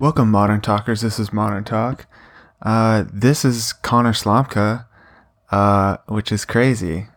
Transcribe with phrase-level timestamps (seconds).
[0.00, 1.00] Welcome, Modern Talkers.
[1.00, 2.06] This is Modern Talk.
[2.62, 4.86] Uh, this is Connor Slomka,
[5.50, 7.08] uh, which is crazy.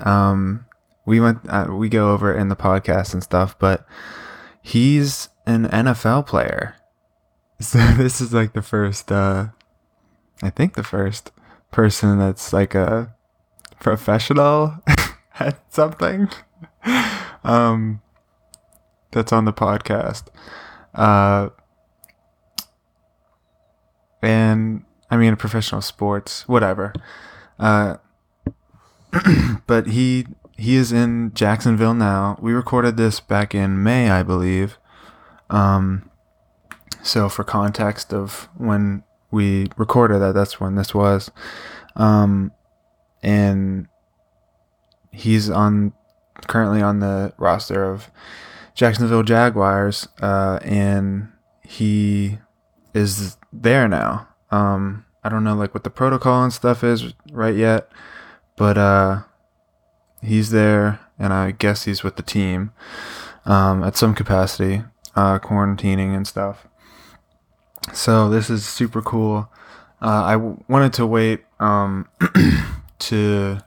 [0.00, 0.66] Um,
[1.06, 3.86] we went, uh, we go over in the podcast and stuff, but
[4.60, 6.74] he's an NFL player.
[7.60, 9.46] So this is like the first, uh,
[10.42, 11.32] I think the first
[11.70, 13.14] person that's like a
[13.80, 14.76] professional
[15.40, 16.28] at something.
[17.42, 18.02] um,
[19.12, 20.24] that's on the podcast.
[20.94, 21.48] Uh,
[24.22, 26.92] and I mean, professional sports, whatever.
[27.58, 27.96] Uh,
[29.66, 30.26] but he
[30.56, 32.38] he is in Jacksonville now.
[32.40, 34.78] We recorded this back in May, I believe.
[35.50, 36.10] Um,
[37.02, 41.30] so for context of when we recorded that, that's when this was.
[41.96, 42.52] Um,
[43.22, 43.88] and
[45.12, 45.92] he's on
[46.46, 48.10] currently on the roster of
[48.74, 51.28] Jacksonville Jaguars, uh, and
[51.62, 52.38] he
[52.94, 54.28] is there now.
[54.50, 57.90] Um, I don't know like what the protocol and stuff is right yet,
[58.56, 59.22] but uh,
[60.22, 62.72] he's there, and I guess he's with the team
[63.44, 66.66] um, at some capacity, uh, quarantining and stuff.
[67.92, 69.50] So this is super cool.
[70.00, 72.08] Uh, I w- wanted to wait um,
[73.00, 73.58] to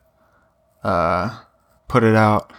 [0.83, 1.39] uh,
[1.87, 2.53] put it out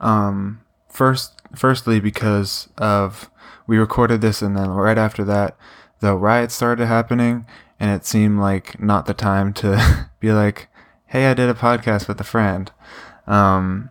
[0.00, 1.32] um, first.
[1.54, 3.30] Firstly, because of
[3.68, 5.56] we recorded this, and then right after that,
[6.04, 7.46] the riots started happening,
[7.80, 10.68] and it seemed like not the time to be like,
[11.06, 12.70] "Hey, I did a podcast with a friend."
[13.26, 13.88] Um,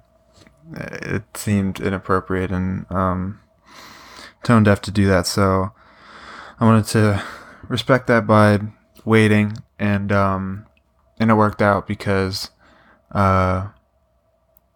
[0.75, 3.39] it seemed inappropriate and um,
[4.44, 5.72] tone deaf to do that, so
[6.59, 7.23] I wanted to
[7.67, 8.59] respect that by
[9.03, 10.67] waiting, and um,
[11.19, 12.52] and it worked out because
[13.11, 13.69] uh,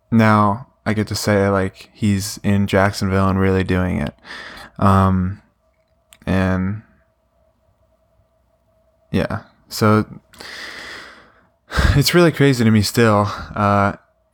[0.10, 4.16] now I get to say like he's in Jacksonville and really doing it,
[4.80, 5.44] um,
[6.26, 6.82] and
[9.12, 10.06] yeah, so
[11.96, 13.94] it's really crazy to me still, uh,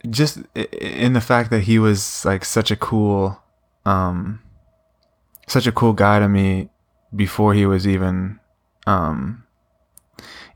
[0.09, 3.41] just in the fact that he was like such a cool,
[3.85, 4.41] um,
[5.47, 6.69] such a cool guy to me
[7.15, 8.39] before he was even
[8.87, 9.43] um,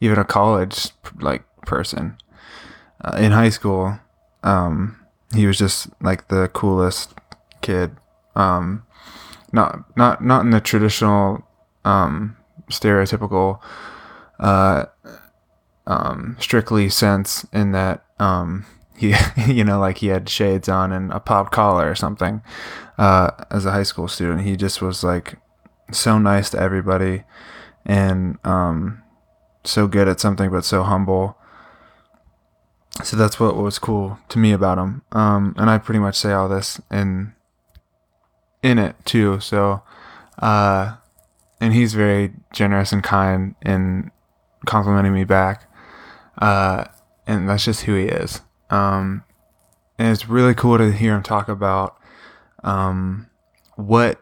[0.02, 0.90] even a college
[1.20, 2.18] like person.
[3.00, 4.00] Uh, in high school
[4.44, 4.98] um,
[5.34, 7.14] he was just like the coolest
[7.62, 7.96] kid.
[8.36, 8.84] Um,
[9.52, 11.46] not not not in the traditional
[11.86, 12.38] um,
[12.70, 13.60] stereotypical
[14.40, 14.86] uh,
[15.86, 18.66] um, strictly sense in that um,
[18.98, 19.14] he
[19.48, 22.42] you know like he had shades on and a pop collar or something
[22.98, 24.42] uh, as a high school student.
[24.42, 25.36] He just was like
[25.92, 27.24] so nice to everybody
[27.86, 29.02] and um,
[29.64, 31.38] so good at something but so humble.
[33.04, 35.04] So that's what was cool to me about him.
[35.12, 37.34] Um, and i pretty much say all this in
[38.64, 39.40] in it too.
[39.40, 39.84] So
[40.40, 40.98] uh,
[41.62, 44.12] and he's very generous and kind in
[44.68, 45.72] complimenting me back
[46.38, 46.86] uh,
[47.26, 49.24] and that's just who he is um,
[49.98, 51.98] and it's really cool to hear him talk about
[52.64, 53.28] um,
[53.76, 54.22] what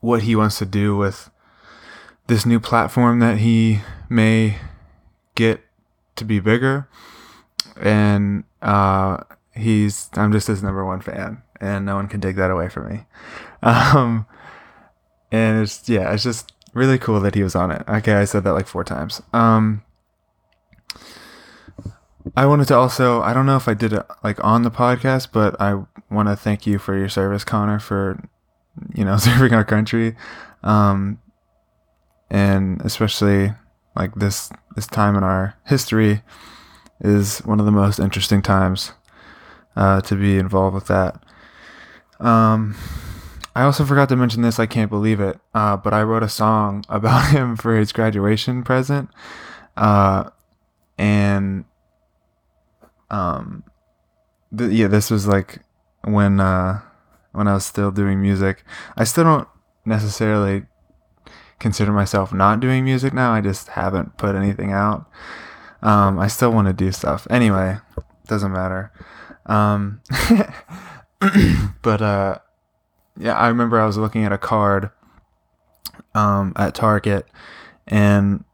[0.00, 1.30] what he wants to do with
[2.26, 4.58] this new platform that he may
[5.34, 5.60] get
[6.16, 6.88] to be bigger.
[7.80, 9.18] And uh,
[9.54, 12.92] he's I'm just his number one fan, and no one can take that away from
[12.92, 13.00] me.
[13.62, 14.26] Um,
[15.32, 17.82] and it's yeah, it's just really cool that he was on it.
[17.88, 19.22] Okay, I said that like four times.
[19.32, 19.82] Um,
[22.36, 25.28] I wanted to also I don't know if I did it like on the podcast,
[25.32, 28.22] but I want to thank you for your service, Connor, for
[28.94, 30.16] you know, serving our country,
[30.62, 31.18] um,
[32.30, 33.52] and especially
[33.96, 36.22] like this this time in our history
[37.00, 38.92] is one of the most interesting times
[39.76, 41.22] uh, to be involved with that.
[42.20, 42.74] Um,
[43.54, 44.58] I also forgot to mention this.
[44.58, 45.38] I can't believe it.
[45.54, 49.10] Uh, but I wrote a song about him for his graduation present,
[49.76, 50.30] uh,
[50.98, 51.64] and
[53.10, 53.64] um,
[54.56, 55.60] th- yeah, this was like
[56.02, 56.80] when uh,
[57.32, 58.64] when I was still doing music.
[58.96, 59.48] I still don't
[59.84, 60.64] necessarily
[61.58, 63.32] consider myself not doing music now.
[63.32, 65.08] I just haven't put anything out.
[65.82, 67.26] Um, I still want to do stuff.
[67.30, 67.78] Anyway,
[68.26, 68.92] doesn't matter.
[69.46, 70.00] Um,
[71.82, 72.38] but uh,
[73.18, 74.90] yeah, I remember I was looking at a card
[76.14, 77.26] um, at Target,
[77.86, 78.44] and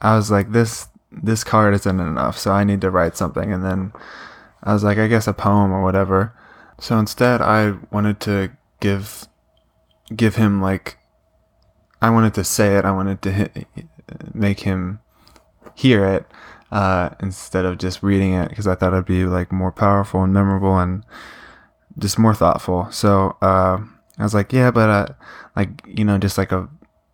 [0.00, 3.52] I was like, this this card isn't enough, so I need to write something.
[3.52, 3.92] And then
[4.62, 6.34] I was like, I guess a poem or whatever.
[6.80, 8.50] So instead, I wanted to
[8.80, 9.26] give
[10.14, 10.98] give him like
[12.02, 12.84] I wanted to say it.
[12.84, 13.66] I wanted to hit,
[14.32, 15.00] make him
[15.74, 16.26] hear it
[16.70, 20.32] uh, instead of just reading it because I thought it'd be like more powerful and
[20.32, 21.04] memorable and
[21.98, 22.90] just more thoughtful.
[22.90, 23.78] So uh,
[24.18, 25.06] I was like, yeah, but uh,
[25.56, 26.68] like you know, just like a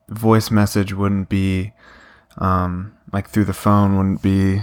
[0.08, 1.72] voice message wouldn't be
[2.38, 4.62] um, like through the phone wouldn't be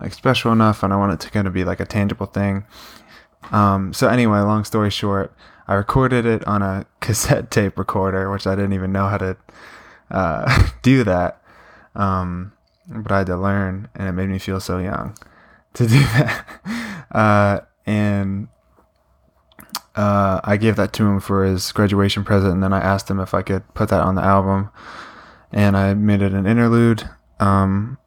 [0.00, 2.64] like special enough, and I want it to kind of be like a tangible thing.
[3.50, 5.34] Um, so anyway, long story short,
[5.66, 9.36] I recorded it on a cassette tape recorder, which I didn't even know how to
[10.10, 11.40] uh, do that.
[11.94, 12.52] Um,
[12.86, 15.16] but I had to learn, and it made me feel so young
[15.74, 16.46] to do that.
[17.10, 18.48] Uh, and
[19.94, 23.20] uh, I gave that to him for his graduation present, and then I asked him
[23.20, 24.70] if I could put that on the album,
[25.52, 27.08] and I made it an interlude
[27.38, 27.98] um,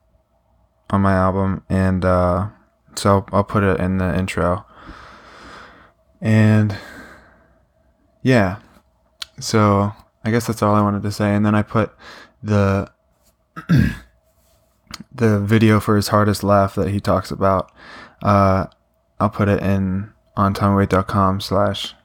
[0.90, 2.50] on my album, and uh,
[2.96, 4.66] so I'll, put it in the intro.
[6.20, 6.78] And
[8.22, 8.58] yeah,
[9.40, 9.94] so
[10.26, 11.94] I guess that's all I wanted to say, and then I put
[12.44, 12.92] the
[15.12, 17.72] the video for his hardest laugh that he talks about.
[18.22, 18.66] Uh,
[19.20, 21.96] I'll put it in on TommyWaite.com slash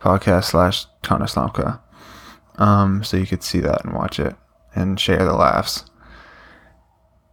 [0.00, 1.80] podcast slash Slomka.
[2.56, 4.34] Um, so you could see that and watch it
[4.74, 5.84] and share the laughs.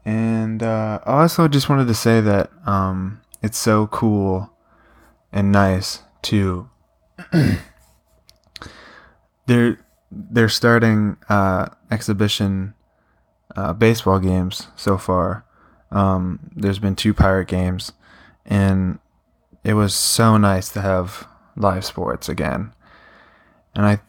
[0.04, 4.52] And uh, I also just wanted to say that um, it's so cool
[5.32, 6.70] and nice to.
[9.48, 9.80] they're
[10.12, 12.74] they're starting uh, exhibition
[13.56, 15.46] uh, baseball games so far.
[15.92, 17.94] Um, there's been two pirate games,
[18.46, 19.00] and
[19.66, 21.28] it was so nice to have
[21.58, 22.72] live sports again.
[23.74, 24.00] And I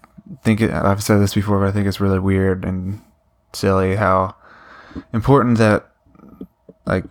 [0.44, 3.00] think it, I've said this before, but I think it's really weird and
[3.55, 4.37] silly how
[5.14, 5.91] important that
[6.85, 7.05] like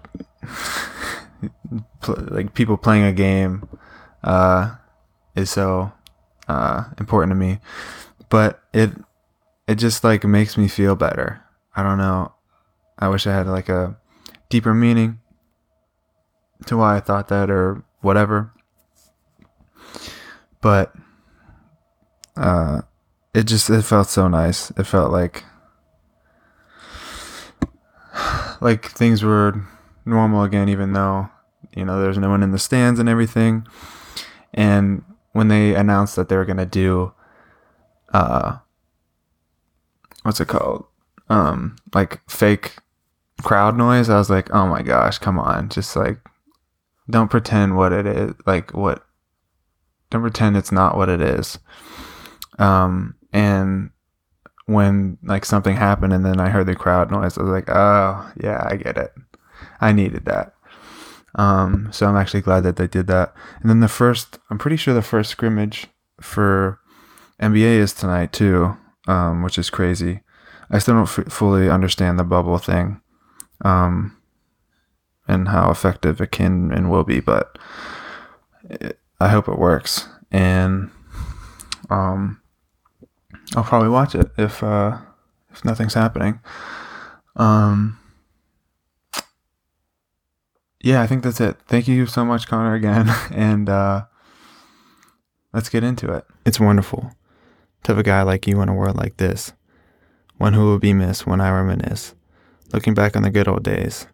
[2.01, 3.68] pl- like people playing a game
[4.24, 4.75] uh,
[5.36, 5.91] is so
[6.48, 7.57] uh, important to me.
[8.30, 8.91] But it
[9.68, 11.41] it just like makes me feel better.
[11.75, 12.31] I don't know.
[13.00, 13.98] I wish I had like a
[14.50, 15.19] deeper meaning
[16.68, 18.54] to why I thought that or whatever.
[20.62, 20.94] But
[22.38, 22.81] uh,
[23.34, 24.72] it just it felt so nice.
[24.72, 25.44] It felt like
[28.62, 29.66] like things were
[30.06, 31.30] normal again, even though
[31.75, 33.68] you know there's no one in the stands and everything.
[34.54, 35.04] And
[35.34, 37.12] when they announced that they were gonna do,
[38.13, 38.60] uh,
[40.24, 40.86] what's it called?
[41.28, 42.78] Um, like fake
[43.42, 44.10] crowd noise.
[44.10, 46.19] I was like, oh my gosh, come on, just like
[47.10, 49.06] don't pretend what it is like what
[50.10, 51.60] don't pretend it's not what it is.
[52.60, 53.92] Um and
[54.66, 58.31] when like something happened and then i heard the crowd noise i was like oh
[58.42, 59.13] yeah i get it.
[59.81, 60.54] I needed that.
[61.36, 63.34] Um so i'm actually glad that they did that.
[63.62, 65.88] And then the first i'm pretty sure the first scrimmage
[66.22, 66.80] for
[67.42, 68.78] nba is tonight too
[69.08, 70.22] um which is crazy.
[70.72, 73.01] I still don't f- fully understand the bubble thing.
[73.63, 74.14] Um
[75.27, 77.57] and how effective it can and will be, but
[78.69, 80.07] it, I hope it works.
[80.31, 80.92] And
[81.89, 82.42] um,
[83.56, 84.98] I'll probably watch it if uh,
[85.51, 86.39] if nothing's happening.
[87.36, 88.00] Um,
[90.81, 91.57] yeah, I think that's it.
[91.68, 94.06] Thank you so much, Connor, again, and uh,
[95.54, 96.25] let's get into it.
[96.45, 97.12] It's wonderful
[97.83, 99.54] to have a guy like you in a world like this,
[100.38, 102.16] one who will be missed when I reminisce,
[102.74, 104.07] looking back on the good old days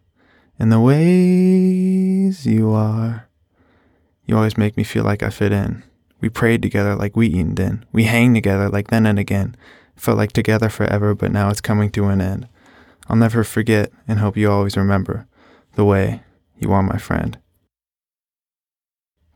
[0.58, 3.28] and the ways you are.
[4.26, 5.82] You always make me feel like I fit in.
[6.20, 7.84] We prayed together like we eaten in.
[7.92, 9.56] We hang together like then and again.
[9.96, 12.48] Felt like together forever, but now it's coming to an end.
[13.08, 15.26] I'll never forget and hope you always remember
[15.74, 16.22] the way
[16.58, 17.38] you are my friend.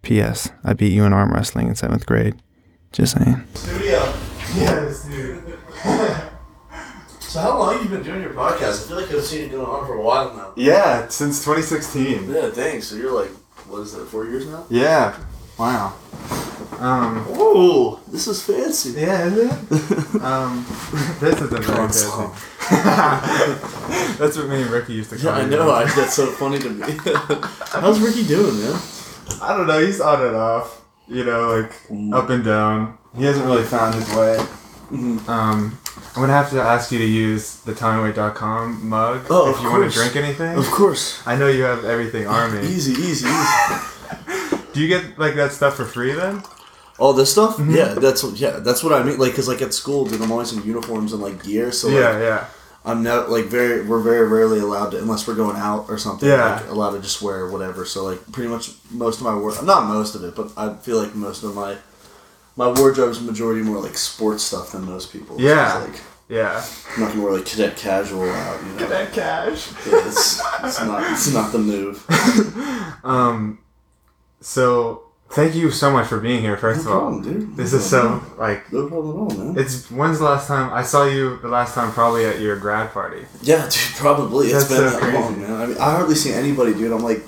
[0.02, 0.50] P.S.
[0.62, 2.36] I beat you in arm wrestling in seventh grade.
[2.92, 3.44] Just saying.
[3.54, 3.98] Studio.
[4.54, 5.05] Yes.
[7.36, 8.86] So how long have you been doing your podcast?
[8.86, 10.52] I feel like I've seen it going on for a while now.
[10.56, 12.32] Yeah, since 2016.
[12.32, 12.80] Yeah, dang.
[12.80, 13.28] So you're like,
[13.68, 14.06] what is that?
[14.06, 14.64] Four years now?
[14.70, 15.14] Yeah.
[15.58, 15.92] Wow.
[16.78, 17.26] Um.
[17.38, 18.98] Ooh, this is fancy.
[18.98, 20.22] Yeah, is it?
[20.22, 20.64] um,
[21.20, 22.28] this is a very Console.
[22.28, 24.16] fancy.
[24.18, 25.70] That's what me and Ricky used to call Yeah, I know.
[25.72, 26.86] I, that's so funny to me.
[27.68, 28.80] How's Ricky doing, man?
[29.42, 29.78] I don't know.
[29.84, 30.80] He's on and off.
[31.06, 32.14] You know, like Mm.
[32.14, 32.96] up and down.
[33.14, 34.38] He hasn't really found his way.
[34.90, 35.28] Mhm.
[35.28, 35.78] Um,
[36.16, 39.92] I'm gonna have to ask you to use the TommyWaite.com mug Oh, if you want
[39.92, 40.56] to drink anything.
[40.56, 41.20] Of course.
[41.26, 42.60] I know you have everything army.
[42.66, 43.76] Easy, easy, easy.
[44.72, 46.42] Do you get like that stuff for free then?
[46.98, 47.58] All this stuff?
[47.58, 47.74] Mm-hmm.
[47.74, 48.40] Yeah, that's what.
[48.40, 49.18] Yeah, that's what I mean.
[49.18, 51.70] Like, cause like at school, dude, I'm always in uniforms and like gear.
[51.70, 52.46] So like, yeah, yeah.
[52.86, 53.84] I'm not like very.
[53.84, 56.26] We're very rarely allowed to, unless we're going out or something.
[56.26, 56.54] Yeah.
[56.54, 57.84] Like, allowed to just wear whatever.
[57.84, 59.62] So like, pretty much most of my work.
[59.62, 61.76] Not most of it, but I feel like most of my
[62.56, 65.36] my wardrobe is majority more like sports stuff than most people.
[65.40, 65.84] Yeah.
[65.84, 66.64] It's like, Yeah.
[66.94, 68.60] I'm not gonna wear like cadet casual out.
[68.64, 68.88] You know.
[68.88, 69.70] that cash.
[69.86, 71.12] Yeah, it's, it's not.
[71.12, 72.04] It's not the move.
[73.04, 73.60] Um,
[74.40, 76.56] so thank you so much for being here.
[76.56, 77.56] First No of all, problem, dude.
[77.56, 79.58] this No is so like No problem at all, man.
[79.58, 81.36] it's when's the last time I saw you?
[81.38, 83.24] The last time probably at your grad party.
[83.42, 84.48] Yeah, dude, probably.
[84.48, 85.18] It's That's been so that crazy.
[85.18, 85.52] long, man.
[85.60, 86.90] I mean, I hardly see anybody, dude.
[86.92, 87.22] I'm like,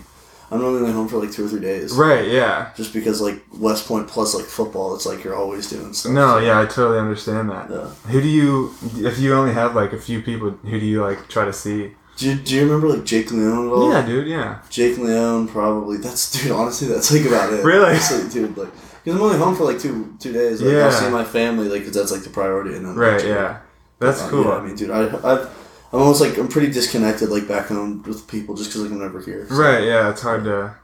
[0.51, 1.93] I'm only only home for like two or three days.
[1.93, 2.27] Right?
[2.29, 2.71] Yeah.
[2.77, 6.13] Just because like West Point plus like football, it's like you're always doing stuff.
[6.13, 7.71] No, yeah, I totally understand that.
[7.71, 7.89] Yeah.
[8.11, 8.75] Who do you,
[9.07, 11.93] if you only have like a few people, who do you like try to see?
[12.17, 13.93] Do you, do you remember like Jake Leone at all?
[13.93, 14.27] Yeah, dude.
[14.27, 14.61] Yeah.
[14.71, 15.99] Jake Leone, probably.
[15.99, 16.51] That's dude.
[16.53, 17.63] Honestly, that's like about it.
[17.65, 17.91] Really?
[17.91, 18.57] Honestly, dude.
[18.57, 18.71] Like,
[19.05, 20.61] because I'm only home for like two two days.
[20.63, 20.87] Like, Yeah.
[20.87, 22.75] I'll see my family, like, because that's like the priority.
[22.75, 23.17] And then Right.
[23.17, 23.59] like, Yeah.
[24.01, 24.45] That's cool.
[24.45, 25.58] yeah, I mean, dude, I I've,
[25.93, 29.01] I'm almost like I'm pretty disconnected like back home with people just because like I'm
[29.01, 29.47] never here.
[29.49, 29.85] So, Right.
[29.85, 30.11] Yeah.
[30.11, 30.77] It's hard to.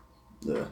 [0.43, 0.65] Yeah.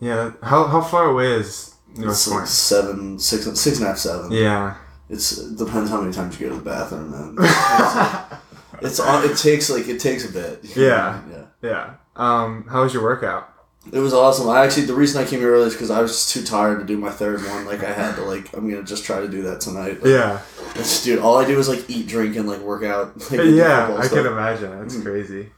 [0.00, 0.32] Yeah.
[0.42, 4.30] How how far away is North It's like seven, six, six and a half, seven.
[4.32, 4.76] Yeah.
[5.08, 7.36] It's it depends how many times you go to the bathroom, man.
[8.82, 9.24] It's, it's on.
[9.24, 10.60] It takes like it takes a bit.
[10.76, 11.22] Yeah.
[11.30, 11.44] Yeah.
[11.62, 11.94] Yeah.
[12.14, 12.66] Um.
[12.70, 13.50] How was your workout?
[13.92, 14.48] It was awesome.
[14.48, 16.80] I actually the reason I came here early is because I was just too tired
[16.80, 17.66] to do my third one.
[17.66, 20.02] Like I had to like I'm gonna just try to do that tonight.
[20.02, 20.40] Like, Yeah.
[20.74, 23.14] It's, dude, all I do is like eat, drink, and like work out.
[23.30, 23.96] Like, Yeah.
[23.98, 24.72] I can imagine.
[24.82, 25.02] It's Mm.
[25.04, 25.50] crazy.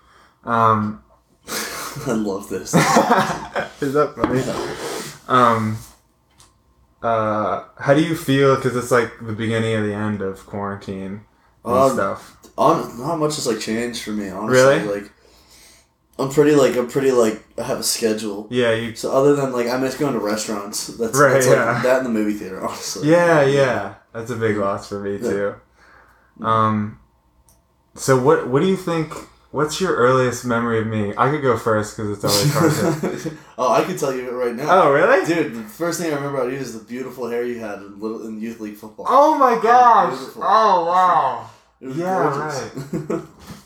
[0.44, 1.02] Um.
[2.06, 2.75] I love this.
[3.80, 4.42] is that funny?
[5.28, 5.78] Um.
[7.02, 7.64] Uh.
[7.78, 8.56] How do you feel?
[8.56, 11.23] Because it's like the beginning of the end of quarantine
[11.64, 12.37] and Um, stuff.
[12.56, 14.80] On, not much has like changed for me, honestly.
[14.80, 15.00] Really?
[15.02, 15.12] Like,
[16.18, 18.48] I'm pretty like I'm pretty like I have a schedule.
[18.50, 18.72] Yeah.
[18.72, 18.94] You.
[18.94, 20.88] So other than like I miss going to restaurants.
[20.88, 21.82] That's, Right, that's like yeah.
[21.82, 23.08] that in the movie theater, honestly.
[23.08, 23.42] Yeah.
[23.44, 23.94] Yeah.
[24.12, 25.30] That's a big loss for me Yeah.
[25.30, 25.54] too.
[26.44, 26.98] Um.
[27.94, 28.48] So what?
[28.48, 29.12] What do you think?
[29.50, 31.14] What's your earliest memory of me?
[31.16, 34.54] I could go first because it's always hard oh, I can tell you it right
[34.54, 34.66] now.
[34.84, 35.25] Oh really?
[35.25, 37.98] Dude, the first thing I remember about you is the beautiful hair you had in
[37.98, 39.06] little in youth league football.
[39.08, 40.18] Oh my gosh!
[40.37, 41.50] Oh wow!
[41.80, 42.30] yeah,
[43.00, 43.25] gorgeous.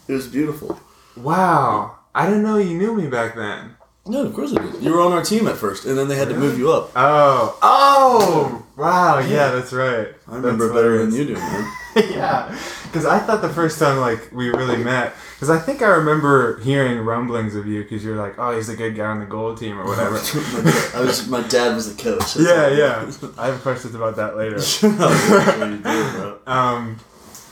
[0.09, 0.78] it was beautiful.
[1.16, 1.99] Wow!
[2.14, 3.76] I didn't know you knew me back then.
[4.04, 4.83] No, of course I did.
[4.83, 6.90] You were on our team at first, and then they had to move you up.
[6.97, 7.57] Oh!
[7.62, 8.66] Oh!
[8.76, 9.21] Wow!
[9.21, 10.09] Yeah, that's right.
[10.26, 11.73] I remember That's better than you do, man.
[11.97, 15.87] yeah, because I thought the first time like we really met, because I think I
[15.87, 19.26] remember hearing rumblings of you, because you're like, oh, he's a good guy on the
[19.26, 20.14] gold team or whatever.
[20.54, 22.37] my, dad, I was, my dad was the coach.
[22.40, 23.12] yeah, yeah.
[23.38, 24.57] I have questions about that later.
[24.57, 26.38] That's what you do, bro.
[26.47, 26.99] Um,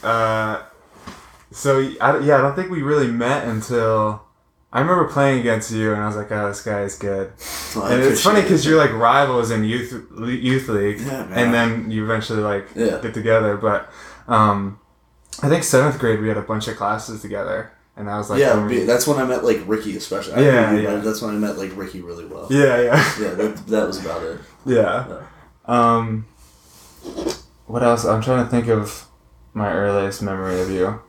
[0.03, 0.63] uh,
[1.51, 4.23] so I, yeah, I don't think we really met until
[4.73, 7.33] I remember playing against you, and I was like, oh, this guy is good.
[7.75, 11.91] Well, and it's funny because you're like rivals in youth youth league, Yeah, and then
[11.91, 12.99] you eventually like Yeah.
[13.01, 13.57] get together.
[13.57, 13.89] But
[14.29, 14.79] um,
[15.43, 18.39] I think seventh grade we had a bunch of classes together, and I was like,
[18.39, 20.35] yeah, that's when I met like Ricky, especially.
[20.35, 20.95] I Yeah, yeah.
[20.97, 22.47] That's when I met like Ricky really well.
[22.49, 24.39] yeah, yeah, Yeah, that, that was about it.
[24.65, 25.23] yeah.
[25.65, 26.27] Um,
[27.67, 28.05] what else?
[28.05, 29.05] I'm trying to think of
[29.53, 31.01] my earliest memory of you,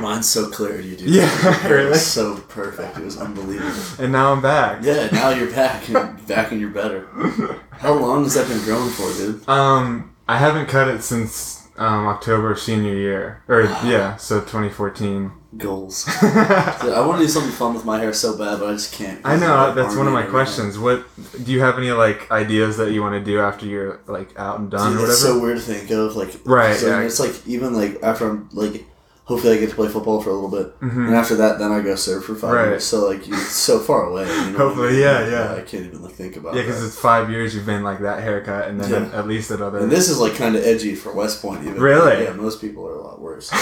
[0.00, 1.10] Mine's so clear, you dude.
[1.10, 1.90] Yeah, it really?
[1.90, 2.96] was so perfect.
[2.98, 4.02] It was unbelievable.
[4.02, 4.82] and now I'm back.
[4.82, 7.06] Yeah, now you're back and back and you're better.
[7.72, 9.48] How long has that been growing for, dude?
[9.48, 15.32] Um, I haven't cut it since um, October of senior year, or yeah, so 2014.
[15.56, 16.04] Goals.
[16.20, 18.92] Dude, I want to do something fun with my hair so bad, but I just
[18.92, 19.20] can't.
[19.24, 20.78] I know that's one of my questions.
[20.78, 21.04] What
[21.44, 24.60] do you have any like ideas that you want to do after you're like out
[24.60, 25.12] and done Dude, or whatever?
[25.12, 26.14] it's so weird to think of.
[26.14, 27.00] Like, Right, so yeah.
[27.00, 28.84] It's like even like after I'm like,
[29.30, 31.06] hopefully I get to play football for a little bit, Mhm.
[31.06, 32.64] and after that, then I go surf for five Right.
[32.70, 32.84] years.
[32.84, 34.22] So like, it's so far away.
[34.26, 35.00] You know what I Hopefully, mean?
[35.00, 35.54] yeah, yeah.
[35.56, 36.54] I can't even like think about.
[36.54, 39.18] yeah, because it's five years you've been like that haircut, and then Yeah.
[39.18, 39.78] at, least at other.
[39.78, 41.80] And this is like kind of edgy for West Point, even.
[41.80, 42.24] Really?
[42.24, 43.50] Yeah, most people are a lot worse.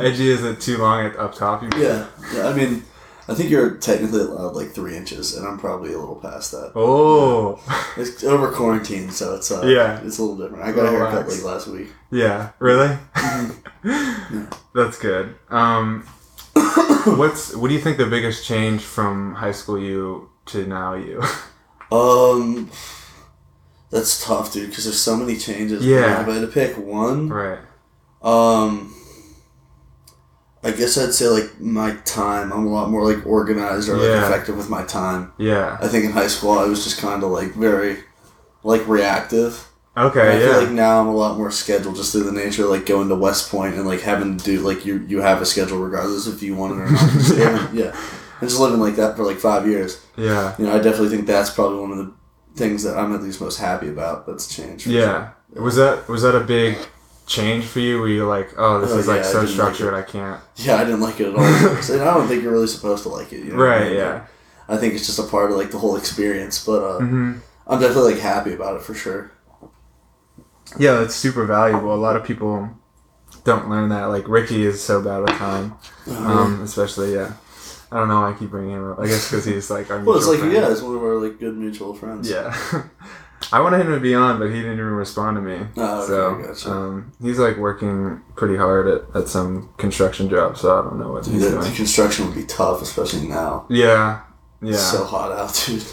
[0.00, 1.62] Edgy is it too long at up top?
[1.62, 1.80] You mean?
[1.82, 2.48] yeah, yeah.
[2.48, 2.82] I mean,
[3.28, 6.72] I think you're technically allowed like three inches, and I'm probably a little past that.
[6.74, 7.60] Oh,
[7.96, 10.00] It's over quarantine, so it's uh, Yeah.
[10.04, 10.64] it's a little different.
[10.64, 11.88] I got a haircut like last week.
[12.10, 12.50] yeah.
[12.58, 12.98] Really?
[13.14, 14.44] Mm-hmm.
[14.74, 15.34] That's good.
[15.50, 16.02] Um,
[17.16, 21.22] what's what do you think the biggest change from high school you to now you?
[21.92, 22.70] Um,
[23.90, 25.84] that's tough, dude, because there's so many changes.
[25.84, 26.22] Yeah.
[26.22, 27.58] If I had to pick one, right.
[28.22, 28.94] um,
[30.64, 32.52] I guess I'd say like my time.
[32.52, 34.26] I'm a lot more like organized or like Yeah.
[34.26, 35.32] effective with my time.
[35.38, 35.76] Yeah.
[35.80, 37.98] I think in high school I was just kind of like very,
[38.62, 39.66] like reactive.
[39.96, 40.38] And I Okay.
[40.38, 40.56] feel Yeah.
[40.58, 43.14] like now I'm a lot more scheduled just through the nature of like going to
[43.16, 46.42] West Point and like having to do like you you have a schedule regardless if
[46.42, 47.12] you want it or not.
[47.36, 47.68] Yeah.
[47.72, 47.96] yeah.
[48.40, 49.98] And just living like that for like five years.
[50.16, 50.54] yeah.
[50.58, 52.12] You know, I definitely think that's probably one of the
[52.56, 54.86] things that I'm at least most happy about that's changed.
[54.86, 55.28] Yeah.
[55.54, 56.78] Was that was that a big
[57.32, 57.98] change for you?
[58.00, 60.40] where you're like, oh, this Oh, is like yeah, I so like structured, I can't.
[60.56, 61.44] Yeah, I didn't like it at all.
[61.94, 63.40] And I don't think you're really supposed to like it.
[63.44, 63.86] You know what I Right.
[63.88, 63.96] mean?
[63.96, 64.26] Yeah.
[64.68, 66.64] I think it's just a part of like the whole experience.
[66.64, 67.32] But uh, hmm
[67.66, 69.32] I'm definitely like happy about it for sure.
[70.78, 71.94] Yeah, that's super valuable.
[71.94, 72.68] A lot of people
[73.44, 74.04] don't learn that.
[74.06, 75.74] Like Ricky is so bad with time,
[76.08, 77.32] um, especially yeah.
[77.90, 78.98] I don't know why I keep bringing him up.
[78.98, 80.52] I guess because he's like our Well, it's like friend.
[80.52, 82.30] yeah, it's one of our like good mutual friends.
[82.30, 82.54] Yeah.
[83.52, 85.66] I wanted him to be on, but he didn't even respond to me.
[85.76, 86.70] Oh, okay, so gotcha.
[86.70, 91.12] um, he's like working pretty hard at, at some construction job, so I don't know
[91.12, 91.74] what Dude, he's doing.
[91.74, 93.66] construction would be tough, especially now.
[93.68, 94.20] Yeah.
[94.60, 94.72] Yeah.
[94.74, 95.84] It's so hot out, dude.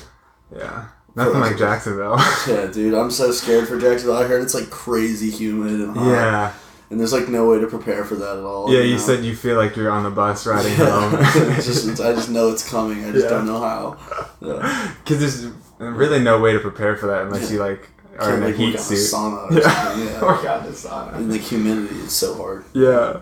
[0.55, 0.87] yeah.
[1.15, 2.17] Nothing like Jacksonville.
[2.47, 4.17] Yeah, dude, I'm so scared for Jacksonville.
[4.17, 6.07] I heard it's like crazy humid and hot.
[6.07, 6.53] yeah.
[6.91, 8.73] And there's like no way to prepare for that at all.
[8.73, 8.99] Yeah, you know?
[8.99, 11.15] said you feel like you're on the bus riding home.
[11.19, 13.05] it's just, it's, I just know it's coming.
[13.05, 13.29] I just Yeah.
[13.29, 13.97] don't know how.
[14.39, 14.91] Because Yeah.
[15.03, 15.45] Because
[15.79, 18.75] really no way to prepare for that unless you like are in a like heat
[18.75, 19.15] work out in a suit.
[19.15, 19.61] sauna or Yeah.
[19.71, 20.07] something.
[20.07, 20.21] Yeah.
[20.21, 21.15] Work out in the sauna.
[21.15, 22.65] and the humidity is so hard.
[22.73, 23.19] Yeah.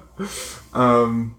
[0.74, 1.36] Um,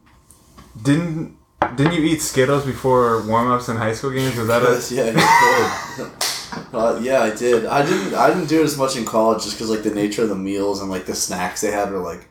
[0.80, 1.36] didn't
[1.76, 4.36] didn't you eat Skittles before warm ups in high school games?
[4.36, 6.74] Was that a yeah, could.
[6.74, 7.66] Uh, yeah, I did.
[7.66, 8.14] I didn't.
[8.14, 10.36] I didn't do it as much in college, just because like the nature of the
[10.36, 12.28] meals and like the snacks they had were like,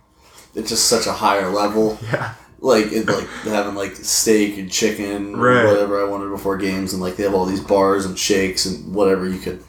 [0.56, 1.98] it's just such a higher level.
[2.03, 2.34] yeah?
[2.59, 5.65] Like it, like having like steak and chicken, Right.
[5.65, 8.93] whatever I wanted before games, and like they have all these bars and shakes and
[8.95, 9.63] whatever you could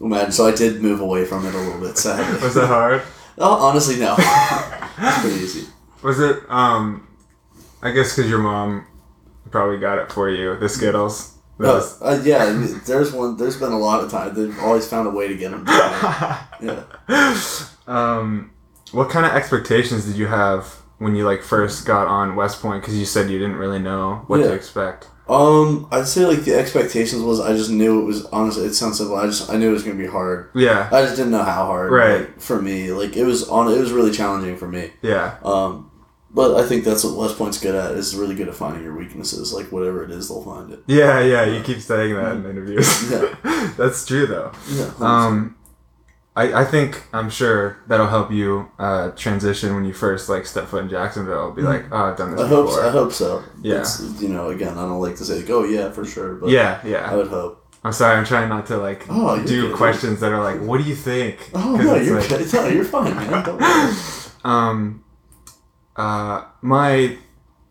[0.00, 0.32] imagine.
[0.32, 1.96] So I did move away from it a little bit.
[1.96, 3.02] Sadly, Was that hard?
[3.40, 4.16] Oh, honestly, no.
[4.18, 5.68] it's pretty easy.
[6.02, 6.38] Was it?
[6.50, 7.06] Um,
[7.80, 8.84] I guess because your mom
[9.52, 10.56] probably got it for you.
[10.58, 11.34] The Skittles.
[11.60, 12.52] Uh, yeah,
[12.84, 13.36] there's one.
[13.36, 15.64] There's been a lot of times they've always found a way to get them.
[16.60, 16.82] Yeah.
[17.86, 18.50] um,
[18.90, 22.82] what kind of expectations did you have when you like first got on West Point?
[22.82, 25.08] Because you said you didn't really know what to expect.
[25.28, 28.96] Um, I'd say like the expectations was I just knew it was honestly it sounds
[28.96, 29.16] simple.
[29.16, 30.50] I just I knew it was gonna be hard.
[30.54, 30.88] Yeah.
[30.90, 31.92] I just didn't know how hard.
[31.92, 32.20] Right.
[32.20, 33.70] like, for me, like it was on.
[33.70, 34.90] It was really challenging for me.
[35.02, 35.36] Yeah.
[35.44, 35.90] Um,
[36.30, 37.92] but I think that's what West Point's good at.
[37.92, 39.52] Is really good at finding your weaknesses.
[39.52, 40.82] Like whatever it is, they'll find it.
[40.86, 41.20] Yeah.
[41.20, 41.44] Yeah.
[41.44, 43.10] You keep saying that in interviews.
[43.10, 43.34] Yeah.
[43.76, 44.52] That's true though.
[44.70, 44.90] Yeah.
[44.98, 45.57] Um,
[46.38, 50.66] I, I think I'm sure that'll help you uh, transition when you first like step
[50.68, 51.50] foot in Jacksonville.
[51.50, 52.66] Be like, oh, I've done this I hope.
[52.66, 52.84] before.
[52.86, 53.42] I hope so.
[53.62, 53.80] Yeah.
[53.80, 56.50] It's, you know, again, I don't like to say like, oh yeah, for sure, but
[56.50, 57.10] yeah, yeah.
[57.10, 57.64] I would hope.
[57.84, 58.16] I'm sorry.
[58.16, 59.76] I'm trying not to like Oh, do good.
[59.76, 61.50] questions that are like, what do you think?
[61.54, 62.52] Oh no, it's you're like- good.
[62.52, 63.96] No, you're fine, man.
[64.44, 65.04] Um,
[65.96, 67.18] uh, my,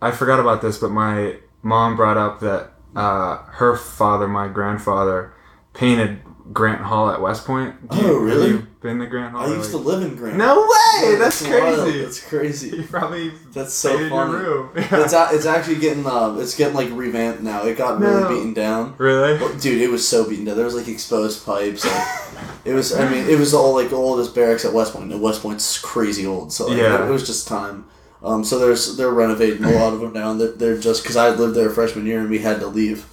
[0.01, 5.33] I forgot about this, but my mom brought up that uh, her father, my grandfather,
[5.73, 6.19] painted
[6.53, 7.75] Grant Hall at West Point.
[7.89, 8.51] Oh, really?
[8.51, 9.51] Have you been to Grant Hall?
[9.51, 10.37] I used to live in Grant.
[10.37, 11.11] No way!
[11.11, 11.79] Yeah, That's wild.
[11.83, 12.01] crazy.
[12.03, 12.69] That's crazy.
[12.77, 14.09] You probably That's so funny.
[14.09, 14.69] your room.
[14.75, 17.63] It's it's actually getting um it's getting like revamped now.
[17.65, 18.29] It got really No.
[18.29, 18.95] beaten down.
[18.97, 19.37] really?
[19.37, 20.55] But, Dude, it was so beaten down.
[20.55, 21.83] There was like exposed pipes.
[21.85, 22.07] Like,
[22.65, 22.93] it was.
[22.95, 25.11] I mean, it was all like oldest barracks at West Point.
[25.11, 27.05] And West Point's crazy old, so like, Yeah.
[27.05, 27.85] it, was just time.
[28.23, 30.31] Um, so there's they're renovating a lot of them now.
[30.31, 33.05] And they're, they're just because I lived there freshman year and we had to leave.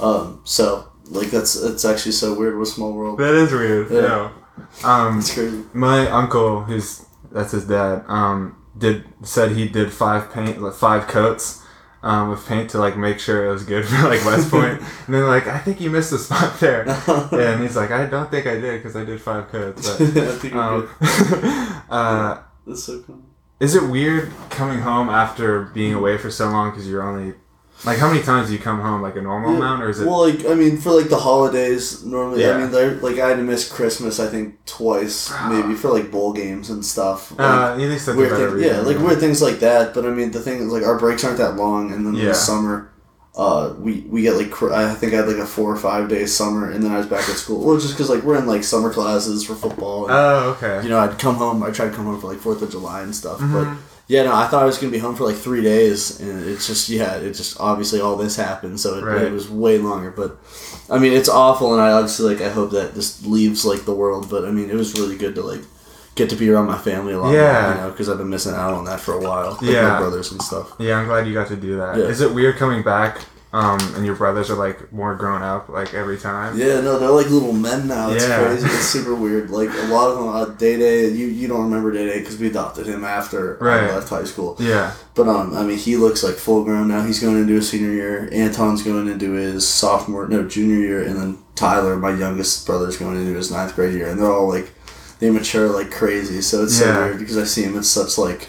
[0.00, 3.18] Um, so like that's it's actually so weird with small world.
[3.18, 3.90] That is weird.
[3.90, 4.00] Yeah.
[4.00, 4.30] Yeah.
[4.84, 5.64] Um, It's crazy.
[5.72, 11.06] my uncle, who's that's his dad, um, did said he did five paint, like five
[11.08, 11.62] coats,
[12.02, 14.80] um, with paint to like make sure it was good for like West Point.
[15.06, 16.84] and then like, I think you missed a spot there.
[17.32, 19.88] yeah, and he's like, I don't think I did because I did five coats.
[20.00, 20.88] I think um,
[21.90, 23.22] uh, That's so cool.
[23.60, 27.34] is it weird coming home after being away for so long because you're only
[27.84, 30.06] like how many times do you come home like a normal amount or is it
[30.06, 32.52] Well, like I mean, for like the holidays, normally yeah.
[32.54, 34.20] I mean, they're like I had to miss Christmas.
[34.20, 37.30] I think twice, maybe for like bowl games and stuff.
[37.32, 38.84] Like, uh, at least that's weird thing, yeah, reason.
[38.86, 39.94] like weird things like that.
[39.94, 42.20] But I mean, the thing is, like our breaks aren't that long, and then in
[42.20, 42.28] Yeah.
[42.28, 42.90] the summer,
[43.34, 46.08] uh, we we get like cr- I think I had like a four or five
[46.08, 47.64] day summer, and then I was back at school.
[47.64, 50.04] Well, just because like we're in like summer classes for football.
[50.04, 50.82] And, Oh, okay.
[50.84, 51.62] you know, I'd come home.
[51.62, 53.64] I tried to come home for like Fourth of July and stuff, Mm-hmm.
[53.64, 53.78] but.
[54.08, 56.66] Yeah, no, I thought I was gonna be home for like three days, and it's
[56.66, 59.22] just yeah, it just obviously all this happened, so it, Right.
[59.22, 60.10] it was way longer.
[60.10, 60.36] But
[60.90, 63.94] I mean, it's awful, and I obviously like I hope that just leaves like the
[63.94, 64.28] world.
[64.28, 65.62] But I mean, it was really good to like
[66.14, 67.62] get to be around my family a lot Yeah.
[67.62, 69.56] more, you know, because I've been missing out on that for a while.
[69.60, 69.88] With Yeah.
[69.94, 70.72] my brothers and stuff.
[70.78, 71.96] Yeah, I'm glad you got to do that.
[71.96, 72.26] Is Yeah.
[72.26, 73.20] it weird coming back
[73.52, 76.58] um, and your brothers are like more grown up like every time?
[76.58, 78.10] Yeah, no, they're like little men now.
[78.10, 78.42] It's Yeah.
[78.44, 78.66] crazy.
[78.66, 79.50] It's super weird.
[79.50, 81.08] Like a lot of them, uh, Day Day.
[81.08, 83.84] You you don't remember Day Day because we adopted him after Right.
[83.84, 84.56] I left high school.
[84.58, 84.92] Yeah.
[85.14, 87.02] But um, I mean, he looks like full grown now.
[87.02, 88.28] He's going into his senior year.
[88.32, 93.16] Anton's going into his sophomore, no, junior year, and then Tyler, my youngest brother's going
[93.16, 94.70] into his ninth grade year, and they're all like,
[95.20, 96.40] they mature like crazy.
[96.40, 98.48] So it's so weird because I see him in such like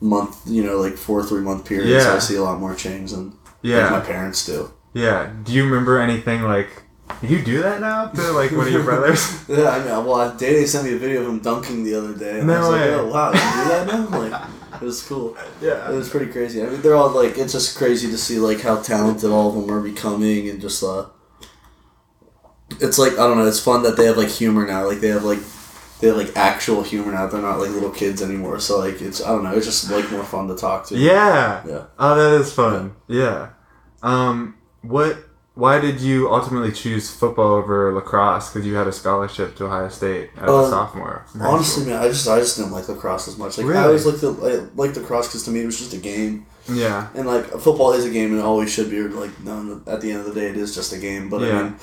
[0.00, 2.04] month, you know, like four three month periods.
[2.04, 2.16] So Yeah.
[2.16, 3.32] I see a lot more change than
[3.64, 3.90] Yeah.
[3.90, 4.72] like my parents do.
[4.92, 5.32] Yeah.
[5.42, 6.68] Do you remember anything like?
[7.22, 9.20] You do that now to like one of your brothers?
[9.48, 12.14] Yeah, I mean, well, Day Day sent me a video of him dunking the other
[12.14, 12.90] day, and I No was way.
[12.94, 14.18] like, oh wow, you do that now?
[14.18, 15.36] Like, it was cool.
[15.62, 16.62] Yeah, it was pretty crazy.
[16.62, 19.54] I mean, they're all like, it's just crazy to see like how talented all of
[19.54, 21.06] them are becoming, and just uh,
[22.80, 23.46] it's like I don't know.
[23.46, 24.86] It's fun that they have like humor now.
[24.86, 25.38] Like they have like
[26.00, 27.26] they have like actual humor now.
[27.26, 28.58] They're not like little kids anymore.
[28.60, 29.54] So like it's I don't know.
[29.54, 30.96] It's just like more fun to talk to.
[30.96, 31.62] Yeah.
[31.66, 31.84] Yeah.
[31.98, 32.96] Oh, that is fun.
[33.06, 33.50] Yeah.
[34.04, 35.16] Um, what?
[35.56, 38.52] Why did you ultimately choose football over lacrosse?
[38.52, 41.24] Because you had a scholarship to Ohio State as Uh, a sophomore.
[41.40, 43.56] Honestly, man, I just I just didn't like lacrosse as much.
[43.56, 43.78] Like Really?
[43.78, 46.46] I always liked the I liked lacrosse because to me it was just a game,
[46.68, 49.00] yeah, and like football is a game and it always should be.
[49.02, 51.28] Like no, at the end of the day, it is just a game.
[51.28, 51.74] But I mean,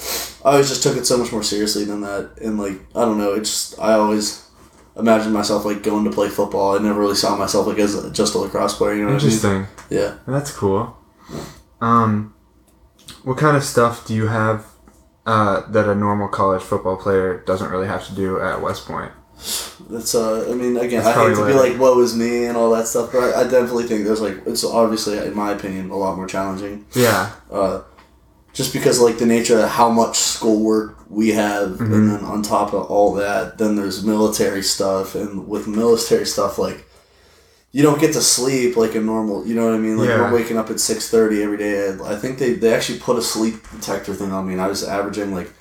[0.44, 3.18] I always just took it so much more seriously than that, and like I don't
[3.18, 4.50] know, it just I always
[4.98, 6.76] imagined myself like going to play football.
[6.76, 8.96] I never really saw myself like as a, just a lacrosse player.
[8.96, 9.34] You know what I mean?
[9.34, 9.68] interesting.
[9.90, 10.16] Yeah.
[10.28, 10.98] That's cool.
[11.82, 12.34] Um,
[13.24, 14.66] what kind of stuff do you have
[15.26, 19.12] uh, that a normal college football player doesn't really have to do at West Point?
[19.90, 22.56] It's uh, I mean, again, That's I hate to be like, "Woe is me" and
[22.56, 25.90] all that stuff, but I, I definitely think there's like, it's obviously, in my opinion,
[25.90, 26.86] a lot more challenging.
[26.94, 27.82] Yeah, Uh,
[28.54, 31.94] just because like the nature of how much schoolwork we have, Mm-hmm.
[31.94, 36.60] and then on top of all that, then there's military stuff, and with military stuff,
[36.60, 36.86] like
[37.72, 39.46] you don't get to sleep like a normal.
[39.46, 39.98] You know what I mean?
[39.98, 40.30] Like Yeah.
[40.32, 41.96] we're waking up at six thirty every day.
[42.04, 44.84] I think they they actually put a sleep detector thing on me, and I was
[44.84, 45.52] averaging like,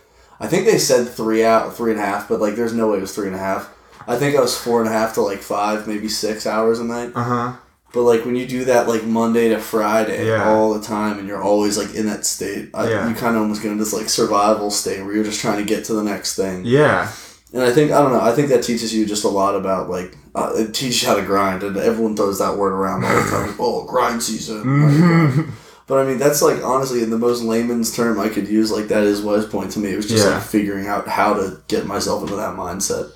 [0.41, 2.99] I think they said three out three and a half, but like there's no way
[2.99, 3.69] it was three and a half.
[4.09, 6.85] I think I was four and a half to like five, maybe six hours a
[6.85, 7.13] night.
[7.15, 7.53] uh huh.
[7.93, 10.49] But like when you do that like Monday to Friday Yeah.
[10.49, 13.09] all the time and you're always like in that state, I, Yeah.
[13.09, 15.65] you kind of almost get into this like survival state where you're just trying to
[15.65, 16.65] get to the next thing.
[16.65, 17.09] Yeah,
[17.53, 18.21] And I think I don't know.
[18.21, 21.17] I think that teaches you just a lot about like uh, it teaches you how
[21.17, 23.55] to grind, and everyone throws that word around all the time.
[23.61, 24.59] Oh, grind season.
[24.59, 25.53] like, grind.
[25.89, 28.87] But I mean, that's like honestly, in the most layman's term I could use, like
[28.89, 29.93] that is West Point to me.
[29.93, 30.35] It was just Yeah.
[30.35, 33.11] like figuring out how to get myself into that mindset.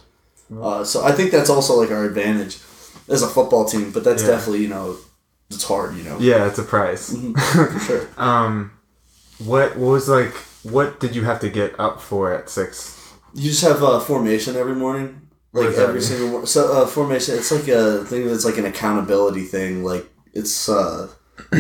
[0.61, 2.59] Uh, so I think that's also like our advantage
[3.09, 3.92] as a football team.
[3.92, 4.31] But that's Yeah.
[4.31, 4.97] definitely you know
[5.51, 5.94] it's hard.
[5.94, 6.49] You know, yeah.
[6.49, 7.16] It's a price.
[7.53, 8.09] for sure.
[8.18, 8.73] um,
[9.38, 10.33] what what was like?
[10.64, 12.99] What did you have to get up for at six?
[13.35, 16.47] You just have uh, formation every morning, like every single morning.
[16.47, 19.83] So uh, formation, it's like a thing that's like an accountability thing.
[19.85, 21.09] Like it's uh,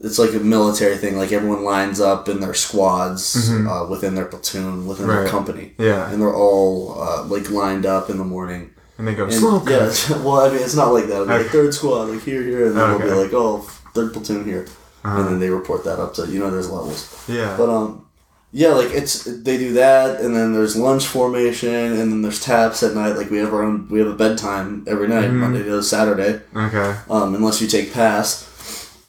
[0.00, 1.16] it's like a military thing.
[1.16, 5.10] Like everyone lines up in their squads uh, within their platoon, within Mm-hmm.
[5.16, 5.20] Right.
[5.22, 8.70] their company, Yeah, and they're all uh, like lined up in the morning.
[8.98, 9.62] and they go And, slow.
[9.68, 9.90] yeah,
[10.22, 11.14] well, I mean, it's not like that.
[11.22, 13.06] It'll be like third squad, like here, here, and then Okay.
[13.06, 13.58] they'll be like, oh,
[13.94, 14.66] third platoon here,
[15.04, 15.18] Uh-huh.
[15.18, 17.24] and then they report that up to you know there's levels.
[17.28, 18.06] Yeah, But um,
[18.52, 22.82] yeah, like it's they do that, and then there's lunch formation, and then there's taps
[22.82, 23.16] at night.
[23.16, 25.34] Like we have our own, we have a bedtime every night, Mhm.
[25.40, 26.94] Monday to Saturday, okay.
[27.08, 28.44] um, unless you take pass,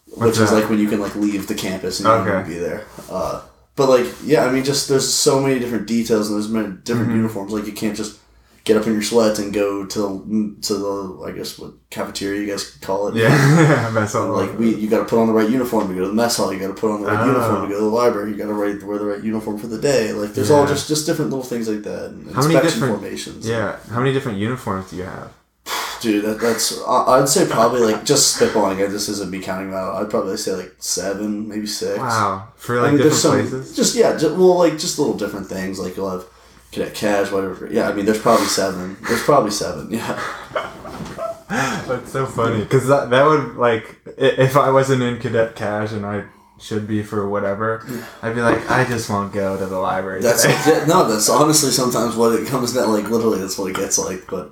[0.05, 2.37] What's which is like when you can like leave the campus and you don't Okay.
[2.37, 2.83] have to be there.
[3.11, 3.41] Uh,
[3.75, 7.09] but like yeah, I mean, just there's so many different details and there's many different
[7.11, 7.15] Mhm.
[7.17, 7.51] uniforms.
[7.51, 8.17] Like you can't just
[8.65, 12.47] get up in your sweats and go to to the I guess what cafeteria you
[12.47, 13.15] guys call it.
[13.15, 14.29] Yeah, mess hall.
[14.31, 16.37] Like we, you got to put on the right uniform to go to the mess
[16.37, 16.53] hall.
[16.53, 17.25] You got to put on the right Oh.
[17.25, 17.67] uniform to ah.
[17.69, 18.31] go to the library.
[18.31, 20.13] You got to wear the right uniform for the day.
[20.13, 22.11] Like there's all just just different little things like that.
[22.11, 23.47] And How many different- formations.
[23.47, 25.31] Yeah, how many different uniforms do you have?
[26.01, 28.77] dude, that, that's I- I'd say probably like just spitballing.
[28.79, 28.89] it.
[28.89, 29.95] This isn't me counting them out.
[29.95, 31.97] I'd probably say like seven, maybe six.
[31.97, 33.73] Wow, for I like mean, different some places.
[33.75, 35.79] just yeah, just, well, like just little different things.
[35.79, 36.25] Like you'll have
[36.73, 37.67] cadet cash, whatever.
[37.71, 38.97] Yeah, I mean, there's probably seven.
[39.07, 39.89] There's probably seven.
[39.91, 40.21] Yeah.
[41.49, 46.05] That's so funny because that that would like if I wasn't in cadet cash and
[46.05, 46.25] I
[46.59, 47.85] should be for whatever,
[48.23, 50.21] I'd be like I just won't go to the library.
[50.21, 51.07] That's yeah, no.
[51.07, 52.91] That's honestly sometimes what it comes down.
[52.91, 54.25] Like literally, that's what it gets like.
[54.27, 54.51] But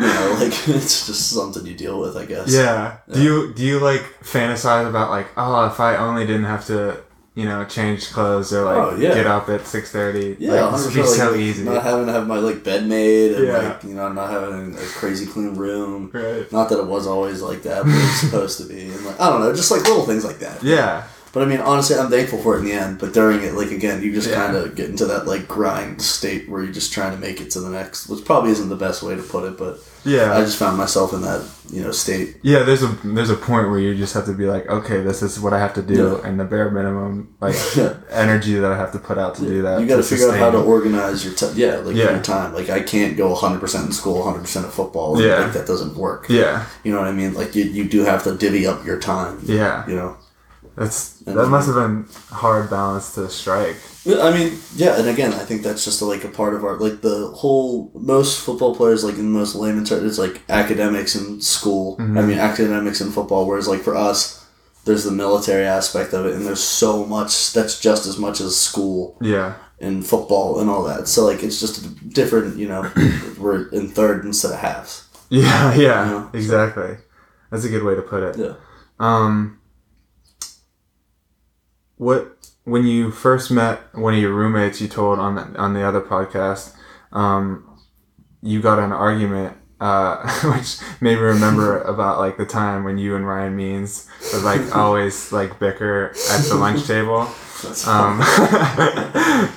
[0.00, 2.52] you know, like it's just something you deal with, I guess.
[2.52, 2.96] yeah.
[3.12, 7.04] Do you do you like fantasize about like oh if I only didn't have to
[7.36, 9.14] you know change clothes or like Oh, yeah.
[9.14, 10.36] get up at six thirty?
[10.40, 11.62] Yeah, like, this would be 100%, so easy.
[11.64, 13.58] Not having to have my like bed made and Yeah.
[13.58, 16.10] like you know not having a crazy clean room.
[16.12, 16.50] Right.
[16.50, 18.88] Not that it was always like that, but it's supposed to be.
[18.90, 20.62] And like I don't know, just like little things like that.
[20.64, 21.04] Yeah.
[21.36, 22.98] But I mean, honestly, I'm thankful for it in the end.
[22.98, 24.36] But during it, like again, you just Yeah.
[24.36, 27.50] kind of get into that like grind state where you're just trying to make it
[27.50, 29.58] to the next, which probably isn't the best way to put it.
[29.58, 30.34] But Yeah.
[30.34, 32.36] I just found myself in that you know state.
[32.40, 35.20] Yeah, there's a there's a point where you just have to be like, okay, this
[35.22, 36.26] is what I have to do, Yeah.
[36.26, 37.92] and the bare minimum like Yeah.
[38.10, 39.78] energy that I have to put out to do that.
[39.78, 41.52] You got to figure out how to organize your time.
[41.54, 42.12] Yeah, like Yeah.
[42.12, 42.54] your time.
[42.54, 45.20] Like I can't go 100 percent in school, 100 percent at football.
[45.20, 45.40] Yeah.
[45.40, 46.24] like that doesn't work.
[46.30, 47.34] Yeah, You know what I mean?
[47.34, 49.36] Like you, you do have to divvy up your time.
[49.44, 49.82] yeah.
[49.86, 50.16] You know.
[50.78, 53.76] That's And- that must have been hard balance to strike.
[54.06, 57.00] I mean, yeah, and again, I think that's just like a part of our like
[57.00, 61.96] the whole most football players like in most layman terms it's like academics in school.
[61.98, 62.28] I Mhm.
[62.28, 63.44] mean, academics in football.
[63.46, 64.44] Whereas like for us,
[64.84, 68.54] there's the military aspect of it, and there's so much that's just as much as
[68.56, 71.08] school Yeah, in football and all that.
[71.08, 72.56] So like it's just a different.
[72.56, 72.88] You know,
[73.40, 75.02] we're in third instead of halves.
[75.28, 76.10] yeah, yeah.
[76.10, 76.26] Yeah.
[76.32, 76.98] Exactly.
[77.50, 78.36] That's a good way to put it.
[78.38, 78.52] Yeah.
[79.00, 79.58] Um,
[81.96, 85.82] what when you first met one of your roommates, you told on the, on the
[85.82, 86.74] other podcast,
[87.12, 87.78] um,
[88.42, 93.16] you got an argument uh, which made me remember about like the time when you
[93.16, 97.28] and Ryan Means would like always like bicker at the lunch table.
[97.86, 98.20] Um,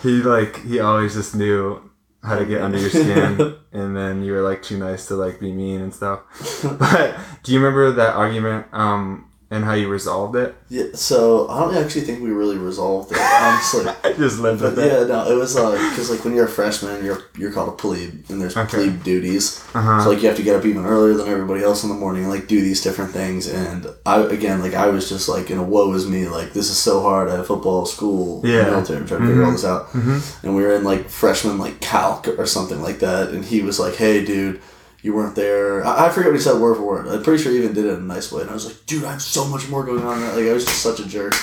[0.03, 1.89] he like he always just knew
[2.23, 5.39] how to get under your skin, and then you were like too nice to like
[5.39, 6.21] be mean and stuff.
[6.63, 10.53] But do you remember that argument um, and how you resolved it?
[10.69, 10.83] yeah.
[10.93, 13.85] So I don't actually think we really resolved it, honestly.
[14.03, 14.85] I just lived with it.
[14.91, 18.29] yeah, no, it was because like when you're a freshman, you're you're called a plebe,
[18.29, 18.77] and there's Okay.
[18.89, 19.63] plebe duties.
[19.73, 20.03] Uh-huh.
[20.03, 22.23] So like you have to get up even earlier than everybody else in the morning
[22.23, 23.47] and like do these different things.
[23.47, 26.69] And I again like I was just like in a woe is me like this
[26.69, 27.29] is so hard.
[27.29, 28.65] I have football, school, Yeah.
[28.69, 28.99] military.
[28.99, 29.55] I'm trying to figure all Mhm.
[29.55, 29.91] this out.
[29.93, 30.43] Mhm.
[30.43, 33.29] And we were in like freshman like calc or something like that.
[33.29, 34.59] And he was like, "Hey, dude."
[35.01, 35.85] You weren't there.
[35.85, 37.07] I, I forget what he said word for word.
[37.07, 38.41] I'm pretty sure he even did it in a nice way.
[38.41, 40.21] And I was like, dude, I have so much more going on.
[40.21, 41.33] Like, I was just such a jerk.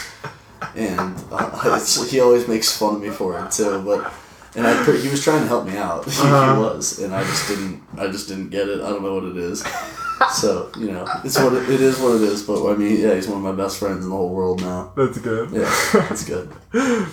[0.75, 3.83] And uh, it's, he always makes fun of me for it, too.
[3.83, 4.13] But
[4.57, 6.05] and I he was trying to help me out.
[6.11, 6.55] He, Uh-huh.
[6.55, 7.83] he was, and I just didn't.
[7.99, 8.81] I just didn't get it.
[8.81, 9.63] I don't know what it is.
[10.33, 11.99] So you know, it's what it, it is.
[11.99, 12.43] What it is.
[12.43, 14.93] But I mean, yeah, he's one of my best friends in the whole world now.
[14.97, 15.51] That's good.
[15.51, 16.51] Yeah, that's good.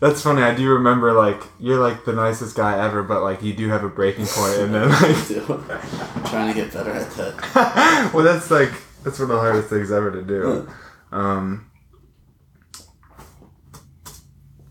[0.00, 0.42] That's funny.
[0.42, 3.82] I do remember like you're like the nicest guy ever, but like you do have
[3.82, 4.88] a breaking point, and then
[5.48, 8.10] like I'm trying to get better at that.
[8.14, 8.70] well, that's like
[9.02, 10.68] that's one of the hardest things ever to do.
[11.10, 11.70] Um,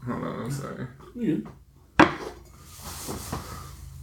[0.05, 0.87] hold on, I'm sorry.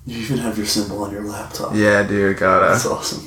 [0.07, 1.75] You even have your symbol on your laptop.
[1.75, 2.67] Yeah, dude, gotta.
[2.67, 3.27] That's awesome.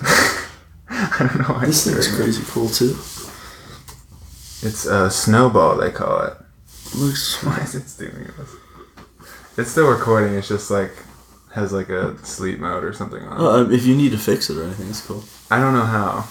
[0.89, 2.95] I don't know why This thing's crazy cool too.
[4.61, 6.37] It's a snowball, they call it.
[6.95, 8.55] Looks Why is it doing this?
[9.57, 10.35] It's still recording.
[10.35, 10.91] It's just like
[11.53, 13.33] has like a sleep mode or something on.
[13.33, 13.43] it.
[13.43, 15.23] Oh, if you need to fix it or anything, it's cool.
[15.49, 16.27] I don't know how.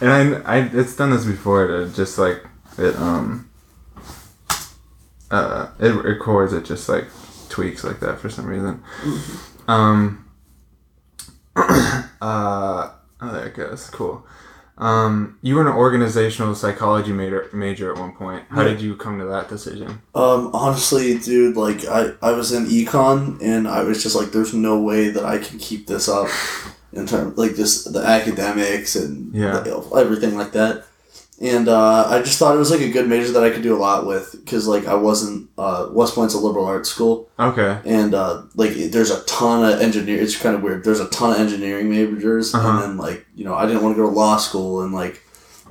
[0.00, 1.66] and I, I, it's done this before.
[1.66, 2.44] To just like
[2.76, 3.50] it, um,
[5.30, 6.52] uh, it records.
[6.52, 7.06] It just like
[7.48, 8.82] tweaks like that for some reason.
[9.66, 10.28] Um.
[11.56, 12.90] uh.
[13.20, 13.88] Oh, there it goes.
[13.90, 14.24] Cool.
[14.78, 18.44] Um, you were an organizational psychology major, major at one point.
[18.48, 20.00] How did you come to that decision?
[20.14, 24.54] Um, honestly, dude, like I, I was in econ and I was just like, there's
[24.54, 26.28] no way that I can keep this up
[26.92, 29.60] in terms like just the academics and Yeah.
[29.60, 30.84] the- everything like that.
[31.40, 33.76] And uh, I just thought it was like a good major that I could do
[33.76, 37.78] a lot with because like I wasn't uh, West Point's a liberal arts school Okay.
[37.84, 40.20] and uh, like there's a ton of engineer.
[40.20, 40.82] It's kind of weird.
[40.82, 42.68] There's a ton of engineering majors, Uh-huh.
[42.68, 45.22] and then like you know I didn't want to go to law school, and like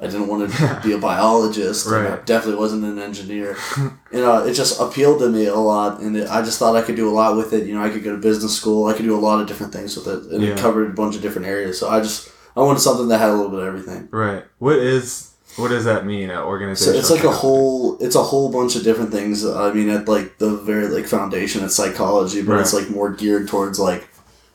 [0.01, 1.86] I didn't want to be a biologist.
[1.88, 2.25] and I Right.
[2.25, 3.58] definitely wasn't an engineer.
[4.13, 6.82] you know, it just appealed to me a lot, and it, I just thought I
[6.82, 7.65] could do a lot with it.
[7.67, 8.88] You know, I could go to business school.
[8.88, 10.51] I could do a lot of different things with it, and Yeah.
[10.51, 11.77] it covered a bunch of different areas.
[11.77, 14.08] So I just I wanted something that had a little bit of everything.
[14.12, 14.45] Right.
[14.60, 15.27] What is
[15.58, 16.30] what does that mean?
[16.30, 16.96] An So organization?
[17.00, 19.46] it's like a whole it's a whole bunch of different things.
[19.46, 23.48] I mean, at like the very like foundation, it's psychology, but it's like more geared
[23.48, 24.08] towards like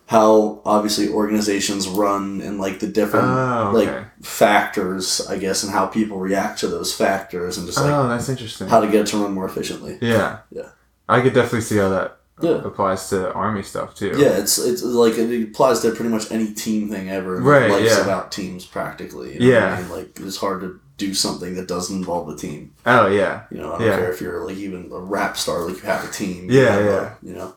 [0.07, 3.87] how obviously organizations run and like the different Oh, okay.
[3.93, 8.09] like factors, I guess, and how people react to those factors, and just like oh,
[8.09, 8.69] that's interesting.
[8.69, 9.99] how to get it to run more efficiently.
[10.01, 10.39] Yeah.
[10.51, 10.69] Yeah.
[11.09, 12.63] I could definitely see how that Yeah.
[12.65, 14.15] applies to army stuff too.
[14.19, 17.41] Yeah, it's it's like it applies to pretty much any team thing ever.
[17.41, 18.03] Right, Life's yeah.
[18.03, 19.35] about teams practically.
[19.35, 19.75] You know Yeah.
[19.77, 19.91] I mean?
[19.91, 22.73] Like it's hard to do something that doesn't involve a team.
[22.87, 23.43] Oh yeah.
[23.51, 23.97] You know, I don't Yeah.
[23.97, 26.49] care if you're like even a rap star, like you have a team.
[26.51, 27.15] Yeah, yeah.
[27.23, 27.55] you know.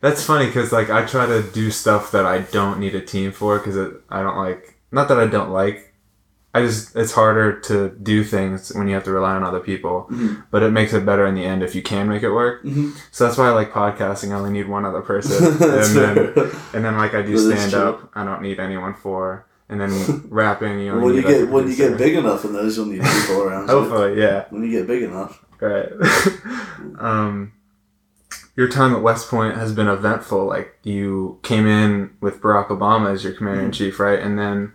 [0.00, 3.32] That's funny because like I try to do stuff that I don't need a team
[3.32, 3.76] for because
[4.08, 4.74] I don't like.
[4.92, 5.84] Not that I don't like.
[6.54, 10.06] I just it's harder to do things when you have to rely on other people,
[10.10, 10.44] Mhm.
[10.50, 12.62] but it makes it better in the end if you can make it work.
[12.64, 12.94] Mhm.
[13.12, 14.30] So that's why I like podcasting.
[14.32, 16.44] I only need one other person, and then fair.
[16.72, 18.10] and then like I do stand up.
[18.14, 19.44] I don't need anyone for.
[19.70, 21.00] And then rapping, you know.
[21.00, 23.74] when you get when you get big enough in those, you'll need people around you.
[23.74, 24.46] Hopefully, yeah.
[24.50, 25.44] When you get big enough.
[25.60, 25.88] Right.
[26.98, 27.52] um,
[28.56, 30.46] your time at West Point has been eventful.
[30.46, 34.18] Like you came in with Barack Obama as your commander in chief, right?
[34.18, 34.72] And then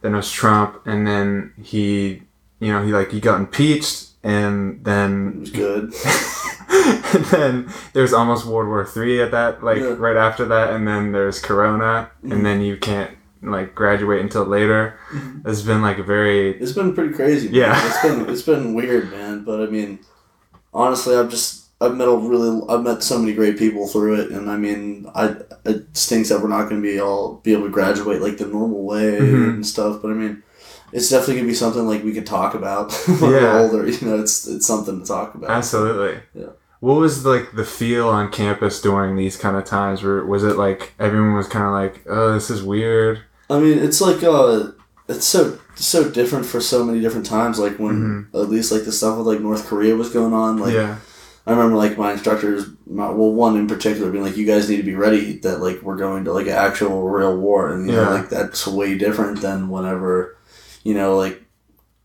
[0.00, 2.22] then it was Trump, and then he,
[2.60, 5.94] you know, he like he got impeached, and then It was good.
[7.14, 9.96] and then there's almost World War Three at that, like Yeah.
[9.98, 13.10] right after that, and then there's Corona, and then you can't
[13.50, 14.98] like graduate until later.
[15.44, 17.46] It's been like a very It's been pretty crazy.
[17.48, 17.54] man.
[17.54, 17.86] Yeah.
[17.86, 19.44] it's been it's been weird, man.
[19.44, 20.00] But I mean,
[20.74, 24.30] honestly, I've just I've met a really I've met so many great people through it,
[24.30, 27.64] and I mean, I it stinks that we're not going to be all be able
[27.64, 29.48] to graduate like the normal way Mhm.
[29.54, 30.00] and stuff.
[30.02, 30.42] But I mean.
[30.92, 33.40] It's definitely gonna be something like we could talk about when Yeah.
[33.54, 33.88] we're older.
[33.88, 35.50] You know, it's it's something to talk about.
[35.50, 36.20] Absolutely.
[36.32, 36.50] Yeah.
[36.78, 40.04] What was like the feel on campus during these kind of times?
[40.04, 43.78] Where was it like everyone was kind of like, "Oh, this is weird." I mean,
[43.78, 44.72] it's like uh,
[45.08, 47.58] it's so so different for so many different times.
[47.58, 50.58] Like when at least like the stuff with like North Korea was going on.
[50.58, 50.96] Like yeah.
[51.48, 54.78] I remember like my instructors, my, well, one in particular, being like, "You guys need
[54.78, 57.94] to be ready that like we're going to like an actual real war," and you
[57.94, 58.04] Yeah.
[58.04, 60.36] know, like that's way different than whenever,
[60.82, 61.40] you know, like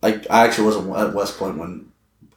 [0.04, 1.88] I, I actually wasn't at West Point when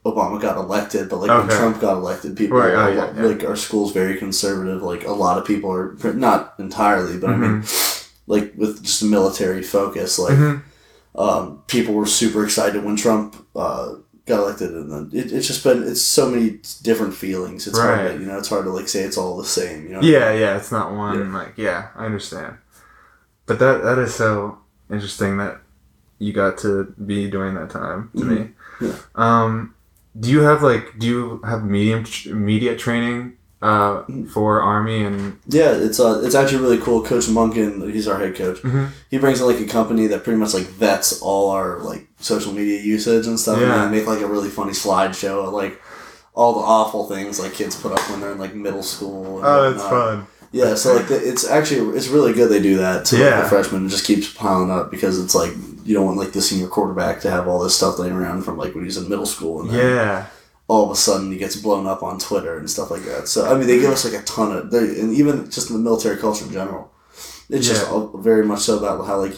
[0.07, 3.23] Obama got elected, but like when Trump got elected, people Right, oh, yeah, yeah.
[3.23, 4.83] like our school's very conservative.
[4.83, 7.94] Like a lot of people are not entirely, but I mean, Mm-hmm.
[8.27, 10.63] Like with just a military focus, like Mhm.
[11.15, 13.95] um, people were super excited when Trump uh,
[14.27, 17.67] got elected, and then it, it's just been it's so many different feelings.
[17.67, 19.85] It's hard, to, you know, it's hard to like say it's all the same.
[19.85, 22.57] You know, Yeah, yeah, it's not one like yeah, I understand.
[23.47, 24.59] But that that is so
[24.91, 25.61] interesting that
[26.19, 28.37] you got to be during that time to me.
[28.37, 28.87] Mm-hmm.
[28.87, 28.95] Yeah.
[29.15, 29.75] Um,
[30.19, 32.05] do you have like do you have medium
[32.45, 34.27] media training uh, Mm-hmm.
[34.27, 37.03] for Army and Yeah, it's uh, it's actually really cool.
[37.03, 38.59] Coach Monken, he's our head coach.
[38.63, 38.89] Mhm.
[39.11, 42.53] He brings in like a company that pretty much like vets all our like social
[42.53, 43.59] media usage and stuff.
[43.59, 43.85] Yeah.
[43.85, 45.81] And they make like a really funny slideshow of like
[46.35, 49.39] all the awful things like kids put up when they're in like middle school.
[49.39, 49.91] And Oh, whatnot.
[49.91, 50.27] fun.
[50.53, 53.41] Yeah, so like the, it's actually it's really good they do that to like, Yeah.
[53.43, 53.87] the freshmen.
[53.87, 55.53] It just keeps piling up because it's like
[55.85, 58.57] you don't want like the senior quarterback to have all this stuff laying around from
[58.57, 60.27] like when he's in middle school and then Yeah.
[60.69, 63.29] All of a sudden he gets blown up on Twitter and stuff like that.
[63.29, 65.77] So I mean, they give us like a ton of, they, and even just in
[65.77, 66.91] the military culture in general,
[67.51, 67.93] it's just Yeah.
[67.93, 69.37] all, very much so about how like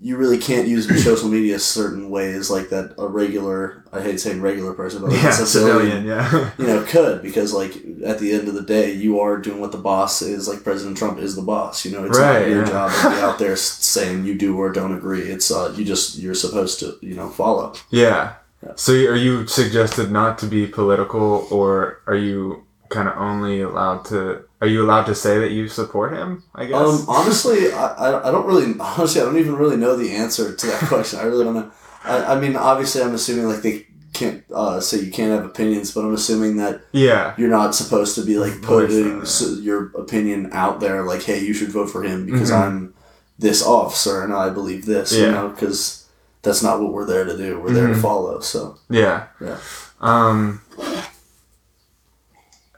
[0.00, 4.40] you really can't use social media certain ways like that a regular, I hate saying
[4.40, 6.52] regular person, but like Yeah, a civilian, yeah.
[6.56, 7.72] you know, could because like
[8.06, 10.46] at the end of the day, you are doing what the boss is.
[10.46, 11.84] Like President Trump is the boss.
[11.84, 12.70] You know, it's Right, not your yeah.
[12.70, 15.22] job to be out there saying you do or don't agree.
[15.22, 17.74] It's uh, you just you're supposed to you know follow.
[17.90, 18.34] yeah.
[18.62, 18.72] Yeah.
[18.76, 24.04] So are you suggested not to be political or are you kind of only allowed
[24.06, 26.76] to are you allowed to say that you support him, I guess?
[26.80, 30.66] Um, honestly, I, I, don't really honestly I don't even really know the answer to
[30.66, 31.20] that question.
[31.20, 31.70] I really don't know.
[32.04, 35.92] I, I mean, obviously, I'm assuming like they can't uh, say you can't have opinions,
[35.92, 37.34] but I'm assuming that yeah.
[37.36, 39.22] you're not supposed to be like putting
[39.62, 42.60] your opinion out there, like, hey, you should vote for him because Mhm.
[42.60, 42.94] I'm
[43.38, 45.97] this officer and I believe this, you know, because
[46.42, 47.60] that's not what we're there to do.
[47.60, 48.02] We're there to Mhm.
[48.02, 48.40] follow.
[48.40, 49.26] So Yeah.
[49.40, 49.56] Yeah.
[50.00, 50.60] Um,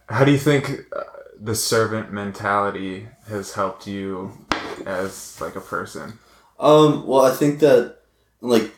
[0.08, 1.02] how do you think uh,
[1.40, 4.32] the servant mentality has helped you
[4.86, 6.18] as like a person?
[6.58, 7.96] Um, well, I think that,
[8.40, 8.74] like,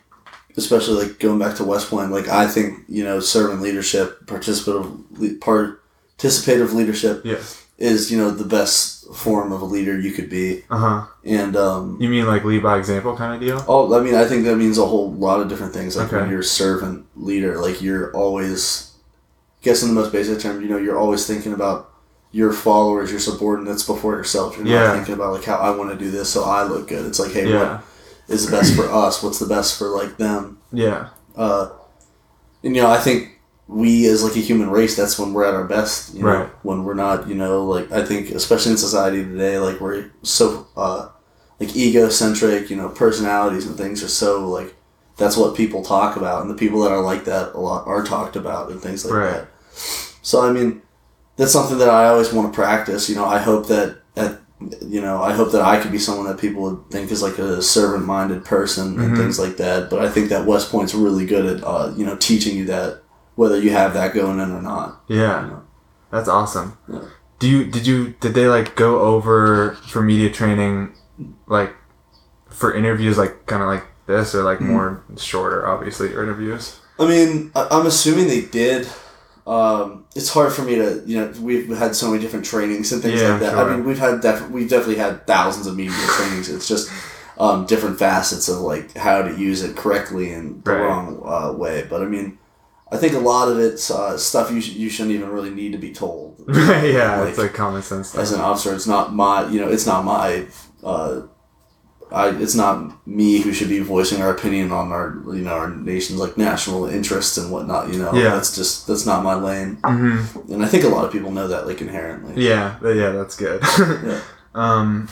[0.57, 5.39] especially like going back to West Point, like I think you know, servant leadership, participative,
[5.39, 7.62] participative leadership Yes.
[7.91, 11.07] Is you know the best form of a leader you could be, Uh huh.
[11.25, 13.65] and um, You mean like lead by example kind of deal?
[13.69, 15.97] oh, I mean, I think that means a whole lot of different things.
[15.97, 16.31] Like when Okay.
[16.31, 18.93] you're a servant leader, like you're always,
[19.61, 21.91] I guess in the most basic term, you know, you're always thinking about
[22.31, 24.57] your followers, your subordinates before yourself.
[24.57, 24.85] You're Yeah.
[24.87, 27.05] not thinking about like how I want to do this so I look good.
[27.05, 27.59] It's like, hey, Yeah.
[27.75, 27.83] what
[28.35, 29.23] is the best for us?
[29.23, 30.59] What's the best for like them?
[30.73, 31.09] Yeah.
[31.37, 31.69] Uh,
[32.65, 35.55] and you know, I think we as like a human race, that's when we're at
[35.55, 36.15] our best.
[36.15, 36.49] You know, Right.
[36.63, 40.67] When we're not, you know, like I think especially in society today, like we're so
[40.77, 41.09] uh,
[41.61, 42.71] like egocentric.
[42.71, 44.75] You know, personalities and things are so like
[45.17, 48.03] that's what people talk about, and the people that are like that a lot are
[48.03, 49.31] talked about and things like Right.
[49.33, 49.49] that.
[50.23, 50.83] So I mean,
[51.37, 53.09] that's something that I always want to practice.
[53.09, 54.39] You know, I hope that at
[54.81, 57.39] you know, I hope that I could be someone that people would think is like
[57.39, 59.17] a servant minded person and Mhm.
[59.17, 59.91] things like that.
[59.91, 63.02] But I think that West Point's really good at uh, you know teaching you that
[63.37, 65.03] whether you have that going in or not.
[65.09, 65.43] Yeah.
[65.45, 65.63] you know.
[66.11, 66.77] That's awesome.
[66.89, 67.01] Yeah.
[67.39, 70.95] Do you did you did they like go over for media training
[71.47, 71.75] like
[72.51, 74.71] for interviews like kind of like this or like Mm-hmm.
[74.73, 76.79] more shorter obviously interviews?
[76.99, 78.87] I mean, I, I'm assuming they did.
[79.45, 83.03] Um, it's hard for me to, you know, we've had so many different trainings and
[83.03, 83.51] things Yeah, like that.
[83.53, 83.71] sure.
[83.73, 86.49] I mean, we've had def- we've definitely had thousands of media trainings.
[86.49, 86.93] It's just
[87.39, 90.81] um, different facets of like how to use it correctly and the Right.
[90.83, 91.85] wrong uh, way.
[91.91, 92.39] But I mean,
[92.93, 95.73] I think a lot of it's uh, stuff you sh- you shouldn't even really need
[95.73, 96.45] to be told.
[96.49, 98.11] yeah, Like, it's like common sense.
[98.11, 98.21] Stuff.
[98.21, 100.47] as an officer, it's not my, you know, it's not my.
[100.85, 101.23] Uh,
[102.11, 105.71] I, it's not me who should be voicing our opinion on our, you know, our
[105.71, 107.91] nation's like national interests and whatnot.
[107.91, 108.35] You know, Yeah.
[108.35, 110.21] that's just that's not my lane, hmm
[110.53, 112.35] and I think a lot of people know that like inherently.
[112.47, 113.63] Yeah, yeah, that's good.
[114.05, 114.21] Yeah.
[114.55, 115.09] Um,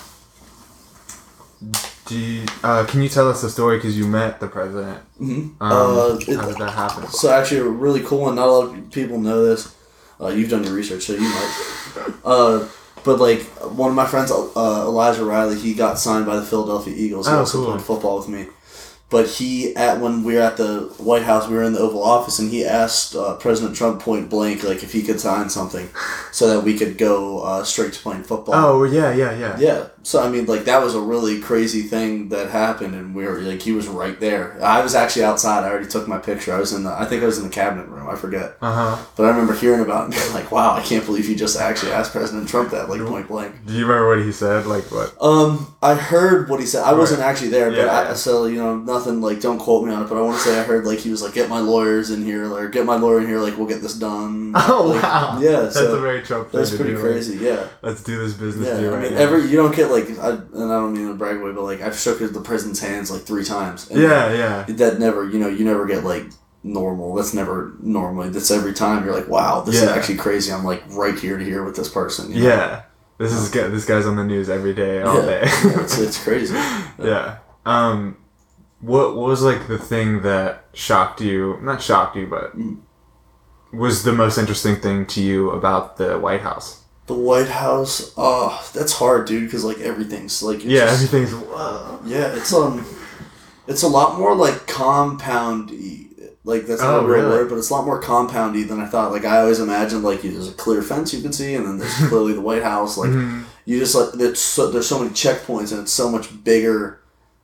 [2.10, 4.98] do you, uh, can you tell us the story because you met the president?
[5.18, 7.06] hmm Um, Uh, it- how did that happen?
[7.08, 8.34] So actually, a really cool one.
[8.34, 9.68] Not a lot of people know this.
[10.20, 11.52] Uh, you've done your research, so you might.
[12.24, 12.64] Uh,
[13.04, 13.42] but like
[13.82, 17.26] one of my friends, uh, Elijah Riley, he got signed by the Philadelphia Eagles.
[17.28, 17.72] He Oh, also cool.
[17.72, 18.46] played football with me.
[19.08, 22.04] But he, at when we were at the White House, we were in the Oval
[22.04, 25.88] Office, and he asked uh, President Trump point blank, like if he could sign something,
[26.30, 28.54] so that we could go uh, straight to playing football.
[28.54, 29.56] Oh yeah, yeah, yeah.
[29.58, 33.24] Yeah, So I mean, like that was a really crazy thing that happened, and we
[33.24, 34.58] were like, he was right there.
[34.62, 35.62] I was actually outside.
[35.64, 36.54] I already took my picture.
[36.54, 38.08] I was in the, I think I was in the cabinet room.
[38.08, 39.04] I forget, Uh huh.
[39.16, 41.58] but I remember hearing about it and being like, wow, I can't believe you just
[41.60, 43.54] actually asked President Trump that, like point blank.
[43.66, 44.66] Do you remember what he said?
[44.66, 45.14] Like what?
[45.20, 46.82] Um, I heard what he said.
[46.84, 48.14] I wasn't actually there, but Yeah, I, yeah.
[48.14, 50.08] so you know, nothing like don't quote me on it.
[50.08, 52.24] But I want to say I heard like he was like, get my lawyers in
[52.24, 54.54] here, or get my lawyer in here, like we'll get this done.
[54.56, 55.38] Oh Like, wow.
[55.40, 57.36] Yeah, That's so a very Trump thing that's pretty like, crazy.
[57.36, 57.66] Yeah.
[57.82, 59.20] Let's do this business Yeah, deal I right mean, now.
[59.20, 61.80] every you don't get like, I, and I don't mean a brag way, but like
[61.80, 63.90] I've shook the president's hands like three times.
[63.90, 64.62] And yeah, yeah.
[64.76, 66.24] that never, you know, you never get like
[66.62, 67.14] normal.
[67.14, 68.28] That's never normally.
[68.30, 70.52] That's every time you're like, wow, this is actually crazy.
[70.52, 72.32] I'm like right here to here with this person.
[72.32, 72.48] you know?
[72.48, 72.82] Yeah.
[73.18, 75.26] This is guy- this guy's on the news every day, all Yeah.
[75.26, 75.40] day.
[75.44, 76.54] it's, it's crazy.
[76.98, 77.38] yeah.
[77.66, 78.16] Um,
[78.80, 81.58] what what was like the thing that shocked you?
[81.60, 82.78] Not shocked you, but Mm.
[83.72, 86.79] was the most interesting thing to you about the White House?
[87.10, 91.32] The White House, uh, that's hard, dude, because like everything's like, it's Yeah, just- everything's.
[91.34, 91.98] Whoa.
[92.06, 92.86] yeah, it's um,
[93.66, 96.06] it's a lot more like compoundy.
[96.44, 97.28] Like that's not Oh, a real really?
[97.30, 99.10] word, but it's a lot more compoundy than I thought.
[99.12, 101.94] Like I always imagined, like there's a clear fence you can see, and then there's
[102.08, 102.96] clearly the White House.
[102.96, 103.42] Like Mhm.
[103.66, 107.00] you just like there's so, there's so many checkpoints, and it's so much bigger.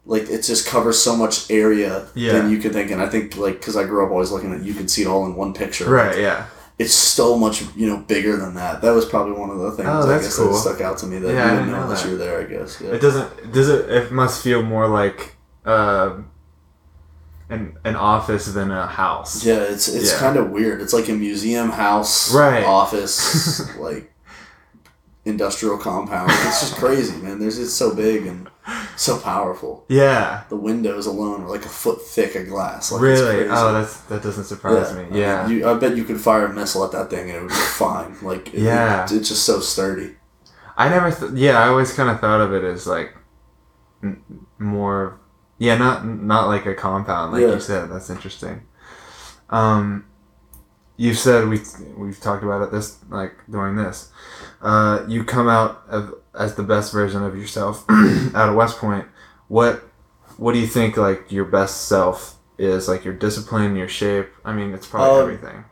[0.07, 2.33] Like it just covers so much area Yeah.
[2.35, 2.91] than you could think.
[2.93, 5.09] And I think like because I grew up always looking at you could see it
[5.09, 5.91] all in one picture.
[5.91, 6.19] Right.
[6.19, 6.47] Yeah.
[6.79, 8.83] It's so much you know bigger than that.
[8.83, 10.53] That was probably one of the things Oh, I guess cool.
[10.53, 12.09] that stuck out to me that Yeah, I you didn't know know unless that.
[12.11, 12.41] you were there.
[12.41, 12.81] I guess.
[12.83, 12.91] Yeah.
[12.91, 13.53] It doesn't.
[13.53, 13.91] Does it?
[13.91, 16.16] It must feel more like uh,
[17.49, 19.45] an an office than a house.
[19.45, 20.18] Yeah, it's it's Yeah.
[20.18, 20.83] kind of weird.
[20.83, 22.64] It's like a museum house, Right.
[22.64, 24.12] office, like
[25.27, 26.31] industrial compound.
[26.31, 27.39] It's just crazy, man.
[27.39, 28.49] There's it's so big and
[28.97, 29.85] so powerful.
[29.89, 30.45] Yeah.
[30.49, 32.91] The windows alone are like a foot thick of glass.
[32.91, 33.47] Like, Really?
[33.49, 35.07] Oh, that's that doesn't surprise me.
[35.20, 35.47] Yeah.
[35.47, 37.55] You, I bet you could fire a missile at that thing and it would be
[37.85, 38.16] fine.
[38.22, 39.05] Like, it- Yeah.
[39.05, 40.16] it- it's just so sturdy.
[40.79, 41.11] I never.
[41.11, 43.14] Th- yeah, I always kind of thought of it as like
[44.03, 44.22] n-
[44.59, 45.18] more.
[45.59, 47.55] Yeah, not not like a compound, like Yeah.
[47.55, 47.91] you said.
[47.91, 48.62] That's interesting.
[49.49, 50.05] Um,
[50.99, 51.61] you said we
[51.97, 54.12] we've talked about it this like during this.
[54.63, 59.07] Uh, you come out of, as the best version of yourself out of West Point.
[59.49, 59.83] What
[60.39, 62.89] what do you think like your best self is?
[62.89, 64.29] Like your discipline, your shape.
[64.45, 65.65] I mean, it's probably Um, everything.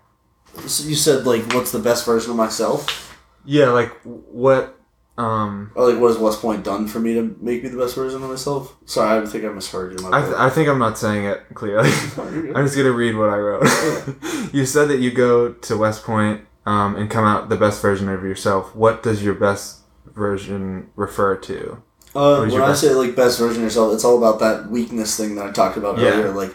[0.69, 3.17] So you said like, what's the best version of myself?
[3.45, 4.79] Yeah, like what.
[5.17, 7.95] Um, Or like, what has West Point done for me to make me the best
[7.95, 8.75] version of myself?
[8.85, 10.09] Sorry, I think I misheard you.
[10.13, 11.89] I, th- I think I'm not saying it clearly.
[12.53, 13.63] I'm just gonna read what I wrote.
[14.53, 18.09] you said that you go to West Point um, and come out the best version
[18.09, 18.75] of yourself.
[18.75, 19.81] What does your best
[20.15, 21.83] version refer to?
[22.15, 25.17] Uh, when I best- say like best version of yourself, it's all about that weakness
[25.17, 26.11] thing that I talked about Yeah.
[26.11, 26.31] earlier.
[26.33, 26.55] Like,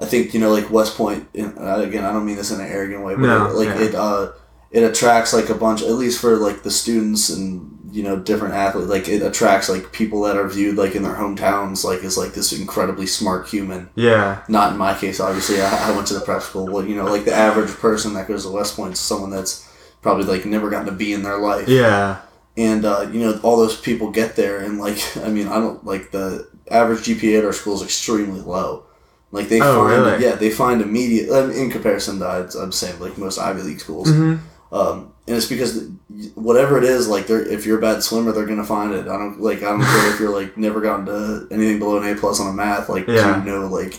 [0.00, 1.28] I think you know, like West Point.
[1.34, 3.68] And uh, again, I don't mean this in an arrogant way, but No, it, like
[3.68, 3.80] yeah.
[3.82, 4.30] it, uh,
[4.70, 8.54] it attracts like a bunch, at least for like the students and you know different
[8.54, 8.88] athletes.
[8.90, 12.32] Like it attracts like people that are viewed like in their hometowns, like as like
[12.34, 13.88] this incredibly smart human.
[13.94, 15.60] Yeah, Not in my case, obviously.
[15.62, 16.66] I, I went to the prep school.
[16.66, 19.64] Well, you know, like the average person that goes to West Point is someone that's
[20.02, 22.20] probably like never gotten a B in their life yeah,
[22.56, 25.84] and uh, you know all those people get there and like i mean i don't
[25.84, 28.84] like the average gpa at our school is extremely low
[29.32, 30.24] like they Oh, find really?
[30.24, 33.80] yeah they find immediate um, in comparison to I'd, i'm saying like most ivy league
[33.80, 34.36] schools hmm
[34.70, 35.86] um, and it's because
[36.34, 39.16] whatever it is like they're if you're a bad swimmer they're gonna find it i
[39.16, 42.18] don't like i don't care if you're like never gotten to anything below an a
[42.18, 43.38] plus on a math like Yeah.
[43.44, 43.94] you know like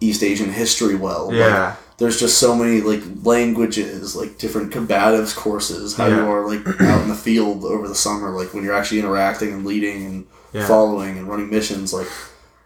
[0.00, 5.36] east asian history well Like, yeah, there's just so many like languages, like different combatives
[5.36, 8.72] courses, how you are like out in the field over the summer, like when you're
[8.74, 10.66] actually interacting and leading and Yeah.
[10.66, 12.08] following and running missions, like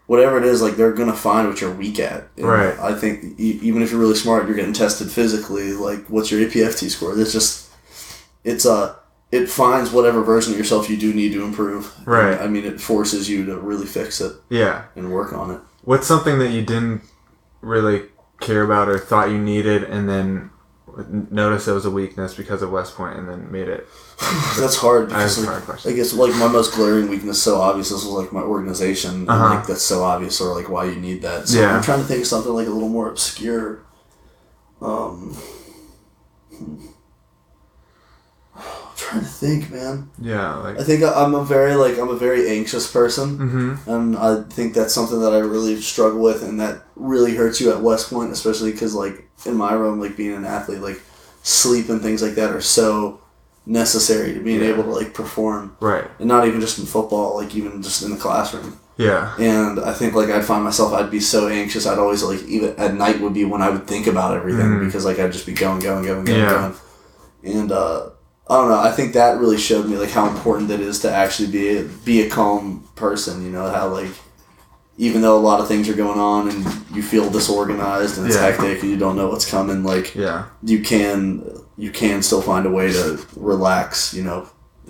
[0.07, 2.27] whatever it is, like they're gonna find what you're weak at.
[2.37, 2.77] And Right.
[2.79, 5.73] I think even if you're really smart, you're getting tested physically.
[5.73, 7.19] Like, what's your APFT score?
[7.19, 7.69] It's just,
[8.43, 8.95] it's uh
[9.31, 11.93] it finds whatever version of yourself you do need to improve.
[12.07, 12.33] Right.
[12.33, 14.85] And, I mean, it forces you to really fix it yeah.
[14.95, 15.59] and work on it.
[15.83, 17.01] What's something that you didn't
[17.61, 18.03] really
[18.39, 20.51] care about or thought you needed, and then
[21.09, 23.87] noticed it was a weakness because of West Point, and then made it?
[24.59, 25.91] That's hard That's because a like, hard question.
[25.91, 29.29] I guess like my most glaring weakness so obvious this was like my organization and
[29.29, 29.55] Uh-huh.
[29.55, 31.47] like that's so obvious or like why you need that.
[31.47, 31.75] So Yeah.
[31.75, 33.83] I'm trying to think of something like a little more obscure.
[34.81, 35.35] Um
[36.55, 36.85] hmm.
[38.55, 40.09] I'm trying to think, man.
[40.21, 40.79] Yeah, like.
[40.79, 43.37] I think I- I'm a very like I'm a very anxious person.
[43.37, 43.89] Mm-hmm.
[43.89, 47.71] And I think that's something that I really struggle with, and that really hurts you
[47.71, 51.01] at West Point, especially because, like, in my room, like being an athlete, like
[51.43, 53.19] sleep and things like that are so
[53.65, 54.69] necessary to being Yeah.
[54.69, 56.05] able to like perform, Right.
[56.19, 58.77] and not even just in football, like even just in the classroom.
[58.97, 59.35] Yeah.
[59.37, 61.85] And I think like I'd find myself, I'd be so anxious.
[61.85, 64.85] I'd always like even at night would be when I would think about everything Mhm.
[64.85, 66.71] because like I'd just be going, going, going, going, Yeah.
[67.43, 67.55] going.
[67.57, 68.09] And uh,
[68.49, 68.79] I don't know.
[68.79, 71.83] I think that really showed me like how important it is to actually be a,
[71.83, 73.43] be a calm person.
[73.43, 74.11] You know how like
[74.97, 76.63] even though a lot of things are going on and
[76.95, 78.43] you feel disorganized and it's Yeah.
[78.51, 80.45] hectic and you don't know what's coming, like Yeah.
[80.63, 81.43] you can
[81.77, 84.13] you can still find a way to relax.
[84.13, 84.47] You know,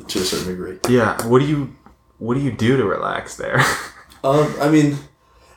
[0.08, 0.78] to a certain degree.
[0.88, 1.16] Yeah.
[1.28, 1.70] What do you
[2.20, 3.64] What do you do to relax there?
[4.24, 4.98] Um, I mean,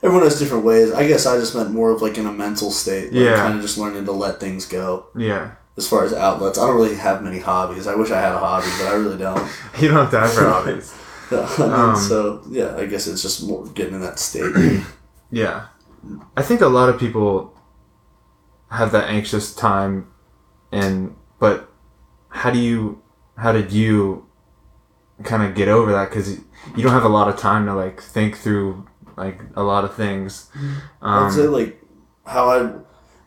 [0.02, 0.92] everyone has different ways.
[0.92, 3.12] I guess I just meant more of like in a mental state.
[3.14, 3.36] Like Yeah.
[3.36, 5.06] Kind of just learning to let things go.
[5.16, 5.52] yeah.
[5.78, 7.86] As far as outlets, I don't really have many hobbies.
[7.86, 9.40] I wish I had a hobby, but I really don't.
[9.80, 10.92] You don't have time for hobbies.
[11.60, 14.52] Um, so yeah, I guess it's just more getting in that state.
[15.30, 15.66] Yeah.
[16.36, 17.54] I think a lot of people
[18.70, 20.06] have that anxious time
[20.72, 21.70] and but
[22.30, 23.02] how do you
[23.36, 24.26] how did you
[25.24, 26.30] kind of get over that cuz
[26.76, 29.94] you don't have a lot of time to like think through like a lot of
[29.94, 30.48] things.
[31.02, 31.82] I'd say Um like
[32.26, 32.70] how I.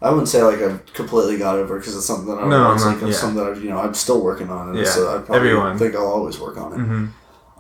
[0.04, 2.84] I wouldn't say like I've completely got over because it's something that I No, it's
[2.84, 3.16] I'm like yeah.
[3.16, 5.78] something that I, you know I'm still working on, and Yeah, so I probably everyone.
[5.78, 6.80] think I'll always work on it.
[6.80, 7.10] mhm.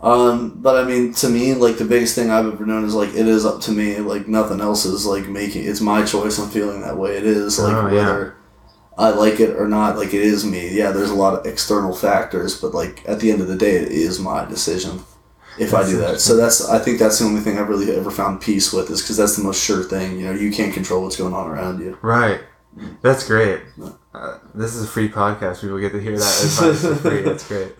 [0.01, 3.09] Um, but I mean, to me, like the biggest thing I've ever known is like
[3.09, 3.97] it is up to me.
[3.97, 5.65] Like nothing else is like making.
[5.65, 6.39] It's my choice.
[6.39, 7.17] I'm feeling that way.
[7.17, 7.93] It is like Oh, yeah.
[7.93, 8.35] whether
[8.97, 9.97] I like it or not.
[9.97, 10.69] Like it is me.
[10.75, 13.75] Yeah, there's a lot of external factors, but like at the end of the day,
[13.75, 15.03] it is my decision
[15.59, 16.19] if I do that.
[16.19, 19.01] So that's I think that's the only thing I've really ever found peace with is
[19.01, 20.17] because that's the most sure thing.
[20.19, 21.97] You know, you can't control what's going on around you.
[22.01, 22.41] Right.
[23.01, 23.61] That's great.
[24.13, 25.61] Uh, this is a free podcast.
[25.61, 27.21] People get to hear that advice for free.
[27.23, 27.71] That's great.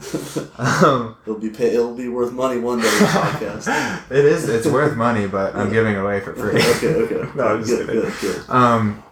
[0.58, 2.86] Um, It'll be pay, It'll be worth money one day.
[2.86, 4.12] This podcast.
[4.12, 4.48] it is.
[4.48, 6.62] It's worth money, but I'm giving away for free.
[6.62, 6.96] okay.
[7.16, 7.32] Okay.
[7.36, 8.02] No, I'm just good, kidding.
[8.02, 8.14] good.
[8.22, 8.50] Good.
[8.50, 9.04] Um,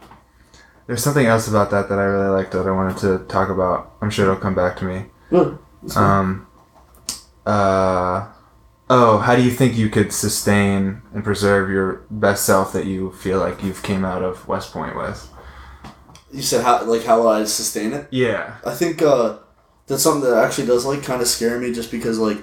[0.88, 3.98] there's something else about that that I really liked that I wanted to talk about.
[4.02, 5.06] I'm sure it'll come back to me.
[5.30, 5.60] Good.
[5.98, 6.48] Um,
[7.46, 8.30] uh,
[8.90, 13.12] oh, how do you think you could sustain and preserve your best self that you
[13.12, 15.30] feel like you've came out of West Point with?
[16.32, 18.08] You said how like how will I sustain it?
[18.12, 18.56] Yeah.
[18.66, 19.38] I think uh,
[19.88, 22.38] that's something that actually does like kind of scare me, just because like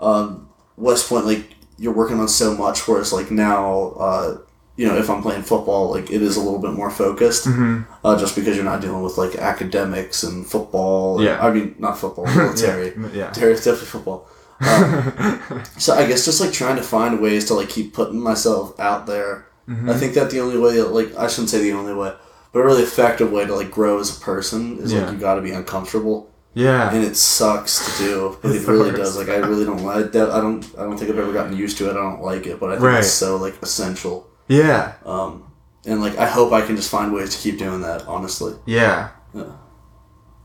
[0.00, 4.38] um, West Point, like you're working on so much, whereas like now, uh,
[4.76, 7.82] you know, if I'm playing football, like it is a little bit more focused, hmm
[8.04, 11.16] uh, just because you're not dealing with like academics and football.
[11.18, 11.44] and- Yeah.
[11.44, 12.92] I mean not football, military.
[12.96, 13.08] yeah.
[13.12, 13.30] Yeah.
[13.32, 14.28] Definitely football.
[14.60, 18.78] Um, so I guess just like trying to find ways to like keep putting myself
[18.78, 19.46] out there.
[19.68, 19.90] Mhm.
[19.90, 22.12] I think that the only way, like I shouldn't say the only way,
[22.56, 25.02] but a really effective way to like grow as a person is Yeah.
[25.02, 26.90] like you got to be uncomfortable, yeah.
[26.90, 28.96] and it sucks to do, but it really worst.
[28.96, 29.16] does.
[29.18, 30.30] Like I really don't like that.
[30.30, 30.64] I don't.
[30.78, 31.90] I don't think I've ever gotten used to it.
[31.90, 32.98] I don't like it, but I think Right.
[33.00, 34.26] it's so like essential.
[34.48, 34.94] Yeah.
[35.04, 35.52] Um,
[35.84, 38.06] and like I hope I can just find ways to keep doing that.
[38.08, 39.10] Honestly, Yeah.
[39.34, 39.52] Yeah.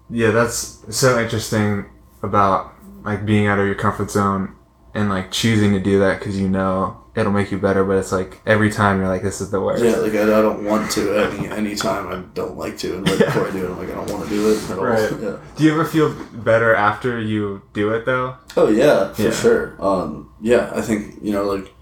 [0.09, 1.85] Yeah, that's so interesting
[2.21, 2.73] about
[3.05, 4.53] like being out of your comfort zone
[4.93, 7.83] and like choosing to do that because you know it'll make you better.
[7.83, 9.83] But it's like every time you're like, this is the worst.
[9.83, 9.95] yeah.
[9.97, 13.19] Like I, I don't want to any any time I don't like to, and right
[13.19, 13.25] Yeah.
[13.27, 14.85] before I do it, I'm like I don't want to do it at all.
[14.85, 15.11] Right.
[15.21, 15.37] Yeah.
[15.55, 18.35] Do you ever feel better after you do it though?
[18.57, 19.31] Oh yeah, for Yeah.
[19.31, 19.75] sure.
[19.79, 21.73] Um, yeah, I think you know, like,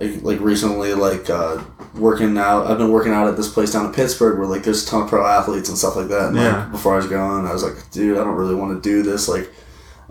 [0.00, 1.62] like, like recently, like uh,
[1.94, 2.66] working out.
[2.66, 5.02] I've been working out at this place down in Pittsburgh where like there's a ton
[5.02, 6.28] of pro athletes and stuff like that.
[6.28, 6.62] And, Yeah.
[6.62, 9.02] Like, before I was going, I was like, dude, I don't really want to do
[9.02, 9.28] this.
[9.28, 9.50] Like,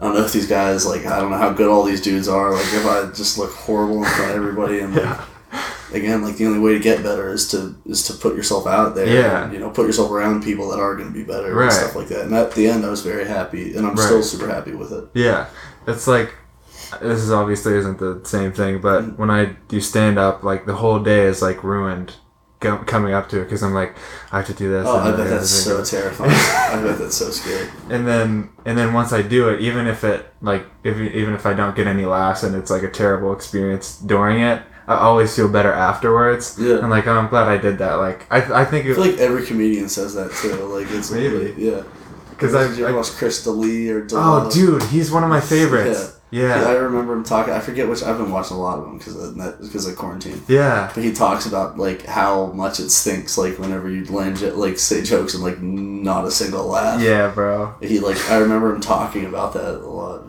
[0.02, 2.28] I don't know if these guys like I don't know how good all these dudes
[2.28, 2.52] are.
[2.52, 5.04] Like, if I just look horrible in front of everybody and like.
[5.04, 5.26] Yeah.
[5.94, 8.96] Again, like the only way to get better is to is to put yourself out
[8.96, 9.08] there.
[9.08, 9.44] Yeah.
[9.44, 11.66] and, you know, put yourself around people that are going to be better Right.
[11.66, 12.22] and stuff like that.
[12.22, 14.06] And at the end, I was very happy, and I'm Right.
[14.06, 15.10] still super happy with it.
[15.14, 15.48] Yeah,
[15.86, 16.34] it's like
[17.02, 19.18] this is obviously isn't the same thing, but mm.
[19.18, 22.14] when I do stand up, like the whole day is like ruined
[22.62, 23.98] go, coming up to it because I'm like
[24.32, 24.88] I have to do this.
[24.88, 26.32] Oh, I bet that's so terrifying.
[26.32, 27.70] I bet that's so scary.
[27.90, 31.46] and then and then once I do it, even if it like if even if
[31.46, 35.36] I don't get any laughs and it's like a terrible experience during it, I always
[35.36, 36.58] feel better afterwards.
[36.60, 36.80] Yeah.
[36.80, 37.96] I'm like, oh, I'm glad I did that.
[37.96, 40.56] Like I, I think I it feel like every comedian says that too.
[40.66, 41.28] Like it's Maybe.
[41.28, 41.84] really, yeah.
[42.30, 46.14] because I, I watch Chris D'Elia or oh dude, he's one of my favorites.
[46.14, 47.54] Yeah, Yeah, I remember him talking.
[47.54, 48.02] I forget which.
[48.04, 50.42] I've been watching a lot of them because of that because of quarantine.
[50.48, 53.38] yeah, But he talks about like how much it stinks.
[53.38, 57.02] Like whenever you land jo- like say jokes and like not a single laugh.
[57.02, 57.76] yeah, bro.
[57.82, 60.24] He like I remember him talking about that a lot.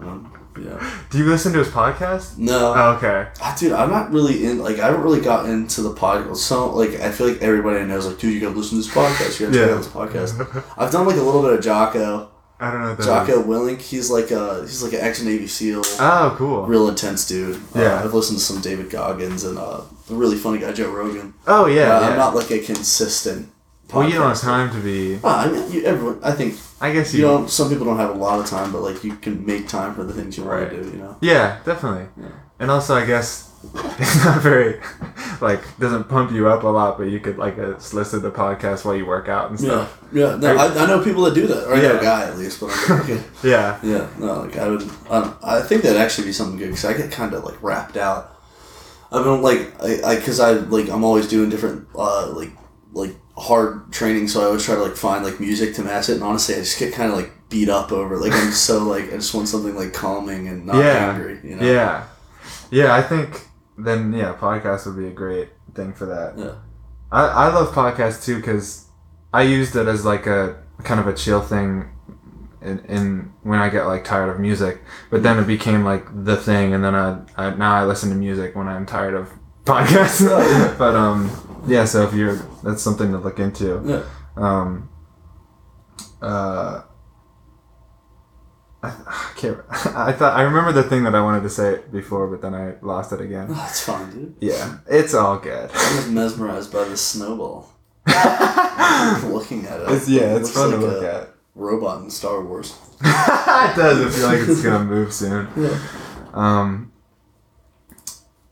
[0.61, 0.91] Yeah.
[1.09, 2.37] Do you listen to his podcast?
[2.37, 2.75] No.
[2.77, 3.29] Oh, okay.
[3.59, 4.59] Dude, I'm not really in.
[4.59, 6.37] Like, I haven't really got into the podcast.
[6.37, 8.85] So, like, I feel like everybody I know is like, dude, you gotta listen to
[8.85, 9.41] this podcast.
[9.41, 9.75] You gotta check Yeah.
[9.75, 10.65] out this podcast.
[10.77, 12.29] I've done like a little bit of Jocko.
[12.63, 12.95] I don't know.
[12.95, 13.43] That Jocko.
[13.43, 13.81] Willink.
[13.81, 16.65] He's like a he's like an ex Navy SEAL, Oh, cool.
[16.67, 17.57] real intense dude.
[17.75, 18.03] Uh, Yeah.
[18.05, 21.35] I've listened to some David Goggins and uh, a really funny guy Joe Rogan.
[21.47, 21.97] Oh yeah.
[21.97, 22.09] Uh, yeah.
[22.11, 23.49] I'm not like a consistent.
[23.93, 25.19] well, you don't have time to be.
[25.23, 26.19] Ah, I mean, you, everyone.
[26.23, 27.27] I think I guess you you.
[27.27, 29.95] know some people don't have a lot of time, but like you can make time
[29.95, 30.89] for the things you want to do.
[30.91, 31.17] You know.
[31.21, 32.07] Yeah, definitely.
[32.19, 32.31] Yeah.
[32.61, 34.81] And also, I guess it's not very
[35.41, 38.31] like doesn't pump you up a lot, but you could like uh, listen to the
[38.31, 39.99] podcast while you work out and stuff.
[40.13, 40.37] yeah.
[40.37, 41.67] No, I, I know people that do that.
[41.69, 41.99] Or I know Yeah.
[41.99, 43.23] a guy at least, but I'm like, okay.
[43.49, 43.79] Yeah.
[43.83, 44.83] yeah, no, like I would.
[45.11, 47.61] I, don't, I think that'd actually be something good because I get kind of like
[47.63, 48.29] wrapped out.
[49.11, 52.51] I don't like I because I, like I'm always doing different uh like
[52.93, 56.15] like hard training, so I always try to like find like music to match it.
[56.15, 58.17] And honestly, I just get kind of like beat up over.
[58.17, 61.11] Like I'm so like I just want something like calming and not Yeah.
[61.13, 61.41] angry.
[61.43, 61.67] You know?
[61.73, 62.05] Yeah.
[62.71, 63.47] Yeah, I think
[63.79, 66.39] then yeah, podcast would be a great thing for that.
[66.39, 66.55] Yeah.
[67.11, 68.87] I, I love podcasts too because
[69.33, 71.91] I used it as like a kind of a chill thing
[72.61, 74.81] in, in when I get like tired of music.
[75.11, 78.15] But then it became like the thing, and then I, I now I listen to
[78.15, 79.31] music when I'm tired of
[79.65, 80.79] podcasts.
[80.79, 81.31] but um,
[81.67, 81.85] yeah.
[81.85, 83.83] So if you're that's something to look into.
[83.85, 84.03] Yeah.
[84.37, 84.89] Um.
[86.21, 86.83] Uh.
[88.83, 89.59] I, I can't.
[89.71, 92.75] I thought I remember the thing that I wanted to say before, but then I
[92.83, 93.49] lost it again.
[93.53, 94.35] That's fine, dude.
[94.41, 95.71] Yeah, it's all good.
[95.73, 97.69] I'm just mesmerized by the snowball.
[98.07, 99.89] Looking at it.
[99.91, 101.29] It's yeah, It it's fun like to look at.
[101.55, 102.77] Robot in Star Wars.
[103.01, 104.07] it does.
[104.07, 105.49] I feel like it's gonna move soon.
[105.57, 105.79] Yeah.
[106.33, 106.93] Um,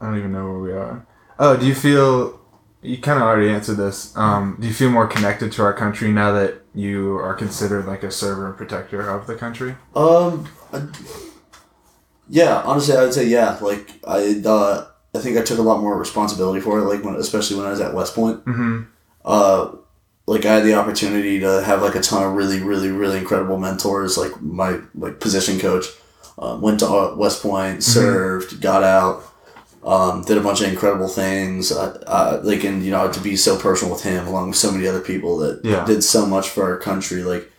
[0.00, 1.06] I don't even know where we are.
[1.38, 2.38] Oh, do you feel?
[2.82, 4.16] You kind of already answered this.
[4.16, 8.02] Um, do you feel more connected to our country now that you are considered like
[8.02, 9.76] a server and protector of the country?
[9.94, 10.86] Um, I-
[12.28, 13.58] yeah, honestly, I would say yeah.
[13.60, 16.84] Like I, uh, I think I took a lot more responsibility for it.
[16.84, 18.44] Like when, especially when I was at West Point.
[18.44, 18.82] Mm-hmm.
[19.24, 19.72] Uh,
[20.26, 23.58] like I had the opportunity to have like a ton of really, really, really incredible
[23.58, 24.16] mentors.
[24.16, 25.86] Like my like position coach,
[26.38, 29.24] uh, went to uh, West Point, served, got out,
[29.84, 31.72] um, did a bunch of incredible things.
[31.72, 34.70] Uh, uh, like and you know to be so personal with him, along with so
[34.70, 35.84] many other people that Yeah.
[35.86, 37.22] did so much for our country.
[37.22, 37.50] Like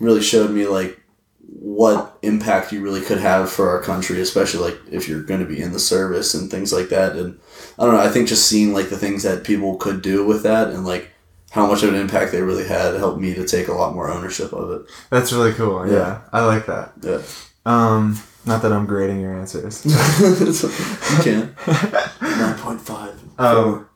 [0.00, 0.98] really showed me like
[1.46, 5.46] what impact you really could have for our country, especially like if you're going to
[5.46, 7.14] be in the service and things like that.
[7.16, 7.38] And
[7.78, 10.42] I don't know, I think just seeing like the things that people could do with
[10.42, 11.10] that and like
[11.50, 14.10] how much of an impact they really had helped me to take a lot more
[14.10, 14.82] ownership of it.
[15.10, 15.86] That's really cool.
[15.86, 16.18] Yeah, Yeah.
[16.32, 16.92] I like that.
[17.02, 17.20] Yeah.
[17.66, 19.84] Um, not that I'm grading your answers.
[19.86, 21.54] you can.
[21.54, 23.40] 9.5.
[23.40, 23.88] Um,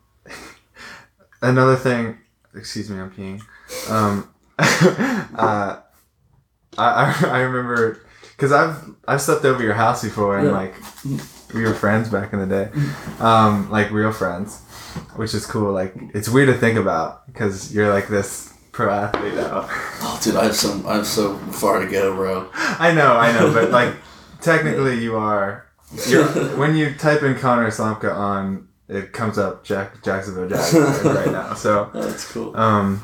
[1.43, 2.19] another thing,
[2.55, 3.41] excuse me, I'm peeing.
[3.91, 5.81] Um, uh,
[6.79, 6.85] I,
[7.23, 8.01] I, I remember
[8.37, 8.77] because I've
[9.09, 10.53] I've slept over your house before and Yeah.
[10.53, 10.75] like
[11.55, 12.71] we were friends back in the day,
[13.21, 14.61] um, like real friends,
[15.17, 15.73] which is cool.
[15.73, 19.67] Like it's weird to think about because you're like this pro athlete now.
[20.03, 20.87] Oh, dude, I have some.
[20.87, 22.49] I have so far to go, bro.
[22.55, 23.95] I know, I know, but like
[24.41, 25.67] technically you are.
[26.09, 26.25] You're,
[26.57, 30.75] when you type in Connor Slomka on, it comes up Jack Jacksonville Jaguars
[31.05, 31.55] right now.
[31.55, 32.57] So that's cool.
[32.57, 33.03] Um,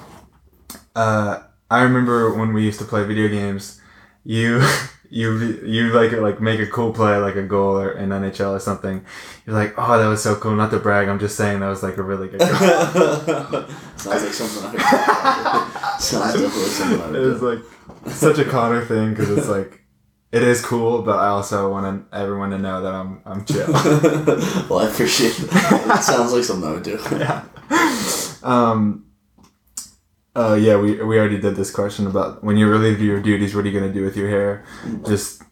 [0.95, 3.81] uh, I remember when we used to play video games.
[4.25, 4.65] You,
[5.11, 8.61] you, you like like make a cool play, like a goal or in NHL or
[8.61, 9.05] something.
[9.47, 10.55] You're like, oh, that was so cool.
[10.55, 12.49] Not to brag, I'm just saying that was like a really good goal.
[13.97, 15.97] Sounds like something I.
[15.99, 17.59] Sounds definitely something I it was like
[18.13, 19.82] such a Connor thing because it's like
[20.33, 23.71] it is cool, but I also want everyone to know that I'm I'm chill.
[24.69, 25.49] well, I appreciate it.
[25.53, 26.99] It sounds like something I would do.
[27.13, 27.45] yeah.
[28.43, 29.07] Um.
[30.35, 33.67] Uh, yeah, we, we already did this question about when you relieve your duties, what
[33.67, 34.65] are you gonna do with your hair?
[35.07, 35.43] Just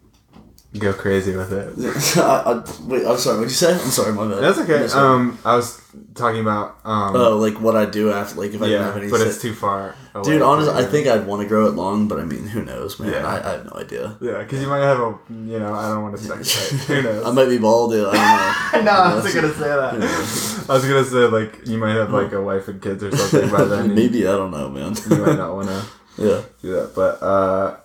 [0.78, 2.16] go crazy with it.
[2.18, 3.38] I, I, wait, I'm sorry.
[3.38, 3.72] What did you say?
[3.72, 4.42] I'm sorry, my bad.
[4.42, 4.86] That's okay.
[4.96, 5.80] Um, I was
[6.14, 9.10] talking about um, oh, like what I do after, like if I didn't have any.
[9.10, 9.96] but it's too far.
[10.14, 12.64] Away Dude, honestly, I think I'd want to grow it long, but I mean, who
[12.64, 13.12] knows, man?
[13.12, 13.26] Yeah.
[13.26, 14.16] I, I have no idea.
[14.20, 16.82] yeah, because you might have a you know I don't want to speculate.
[16.86, 17.26] Who knows?
[17.26, 18.06] I might be bald, dude.
[18.12, 18.92] I don't know.
[18.92, 20.66] no, I wasn't gonna say that.
[20.70, 23.50] I was gonna say like you might have like a wife and kids or something
[23.50, 23.94] by then.
[23.94, 24.94] Maybe I don't know, man.
[25.10, 25.84] you might not want to.
[26.18, 26.42] yeah.
[26.62, 26.92] do that.
[26.94, 27.76] But uh,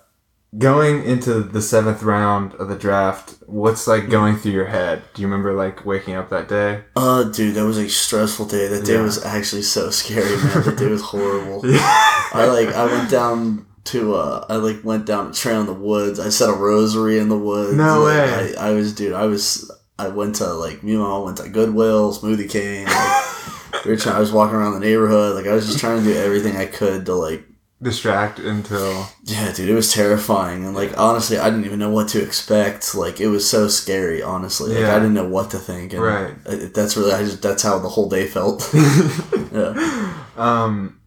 [0.58, 5.02] going into the seventh round of the draft, what's like going through your head?
[5.14, 6.82] Do you remember like waking up that day?
[6.94, 8.68] Uh, dude, that was a stressful day.
[8.68, 9.02] That day Yeah.
[9.02, 10.62] was actually so scary, man.
[10.64, 11.60] That day was horrible.
[11.64, 11.78] Yeah.
[12.32, 15.72] I like I went down to uh I like went down a trail in the
[15.74, 16.18] woods.
[16.18, 17.76] I said a rosary in the woods.
[17.76, 18.56] No Like, way.
[18.56, 21.36] I, I was dude, I was I went to like me and my mom went
[21.38, 22.86] to Goodwill, Smoothie King.
[22.86, 26.02] Like, we were trying I was walking around the neighborhood, like I was just trying
[26.02, 27.44] to do everything I could to like
[27.86, 30.64] Distract until yeah, dude, it was terrifying.
[30.66, 32.94] And like honestly, I didn't even know what to expect.
[32.96, 34.70] Like it was so scary, honestly.
[34.74, 34.96] Like Yeah.
[34.96, 35.92] I didn't know what to think.
[35.92, 36.34] And Right.
[36.46, 38.68] it- that's really I just that's how the whole day felt.
[39.52, 40.14] yeah.
[40.36, 40.98] um,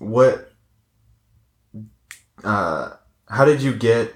[0.00, 0.50] what?
[2.42, 2.90] Uh,
[3.28, 4.14] how did you get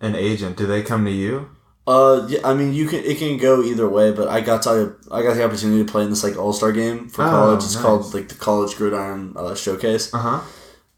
[0.00, 0.56] an agent?
[0.56, 1.50] Do they come to you?
[1.86, 4.96] Uh, yeah, I mean, you can it can go either way, but I got to
[5.10, 7.64] I got the opportunity to play in this like All Star game for Oh, college.
[7.64, 7.82] It's nice.
[7.84, 10.40] called like the College Gridiron uh, Showcase, Uh huh.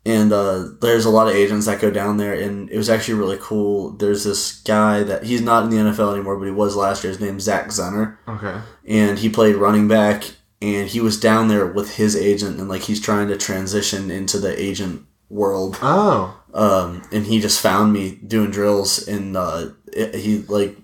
[0.04, 3.14] And uh, there's a lot of agents that go down there, and it was actually
[3.14, 3.90] really cool.
[3.90, 7.12] There's this guy that he's not in the NFL anymore, but he was last year.
[7.12, 8.60] His name's Zach Zenner, Okay.
[8.86, 10.24] and he played running back,
[10.60, 14.38] and he was down there with his agent, and like he's trying to transition into
[14.38, 15.78] the agent world.
[15.82, 16.38] Oh.
[16.52, 20.76] Um, and he just found me doing drills, and uh, it, he like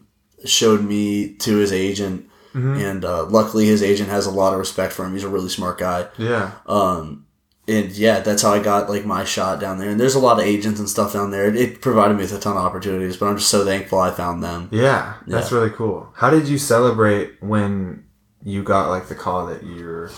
[0.44, 2.26] showed me to his agent.
[2.54, 5.12] And uh, luckily, his agent has a lot of respect for him.
[5.12, 6.08] He's a really smart guy.
[6.18, 6.50] Yeah.
[6.66, 7.24] Um,
[7.68, 9.90] and yeah, that's how I got like my shot down there.
[9.90, 11.46] And there's a lot of agents and stuff down there.
[11.48, 14.10] It, it provided me with a ton of opportunities, but I'm just so thankful I
[14.10, 14.68] found them.
[14.72, 15.14] Yeah.
[15.26, 15.58] That's Yeah.
[15.58, 16.08] really cool.
[16.14, 18.04] How did you celebrate when
[18.42, 20.10] you got like the call that you're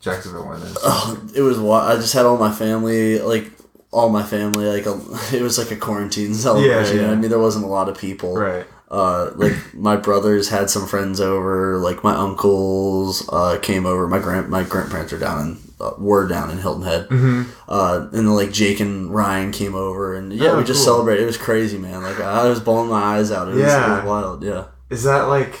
[0.00, 0.76] Jacksonville winners?
[0.82, 3.50] Oh, it was I just had all my family, like
[3.90, 4.98] all my family, like a,
[5.36, 6.98] it was like a quarantine celebration.
[6.98, 7.10] yeah.
[7.10, 8.34] I mean, there wasn't a lot of people.
[8.34, 8.66] Right.
[8.90, 14.06] Uh, like my brothers had some friends over, like my uncles uh, came over.
[14.06, 15.58] My grand my grandparents are down in
[15.98, 17.08] were down in Hilton Head.
[17.08, 17.42] Mm-hmm.
[17.68, 20.94] Uh, and then like Jake and Ryan came over, and yeah, Oh, we just cool.
[20.94, 21.22] celebrated.
[21.22, 22.02] It was crazy, man.
[22.02, 23.48] Like I was bawling my eyes out.
[23.48, 23.96] It was, Yeah.
[23.98, 24.42] was wild.
[24.44, 24.66] Yeah.
[24.90, 25.58] Is that like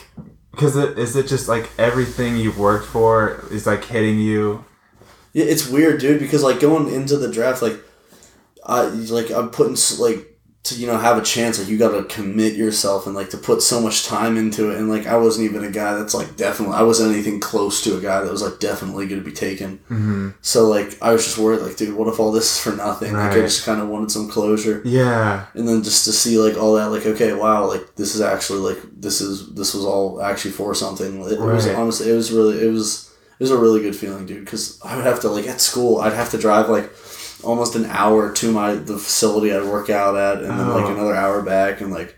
[0.52, 4.64] because it, is it just like everything you've worked for is like hitting you?
[5.32, 6.20] Yeah, it's weird, dude.
[6.20, 7.76] Because like going into the draft, like
[8.64, 10.33] I like I'm putting like
[10.64, 11.58] to you know have a chance.
[11.58, 14.78] Like you got to commit yourself and like to put so much time into it.
[14.78, 16.76] And like I wasn't even a guy that's like definitely.
[16.76, 19.78] I wasn't anything close to a guy that was like definitely going to be taken.
[19.90, 20.30] Mm-hmm.
[20.40, 23.12] So like I was just worried, like, dude, what if all this is for nothing?
[23.12, 24.82] Like I just kind of wanted some closure.
[24.84, 25.46] Yeah.
[25.54, 28.60] and then just to see like all that like okay wow like this is actually
[28.60, 32.66] like this is this was all actually for something it, was honestly it was really
[32.66, 35.46] it was it was a really good feeling dude because i would have to like
[35.46, 36.90] at school i'd have to drive like
[37.44, 40.92] almost an hour to my the facility i'd work out at and then like Oh.
[40.94, 42.16] another hour back and like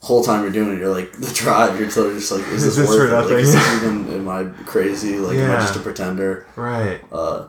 [0.00, 2.76] whole time you're doing it you're like the drive you're totally just like is Is
[2.76, 5.76] this, this worth it like is this even am i crazy like am i just
[5.76, 7.00] a pretender Right.
[7.12, 7.48] uh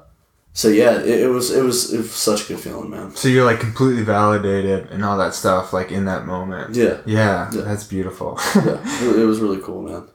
[0.54, 3.30] so yeah it, it was it was it was such a good feeling man So
[3.30, 6.76] you're like completely validated and all that stuff like in that moment.
[6.76, 7.50] yeah Yeah.
[7.54, 7.62] Yeah.
[7.62, 8.38] That's beautiful.
[8.56, 10.08] yeah it, it was really cool man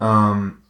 [0.00, 0.62] um,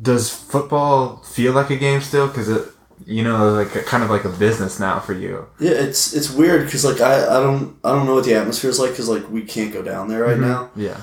[0.00, 2.26] does football feel like a game still?
[2.28, 2.62] Because it,
[3.04, 5.46] you know, like a, kind of like a business now for you.
[5.60, 8.70] Yeah, it's it's weird because like I, I don't I don't know what the atmosphere
[8.70, 10.70] is like because like we can't go down there right now.
[10.74, 11.00] Yeah.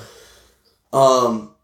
[0.92, 1.54] Um,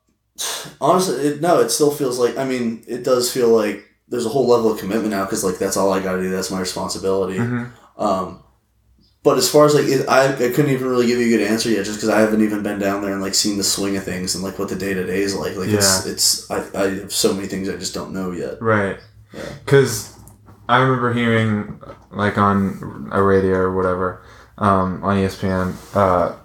[0.80, 4.30] honestly, it, no, it still feels like I mean it does feel like there's a
[4.30, 6.30] whole level of commitment now because like that's all I got to do.
[6.30, 7.38] That's my responsibility.
[7.38, 7.70] Mhm.
[7.96, 8.42] Um,
[9.22, 11.46] but as far as like it, I, I couldn't even really give you a good
[11.46, 13.96] answer yet just because I haven't even been down there and like seen the swing
[13.96, 15.56] of things and like what the day to day is like.
[15.56, 18.60] Like it's it's I, I have so many things I just don't know yet.
[18.62, 18.98] Right.
[19.34, 19.42] Yeah.
[19.64, 20.09] Because
[20.70, 24.22] I remember hearing, like on a radio or whatever,
[24.58, 26.36] um, on ESPN, uh,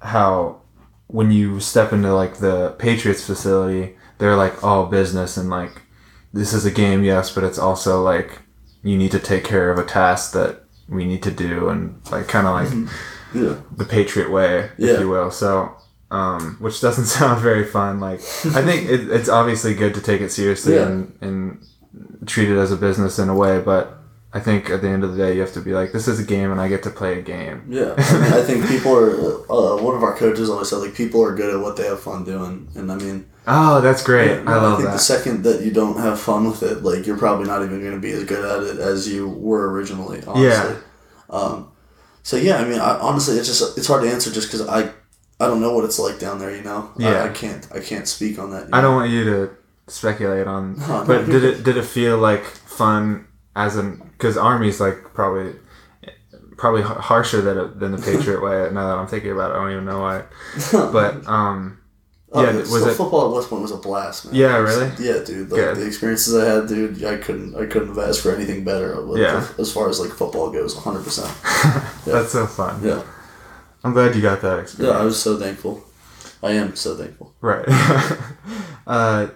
[0.00, 0.60] how
[1.08, 5.82] when you step into like the Patriots facility, they're like all business and like
[6.32, 8.42] this is a game, yes, but it's also like
[8.82, 12.28] you need to take care of a task that we need to do and like
[12.28, 12.92] kind of like
[13.34, 13.56] Yeah.
[13.76, 14.94] the Patriot way, Yeah.
[14.94, 15.30] if you will.
[15.30, 15.74] So,
[16.10, 17.98] um, which doesn't sound very fun.
[17.98, 20.86] Like, I think it, it's obviously good to take it seriously Yeah.
[20.86, 21.66] and, and
[22.26, 23.94] treat it as a business in a way, but
[24.32, 26.20] I think at the end of the day, you have to be like, this is
[26.20, 27.64] a game and I get to play a game.
[27.68, 29.10] Yeah, I, mean, I think people are.
[29.50, 32.00] Uh, one of our coaches always said like people are good at what they have
[32.00, 34.28] fun doing, and I mean, Oh, that's great.
[34.42, 34.92] yeah, I love think that.
[34.92, 37.94] the second that you don't have fun with it, like you're probably not even going
[37.94, 40.22] to be as good at it as you were originally.
[40.26, 40.46] Honestly.
[40.48, 40.76] Yeah.
[41.30, 41.70] Um,
[42.22, 44.90] so yeah, I mean, I, honestly, it's just it's hard to answer just because I
[45.40, 46.54] I don't know what it's like down there.
[46.54, 47.22] You know, Yeah.
[47.22, 48.68] I, I can't I can't speak on that.
[48.72, 48.88] I know?
[48.88, 49.50] don't want you to
[49.90, 53.26] speculate on, no, but did it did it feel like fun
[53.56, 55.54] as an because Army's like probably
[56.56, 58.68] probably har- harsher than than the Patriot way.
[58.72, 60.22] Now that I'm thinking about it, I don't even know why.
[60.92, 61.78] But um,
[62.30, 64.34] Oh, yeah, yeah, was still, it- football at West Point was a blast, man.
[64.34, 64.90] Yeah, really?
[65.00, 65.50] Yeah, dude.
[65.50, 69.02] Like the experiences I had, dude, I couldn't, I couldn't have asked for anything better.
[69.02, 69.48] With, Yeah.
[69.58, 71.32] As far as like football goes, one hundred percent.
[72.04, 72.84] that's so fun.
[72.84, 73.02] Yeah.
[73.82, 74.94] I'm glad you got that experience.
[74.94, 75.00] Yeah.
[75.00, 75.82] I was so thankful.
[76.42, 77.32] I am so thankful.
[77.40, 77.64] Right.
[78.86, 79.28] uh,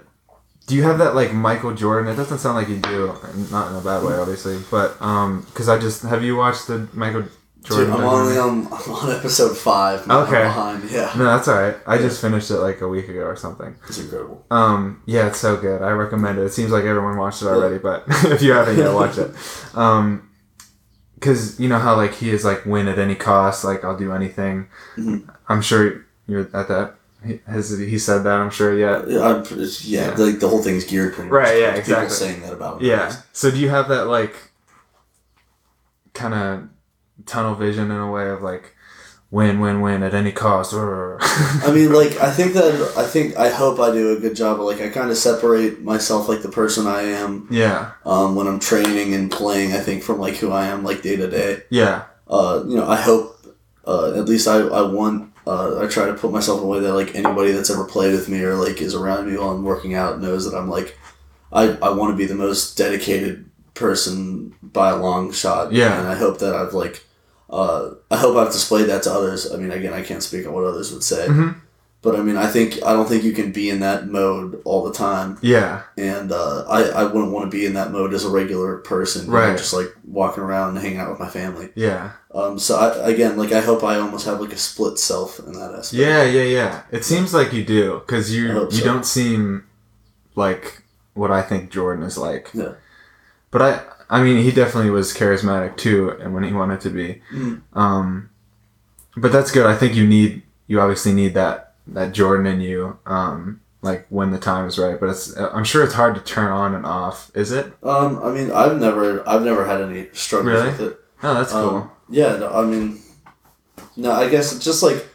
[0.73, 2.11] do you have that like Michael Jordan?
[2.11, 3.15] It doesn't sound like you do,
[3.51, 6.89] not in a bad way, obviously, but um, because I just have you watched the
[6.95, 7.25] Michael
[7.63, 7.91] Jordan?
[7.91, 10.07] Dude, I'm only on, I'm on episode five.
[10.07, 10.17] man.
[10.27, 10.45] Okay.
[10.45, 10.91] behind.
[10.91, 11.13] Yeah.
[11.15, 11.77] No, that's all right.
[11.87, 13.77] I just finished it like a week ago or something.
[13.87, 14.47] It's incredible.
[14.51, 15.83] Um, yeah, it's so good.
[15.83, 16.45] I recommend it.
[16.45, 19.31] It seems like everyone watched it already, but if you haven't yet, watch it.
[19.75, 20.31] Um,
[21.17, 23.63] because you know how like he is like win at any cost.
[23.63, 24.69] Like I'll do anything.
[24.97, 25.31] Mhm.
[25.51, 26.95] I'm sure you're at that.
[27.25, 28.35] He- Has he said that?
[28.41, 28.77] I'm sure.
[28.77, 29.05] Yeah.
[29.07, 30.15] Yeah, yeah, Yeah.
[30.17, 32.05] Like the whole thing's geared pretty Right, much yeah, towards exactly.
[32.05, 32.81] People saying that about.
[32.83, 33.15] Yeah.
[33.33, 34.35] So do you have that like
[36.15, 36.69] kind of
[37.27, 38.75] tunnel vision in a way of like
[39.31, 40.73] win, win, win at any cost.
[40.75, 44.37] Or I mean, like I think that I think I hope I do a good
[44.37, 44.61] job.
[44.61, 48.47] Of, like I kind of separate myself, like the person I am, yeah, um, when
[48.47, 49.73] I'm training and playing.
[49.73, 51.63] I think from like who I am, like day to day.
[51.71, 53.39] yeah, Uh, you know, I hope
[53.87, 55.32] uh, at least I I want.
[55.47, 58.13] Uh, I try to put myself in a way that like anybody that's ever played
[58.13, 60.97] with me or like is around me while I'm working out knows that I'm like,
[61.53, 65.73] I, I want to be the most dedicated person by a long shot.
[65.73, 65.99] Yeah.
[65.99, 67.05] And I hope that I've like,
[67.51, 69.51] uh, I hope I've displayed that to others.
[69.53, 71.57] I mean, again, I can't speak on what others would say, Mhm.
[72.03, 74.83] But I mean, I think I don't think you can be in that mode all
[74.85, 78.25] the time, yeah, and uh, I I wouldn't want to be in that mode as
[78.25, 79.57] a regular person, you know, Right.
[79.57, 81.71] just like walking around and hanging out with my family.
[81.77, 85.39] yeah, Um, so I, again, like I hope I almost have like a split self
[85.39, 85.93] in that aspect.
[86.01, 86.83] yeah, yeah, yeah.
[86.91, 88.85] It seems like you do because you you so.
[88.85, 89.65] don't seem
[90.35, 90.83] like
[91.15, 92.51] what I think Jordan is like.
[92.53, 92.73] Yeah.
[93.51, 93.81] But I
[94.11, 97.23] I mean he definitely was charismatic too, and when he wanted to be.
[97.33, 97.63] Mm.
[97.75, 98.31] Um,
[99.17, 99.67] but that's good.
[99.67, 102.99] I think you need you obviously need that that Jordan in you.
[103.07, 104.99] Um, like when the time is right.
[105.01, 107.31] But it's I'm sure it's hard to turn on and off.
[107.35, 107.67] Is it?
[107.83, 110.71] Um, I mean, I've never, I've never had any struggles Really?
[110.71, 111.01] with it.
[111.23, 111.69] Oh, that's cool.
[111.77, 113.01] Um, yeah, no, I mean,
[113.97, 115.07] no, I guess it's just like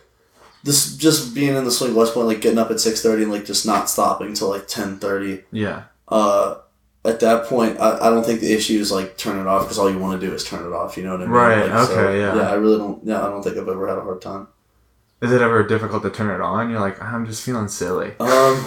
[0.63, 3.31] this, just being in the swing West Point, like getting up at six thirty and
[3.31, 5.43] like just not stopping till like ten thirty.
[5.51, 5.83] yeah.
[6.07, 6.59] Uh,
[7.05, 9.77] at that point, I, I don't think the issue is like turn it off because
[9.79, 10.97] all you want to do is turn it off.
[10.97, 11.31] You know what I mean?
[11.31, 12.35] Right, Like, okay, yeah.
[12.35, 13.05] Yeah, I really don't.
[13.05, 14.47] Yeah, I don't think I've ever had a hard time.
[15.21, 16.69] Is it ever difficult to turn it on?
[16.69, 18.13] You're like, I'm just feeling silly.
[18.19, 18.65] Um,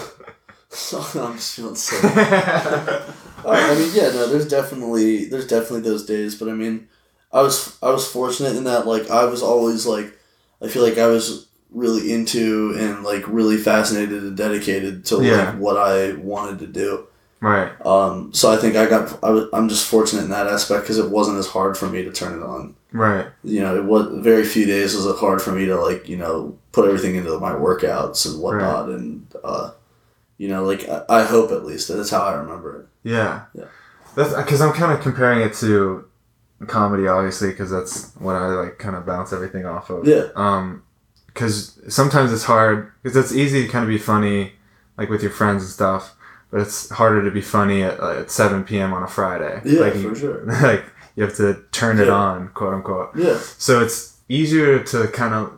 [0.68, 2.03] so I'm just feeling sick.
[2.05, 3.12] Uh,
[3.46, 6.88] I mean, yeah, no, there's definitely there's definitely those days, but I mean,
[7.32, 10.18] I was I was fortunate in that like I was always like
[10.62, 15.51] I feel like I was really into and like really fascinated and dedicated to Yeah.
[15.51, 17.07] like what I wanted to do.
[17.41, 17.86] Right.
[17.86, 20.99] Um, so I think I got I was, I'm just fortunate in that aspect because
[20.99, 22.74] it wasn't as hard for me to turn it on.
[22.93, 23.26] Right.
[23.45, 26.16] You know, it was very few days was it hard for me to like you
[26.16, 29.72] know put everything into my workouts and whatnot and uh,
[30.38, 32.86] you know like I, I hope at least that's how I remember it.
[33.03, 33.45] Yeah.
[33.55, 33.66] Yeah.
[34.16, 36.05] That's because I'm kind of comparing it to
[36.66, 40.07] comedy, obviously, because that's what I like kind of bounce everything off of.
[40.07, 40.28] Yeah.
[40.34, 40.82] Um,
[41.26, 44.53] because sometimes it's hard because it's easy to kind of be funny,
[44.99, 46.16] like with your friends and stuff,
[46.51, 48.92] but it's harder to be funny at, uh, at 7 p.m.
[48.92, 49.61] on a Friday.
[49.64, 50.44] Yeah, like, for you, sure.
[50.62, 50.84] Like
[51.16, 53.11] you have to turn it on, quote unquote.
[53.16, 53.38] Yeah.
[53.38, 55.53] So it's easier to kind of.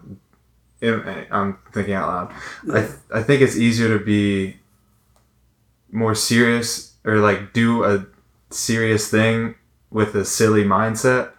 [0.84, 2.32] I'm thinking out loud.
[2.66, 2.74] Yeah.
[2.74, 2.92] I, Yeah.
[3.14, 4.56] I think it's easier to be
[5.92, 8.06] more serious or like do a
[8.50, 9.54] serious thing
[9.90, 11.30] with a silly mindset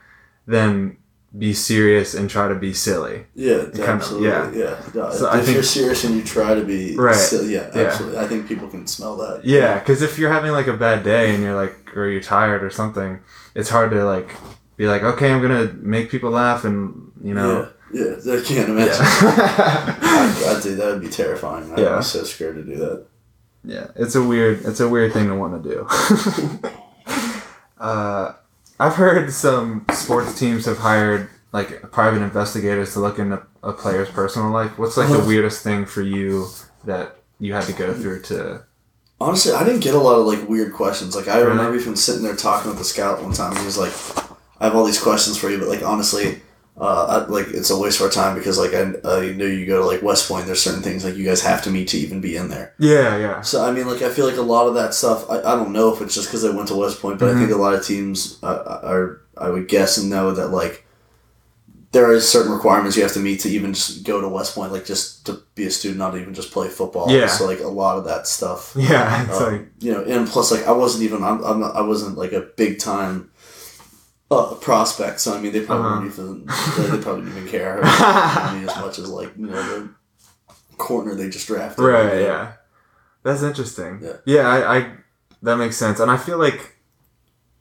[0.47, 0.95] than
[1.37, 3.25] be serious and try to be silly.
[3.33, 4.29] Yeah, Kind of, absolutely.
[4.29, 4.51] yeah.
[4.53, 4.75] yeah.
[4.93, 7.15] No, So if I think- you're serious and you try to be Right.
[7.15, 7.81] silly, yeah, Yeah.
[7.83, 8.19] absolutely.
[8.19, 9.43] I think people can smell that.
[9.43, 12.63] Yeah, because if you're having like a bad day and you're like, or you're tired
[12.63, 13.19] or something,
[13.55, 14.29] it's hard to like
[14.77, 17.69] be like, okay, I'm gonna make people laugh and you know.
[17.91, 18.33] Yeah, yeah.
[18.33, 18.93] I can't imagine.
[18.93, 19.97] Yeah.
[20.01, 20.75] I, I do.
[20.75, 21.71] That would be terrifying.
[21.73, 21.97] I'd Yeah.
[21.97, 23.05] be so scared to do that.
[23.63, 25.87] Yeah, it's a weird, it's a weird thing to want to do.
[27.79, 28.22] uh,
[28.83, 34.09] I've heard some sports teams have hired like private investigators to look into a player's
[34.09, 34.77] personal life.
[34.77, 35.27] What's like the Uh-huh.
[35.27, 36.47] weirdest thing for you
[36.83, 38.63] that you had to go through to?
[39.21, 41.15] Honestly, I didn't get a lot of like weird questions.
[41.15, 41.51] Like I Really?
[41.51, 43.55] remember even sitting there talking with the scout one time.
[43.55, 43.93] He was like,
[44.59, 46.41] "I have all these questions for you, but like honestly."
[46.75, 49.67] Uh, I, like it's a waste of our time because like I, I knew you
[49.67, 50.47] go to like West Point.
[50.47, 52.73] There's certain things like you guys have to meet to even be in there.
[52.79, 55.29] Yeah, yeah, So I mean, like I feel like a lot of that stuff.
[55.29, 57.39] I, I don't know if it's just because I went to West Point, but I
[57.39, 59.21] think a lot of teams uh, are.
[59.35, 60.85] I would guess and know that like
[61.93, 64.71] there are certain requirements you have to meet to even just go to West Point,
[64.71, 67.09] like just to be a student, not even just play football.
[67.11, 67.27] Yeah.
[67.27, 68.73] So like a lot of that stuff.
[68.75, 69.23] yeah.
[69.23, 71.81] It's um, like you know, and plus like I wasn't even I'm, I'm not, I
[71.81, 73.29] wasn't like a big time.
[74.33, 75.99] Uh, prospect, so I mean, they probably Uh-huh.
[76.01, 76.45] wouldn't even
[76.91, 79.63] they, they probably didn't even care about me as much as like you know
[80.49, 81.83] the corner they just drafted.
[81.85, 82.53] right, yeah.
[83.23, 83.99] That's interesting.
[84.01, 84.17] Yeah.
[84.25, 84.91] yeah, I, I
[85.43, 86.77] that makes sense, and I feel like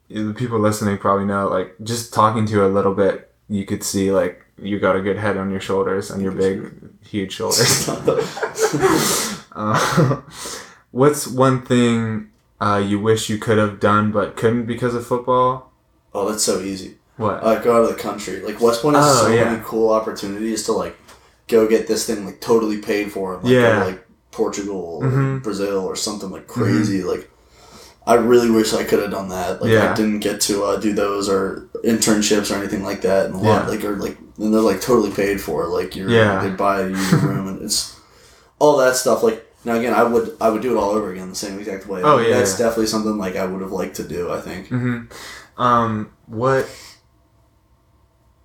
[0.09, 1.47] the people listening probably know.
[1.47, 5.01] Like just talking to you a little bit, you could see like you got a
[5.01, 6.71] good head on your shoulders and your big,
[7.05, 7.89] huge shoulders.
[9.55, 10.21] Uh,
[10.89, 15.71] what's one thing uh, you wish you could have done but couldn't because of football?
[16.13, 16.97] Oh, that's so easy.
[17.17, 17.43] What?
[17.43, 18.39] uh, go out of the country.
[18.41, 19.45] Like West Point has Oh, so yeah.
[19.51, 20.97] many cool opportunities to like
[21.47, 23.35] go get this thing like totally paid for.
[23.37, 23.79] Like, Yeah.
[23.81, 25.43] go like Portugal or Mhm.
[25.43, 27.03] Brazil or something like crazy.
[27.03, 27.29] Like
[28.07, 29.61] I really wish I could have done that.
[29.61, 29.91] Like Yeah.
[29.91, 33.27] I didn't get to uh, do those or internships or anything like that.
[33.27, 33.69] And a lot Yeah.
[33.69, 35.67] like or like and they're like totally paid for.
[35.67, 36.41] Like you're Yeah.
[36.43, 37.95] they buy you a room and it's
[38.59, 39.21] all that stuff.
[39.21, 41.87] Like now again, I would I would do it all over again the same exact
[41.87, 42.01] way.
[42.03, 44.31] Oh, Like, yeah, that's definitely something like I would have liked to do.
[44.31, 44.67] I think.
[44.69, 45.01] hmm
[45.57, 46.67] Um, what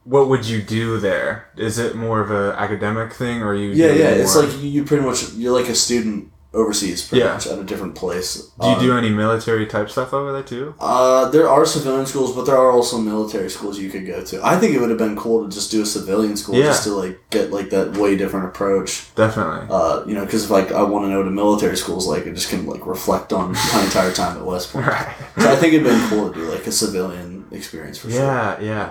[0.05, 1.49] what would you do there?
[1.57, 3.71] Is it more of a academic thing, or you?
[3.71, 4.11] Yeah, yeah.
[4.11, 7.33] It's like you, you pretty much you're like a student overseas, pretty Yeah.
[7.35, 8.31] much at a different place.
[8.61, 10.75] Do you Uh, do any military type stuff over there too?
[10.81, 14.35] Uh, there are civilian schools, but there are also military schools you could go to.
[14.45, 16.65] I think it would have been cool to just do a civilian school, Yeah.
[16.73, 18.91] just to like get like that way different approach.
[19.15, 19.67] Definitely.
[19.71, 22.27] Uh, you know, because if like I want to know what a military school's like,
[22.27, 24.87] I just can like reflect on my entire time at West Point.
[24.87, 25.09] right.
[25.39, 28.21] So I think it'd been cool to do like a civilian experience for sure.
[28.21, 28.89] Yeah, yeah.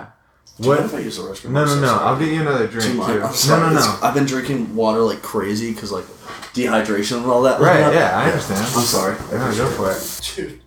[0.60, 0.92] Do you mind What?
[0.92, 1.50] if I use the restroom?
[1.50, 1.94] No, no, no.
[1.98, 3.18] I'll get you another drink Too too.
[3.20, 3.60] No, sorry.
[3.60, 4.06] no, It's- no.
[4.08, 6.04] I've been drinking water like crazy because like
[6.54, 7.60] dehydration and all that.
[7.60, 7.90] Right, now.
[7.92, 8.60] yeah, I understand.
[8.60, 9.14] I'm sorry.
[9.30, 10.32] No, go for it.
[10.34, 10.60] Dude,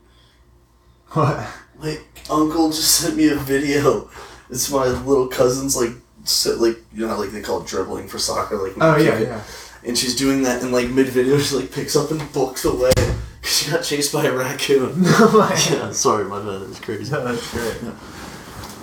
[1.10, 1.46] What?
[1.82, 1.98] my
[2.30, 4.10] uncle just sent me a video.
[4.50, 5.92] It's my little cousin's like,
[6.24, 8.58] sit, like you know, like they call it dribbling for soccer.
[8.58, 9.28] Like, Oh yeah, it.
[9.28, 9.42] yeah.
[9.84, 12.92] And she's doing that, and like mid video, she like picks up and books away
[12.96, 15.02] because she got chased by a raccoon.
[15.04, 16.62] No, my yeah, sorry, my bad.
[16.70, 17.12] It's crazy.
[17.12, 17.94] No, that's great.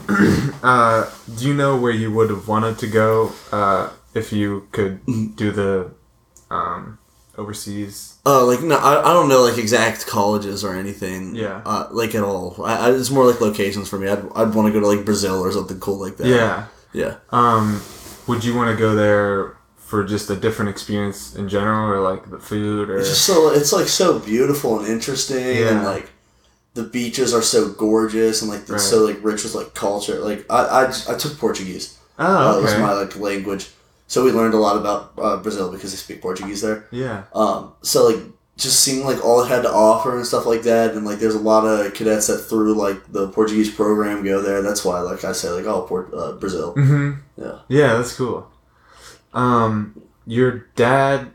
[0.63, 5.05] uh, do you know where you would have wanted to go uh, if you could
[5.37, 5.91] do the
[6.51, 6.99] um,
[7.37, 8.17] overseas?
[8.25, 11.35] Uh, like no, I, I don't know like exact colleges or anything.
[11.35, 11.63] Yeah.
[11.65, 12.57] Uh, like at all.
[12.65, 14.09] I, I, it's more like locations for me.
[14.09, 16.27] I'd, I'd want to go to like Brazil or something cool like that.
[16.27, 16.67] Yeah.
[16.93, 17.17] Yeah.
[17.31, 17.83] Um,
[18.27, 22.31] would you want to go there for just a different experience in general, or like
[22.31, 25.71] the food, or It's just so it's like so beautiful and interesting, Yeah.
[25.71, 26.11] and like
[26.79, 28.81] the beaches are so gorgeous, and like Right.
[28.81, 30.19] so like rich with like culture.
[30.29, 31.99] Like I, I, I took Portuguese.
[32.19, 33.65] oh, Uh, it was my like language,
[34.07, 36.87] so we learned a lot about uh, Brazil because they speak Portuguese there.
[36.91, 38.23] yeah, Um, so like
[38.57, 41.37] just seeing like all it had to offer and stuff like that, and like there's
[41.43, 44.63] a lot of cadets that through like the Portuguese program go there.
[44.63, 46.73] That's why like I say like oh Port uh, Brazil.
[46.73, 47.59] hmm Yeah.
[47.69, 48.51] yeah, that's cool.
[49.35, 51.29] Um, your dad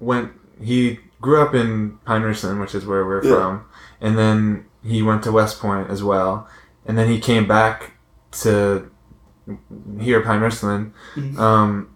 [0.00, 0.32] went.
[0.62, 3.34] He grew up in Pine Richland, which is where we're Yeah.
[3.34, 3.64] from,
[4.00, 6.48] and then he went to West Point as well,
[6.86, 7.92] and then he came back
[8.42, 8.90] to
[10.00, 10.92] here, Pine Richland.
[11.14, 11.38] Mhm.
[11.38, 11.88] Um,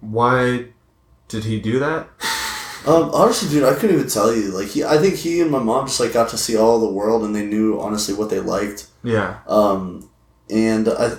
[0.00, 0.66] why
[1.28, 2.08] did he do that?
[2.86, 4.50] Um, honestly, dude, I couldn't even tell you.
[4.50, 6.86] Like he, I think he and my mom just like got to see all the
[6.92, 8.88] world, and they knew honestly what they liked.
[9.02, 10.10] Yeah, Um,
[10.50, 11.12] and I,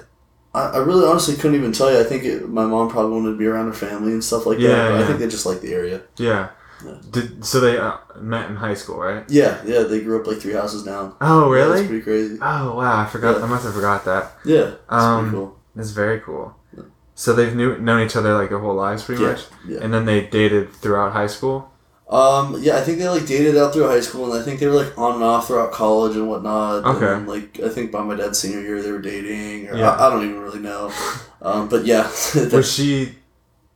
[0.53, 1.99] I, I really honestly couldn't even tell you.
[1.99, 4.59] I think it, my mom probably wanted to be around her family and stuff like
[4.59, 4.89] Yeah, that.
[4.91, 5.03] But yeah.
[5.03, 6.03] I think they just like the area.
[6.17, 6.49] yeah.
[6.83, 6.97] Yeah.
[7.11, 9.23] Did so they uh, met in high school, right?
[9.29, 11.15] Yeah, yeah, they grew up like three houses down.
[11.21, 11.75] Oh, Yeah, really?
[11.77, 12.37] That's pretty crazy.
[12.41, 13.37] Oh wow, I forgot.
[13.37, 13.45] Yeah.
[13.45, 14.33] I must have forgot that.
[14.43, 15.59] Yeah, that's Um, cool.
[15.75, 16.55] That's very cool.
[16.75, 16.83] Yeah.
[17.15, 19.79] So they've knew known each other like their whole lives, pretty Yeah, much, yeah.
[19.81, 21.71] and then they dated throughout high school.
[22.09, 24.67] Um, yeah, I think they like dated out through high school, and I think they
[24.67, 26.77] were like on and off throughout college and whatnot.
[26.85, 27.05] And Okay.
[27.05, 29.89] then, like I think by my dad's senior year they were dating, or Yeah.
[29.91, 30.91] I, I don't even really know.
[31.41, 32.03] Um, but yeah,
[32.51, 33.15] Was she?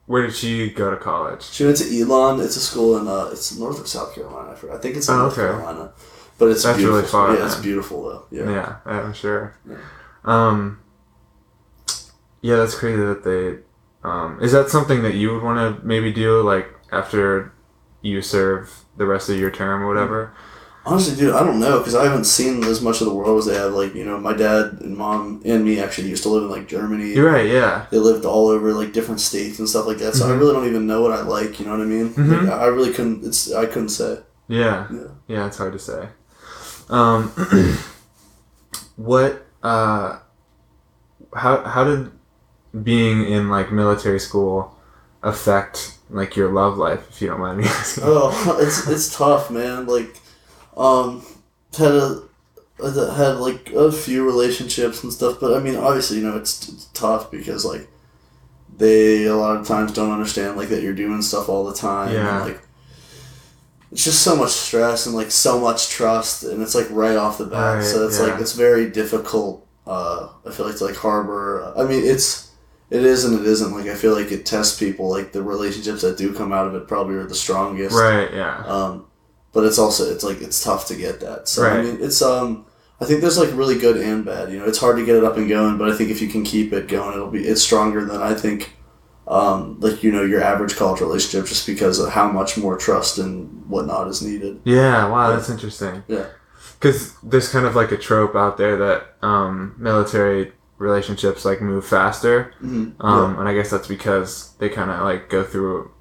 [0.10, 1.44] Where did she go to college?
[1.44, 2.40] she went to Elon.
[2.40, 4.54] It's a school in uh, it's north of South Carolina.
[4.54, 4.78] I forgot.
[4.78, 5.42] I think it's in Oh, North okay.
[5.52, 5.92] Carolina,
[6.40, 6.98] but it's That's beautiful.
[6.98, 8.26] really far, Yeah, it's beautiful though.
[8.32, 8.50] Yeah.
[8.50, 9.56] Yeah, I'm sure.
[9.70, 9.78] Yeah.
[10.24, 10.80] Um.
[12.42, 13.60] Yeah, that's crazy that they.
[14.04, 17.54] Um, is that something that you would want to maybe do, like after
[18.02, 20.34] you serve the rest of your term or whatever?
[20.86, 23.46] Honestly, dude, I don't know because I haven't seen as much of the world as
[23.46, 23.74] they have.
[23.74, 26.68] Like you know, my dad and mom and me actually used to live in like
[26.68, 27.14] Germany.
[27.14, 27.46] You're right.
[27.46, 27.86] Yeah.
[27.92, 30.16] they lived all over like different states and stuff like that.
[30.16, 30.40] So I Mhm.
[30.40, 31.60] really don't even know what I like.
[31.60, 32.10] You know what I mean?
[32.14, 32.44] Mhm.
[32.44, 33.26] Like, I I really couldn't.
[33.26, 34.20] It's I couldn't say.
[34.48, 34.88] Yeah.
[34.92, 35.00] Yeah.
[35.28, 36.08] Yeah, it's hard to say.
[36.90, 37.32] Um,
[38.96, 39.46] what?
[39.62, 40.20] Uh,
[41.36, 42.12] how how did
[42.84, 44.76] being in like military school
[45.22, 47.08] affect like your love life?
[47.10, 48.04] If you don't mind me asking.
[48.08, 49.86] Oh, it's it's tough, man.
[49.86, 50.16] Like,
[50.80, 51.24] um,
[51.78, 52.22] had a
[52.82, 56.86] had like a few relationships and stuff, but I mean, obviously, you know, it's, it's
[56.94, 57.88] tough because like
[58.78, 62.14] they a lot of times don't understand like that you're doing stuff all the time.
[62.14, 62.44] Yeah.
[62.44, 62.62] And, like
[63.92, 67.38] it's just so much stress and like so much trust, and it's like right off
[67.38, 67.78] the bat.
[67.78, 68.28] Right, so it's yeah.
[68.28, 69.68] like it's very difficult.
[69.86, 71.74] Uh, I feel like to like harbor.
[71.78, 72.48] I mean, it's.
[72.92, 73.72] It is and it isn't.
[73.72, 75.12] Like I feel like it tests people.
[75.12, 77.96] Like the relationships that do come out of it probably are the strongest.
[77.96, 78.34] Right.
[78.34, 78.64] Yeah.
[78.66, 79.06] Um,
[79.54, 81.48] but it's also it's like it's tough to get that.
[81.48, 82.66] So I mean, it's um,
[83.02, 84.52] I think there's like really good and bad.
[84.52, 86.28] You know, it's hard to get it up and going, but I think if you
[86.28, 88.74] can keep it going, it'll be it's stronger than I think.
[89.28, 93.20] Um, like you know, your average college relationship, just because of how much more trust
[93.20, 94.60] and whatnot is needed.
[94.64, 95.08] Yeah.
[95.08, 96.04] Wow, that's interesting.
[96.08, 96.26] Yeah.
[96.80, 101.86] Because there's kind of like a trope out there that um, military relationships like move
[101.86, 103.06] faster, Mm-hmm.
[103.06, 105.92] um, and I guess that's because they kind of like go through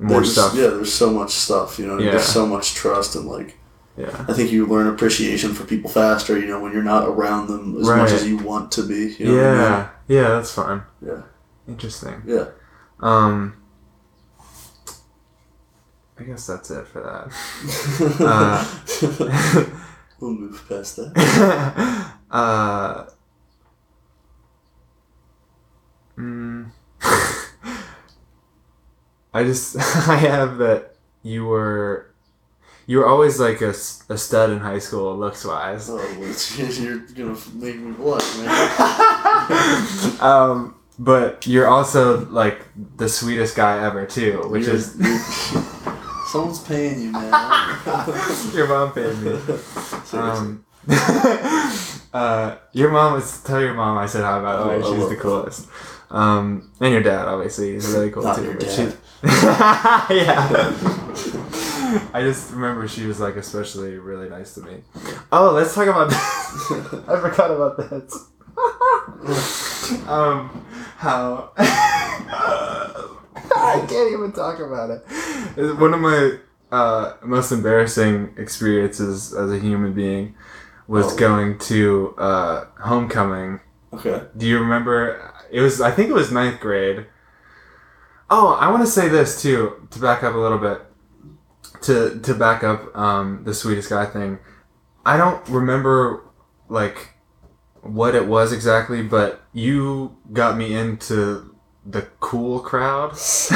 [0.00, 0.54] more there's, stuff.
[0.54, 1.78] Yeah, there's so much stuff.
[1.78, 2.12] You know, Yeah.
[2.12, 3.58] there's so much trust and like
[3.96, 4.24] Yeah.
[4.28, 6.38] I think you learn appreciation for people faster.
[6.38, 9.14] You know, when you're not around them as much as you want to be.
[9.18, 9.76] You know what I yeah.
[10.08, 10.18] mean?
[10.18, 10.28] Yeah.
[10.28, 10.82] That's fine.
[11.04, 11.22] Yeah.
[11.68, 12.22] Interesting.
[12.26, 12.46] Yeah.
[13.00, 13.56] Um,
[16.18, 17.30] I guess that's it for that.
[18.20, 19.64] Uh,
[20.20, 22.12] we'll move past that.
[22.30, 23.04] uh,
[29.32, 29.76] I just
[30.08, 32.06] I have that you were
[32.86, 35.88] you were always like a, a stud in high school looks wise.
[35.90, 38.48] Oh, it's, you're gonna make me blush, man.
[40.20, 42.62] um, but you're also like
[42.96, 45.18] the sweetest guy ever too, which You're- is you're-
[46.30, 47.32] someone's paying you, man.
[48.54, 49.38] your mom paid me.
[50.04, 50.18] Seriously.
[50.18, 50.64] Um,
[52.12, 54.74] uh, your mom was tell your mom I said hi by the way.
[54.82, 55.68] Oh, She's love the coolest.
[56.10, 58.44] Um, and your dad obviously is really cool Not too.
[58.44, 58.96] your dad.
[59.22, 60.72] yeah.
[62.14, 64.82] I just remember she was like especially really nice to me.
[65.32, 66.18] Oh, let's talk about this.
[67.08, 68.10] I forgot about that.
[70.08, 70.64] um,
[70.96, 73.16] how I
[73.88, 75.02] can't even talk about it.
[75.56, 76.38] It's One of my
[76.72, 80.34] uh, most embarrassing experiences as a human being
[80.86, 81.16] was Oh.
[81.16, 83.60] going to uh, homecoming.
[83.92, 84.22] okay.
[84.36, 85.32] Do you remember?
[85.50, 87.06] It was I think it was ninth grade.
[88.30, 90.82] Oh, I want to say this too to back up a little bit.
[91.82, 94.38] To to back up um, the sweetest guy thing,
[95.04, 96.24] I don't remember
[96.68, 97.14] like
[97.82, 101.56] what it was exactly, but you got me into
[101.86, 103.12] the cool crowd.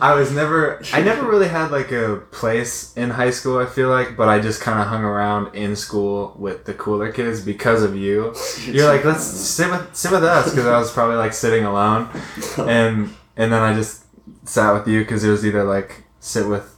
[0.00, 3.88] I was never I never really had like a place in high school, I feel
[3.88, 7.82] like, but I just kind of hung around in school with the cooler kids because
[7.82, 8.34] of you.
[8.64, 12.08] You're like, let's sit with sit with us because I was probably like sitting alone,
[12.58, 14.04] and and then I just
[14.44, 16.74] sat with you because it was either like sit with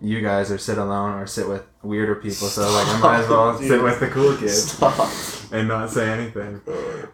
[0.00, 2.48] you guys or sit alone or sit with weirder people.
[2.48, 5.10] So like I might as well sit with the cool kids Stop.
[5.52, 6.60] and not say anything.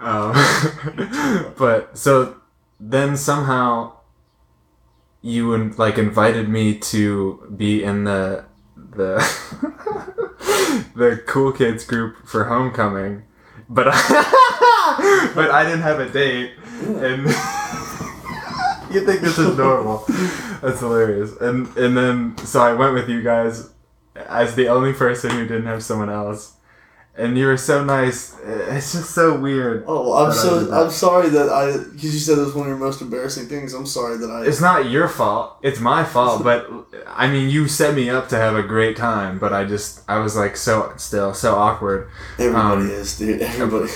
[0.00, 0.32] Um,
[1.58, 2.36] but so
[2.78, 3.92] then somehow
[5.22, 8.44] you in, like invited me to be in the
[8.76, 9.16] the
[10.96, 13.22] the cool kids group for homecoming,
[13.68, 17.26] but I, but I didn't have a date, and
[18.94, 20.04] you think this is normal?
[20.60, 21.36] That's hilarious.
[21.40, 23.70] And and then so I went with you guys
[24.16, 26.54] as the only person who didn't have someone else.
[27.16, 28.38] And you were so nice.
[28.42, 29.84] It's just so weird.
[29.86, 30.72] Oh, I'm But I did so.
[30.72, 33.74] I'm sorry that I because you said it was one of your most embarrassing things.
[33.74, 34.46] I'm sorry that I.
[34.46, 35.58] It's not your fault.
[35.62, 36.44] It's my fault.
[36.44, 36.70] But
[37.08, 39.38] I mean, you set me up to have a great time.
[39.38, 42.08] But I just, I was like so still so awkward.
[42.38, 43.42] Everybody um, is, dude.
[43.42, 43.90] Everybody.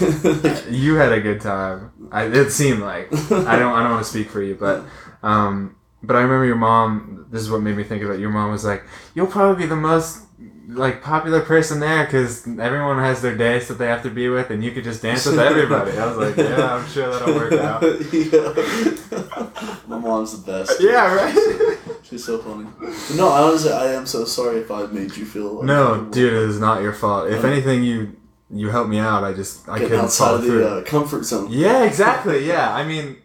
[0.74, 1.92] You had a good time.
[2.10, 4.84] I, it seemed like I don't, I don't want to speak for you, but,
[5.22, 7.26] um, but I remember your mom.
[7.30, 8.20] This is what made me think of it.
[8.20, 8.84] Your mom was like,
[9.14, 10.23] "You'll probably be the most."
[10.66, 14.50] Like popular person there because everyone has their days that they have to be with,
[14.50, 15.92] and you could just dance with everybody.
[15.98, 17.82] I was like, yeah, I'm sure that'll work out.
[18.12, 19.80] yeah.
[19.86, 20.80] My mom's the best.
[20.80, 21.78] Yeah, right.
[22.02, 22.66] She's so funny.
[22.80, 25.54] But no, honestly, I am so sorry if I made you feel.
[25.56, 27.28] Like No, dude, it is not your fault.
[27.30, 28.16] If Um, anything, you
[28.50, 29.22] you helped me out.
[29.24, 30.58] I just I Getting couldn't outside of through.
[30.60, 31.48] the uh, comfort zone.
[31.50, 32.46] yeah, exactly.
[32.46, 33.16] Yeah, I mean,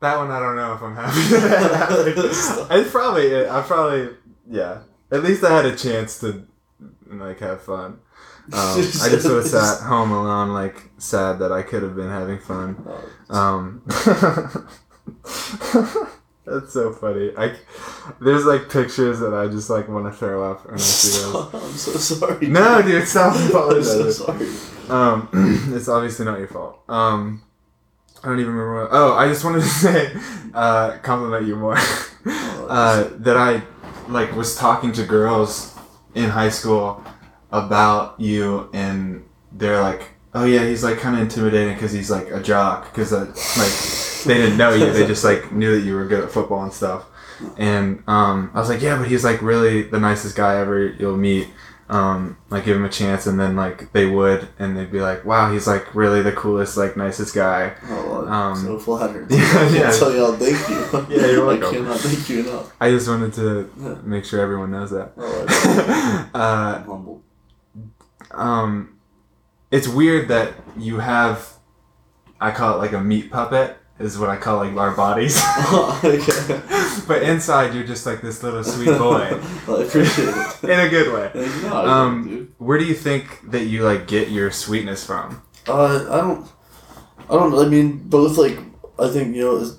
[0.00, 2.14] that one I don't know if I'm happy.
[2.80, 3.48] it's probably it.
[3.50, 4.10] I probably
[4.48, 4.82] yeah.
[5.10, 6.46] At least I had a chance to
[7.06, 8.00] like have fun.
[8.52, 8.80] Um, I
[9.10, 12.76] just would have sat home alone, like sad that I could have been having fun.
[13.30, 13.82] Oh, Um,
[16.44, 17.32] that's so funny.
[17.36, 17.54] I
[18.20, 21.54] there's like pictures that I just like want to throw up when I see those.
[21.54, 22.46] I'm so sorry.
[22.48, 24.48] No, dude, stop I'm so sorry.
[24.88, 25.28] Um,
[25.74, 26.80] it's obviously not your fault.
[26.88, 27.42] Um,
[28.22, 28.82] I don't even remember.
[28.84, 30.12] What, oh, I just wanted to say,
[30.54, 31.76] uh, compliment you more.
[32.26, 33.62] uh, that I
[34.08, 35.76] like was talking to girls
[36.14, 37.02] in high school
[37.50, 42.30] about you, and they're like, "Oh yeah, he's like kind of intimidating because he's like
[42.30, 43.34] a jock." Because like
[44.26, 46.72] they didn't know you; they just like knew that you were good at football and
[46.72, 47.06] stuff.
[47.56, 51.16] And um, I was like, "Yeah, but he's like really the nicest guy ever you'll
[51.16, 51.48] meet."
[51.90, 55.24] Um, like give him a chance, and then like they would, and they'd be like,
[55.24, 59.26] "Wow, he's like really the coolest, like nicest guy." Oh, I'm Um, so flattered.
[59.30, 59.90] yeah, I yeah.
[59.90, 61.06] tell y'all thank you.
[61.16, 61.68] Yeah, you're welcome.
[61.68, 62.74] I cannot thank you enough.
[62.78, 63.94] I just wanted to Yeah.
[64.04, 65.12] make sure everyone knows that.
[65.16, 67.22] Oh, uh, humble.
[68.32, 68.98] um,
[69.70, 71.54] it's weird that you have,
[72.38, 75.40] I call it like a meat puppet, is what I call like our bodies.
[76.04, 76.60] okay.
[77.08, 80.64] but inside, you're just like this little sweet boy I appreciate it.
[80.64, 81.30] in a good way.
[81.62, 82.54] No, Um.
[82.58, 85.42] Where do you think that you like get your sweetness from?
[85.66, 86.48] Uh, I don't.
[87.30, 87.54] I don't.
[87.54, 88.58] I mean, both like
[88.98, 89.70] I think you know.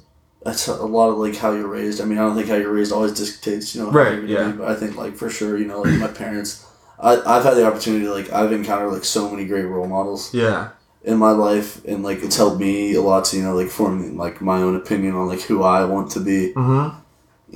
[0.45, 1.99] That's a lot of like how you're raised.
[1.99, 3.91] I mean, I don't think how you're raised always dictates you know.
[3.91, 4.51] Right, yeah.
[4.51, 6.65] be, But I think like for sure, you know, like my parents.
[6.97, 10.69] I I've had the opportunity like I've encountered like so many great role models Yeah.
[11.03, 14.17] In my life, and like it's helped me a lot to you know like form
[14.17, 16.53] like my own opinion on like who I want to be.
[16.53, 16.97] Mm-hmm.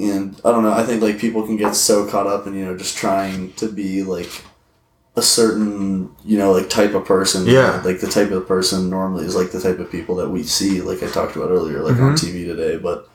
[0.01, 0.73] And I don't know.
[0.73, 3.71] I think like people can get so caught up in you know just trying to
[3.71, 4.29] be like
[5.15, 7.45] a certain you know like type of person.
[7.45, 7.81] Yeah.
[7.85, 10.81] like the type of person normally is like the type of people that we see,
[10.81, 12.19] like I talked about earlier, like on Mhm.
[12.19, 12.77] TV today.
[12.77, 13.07] But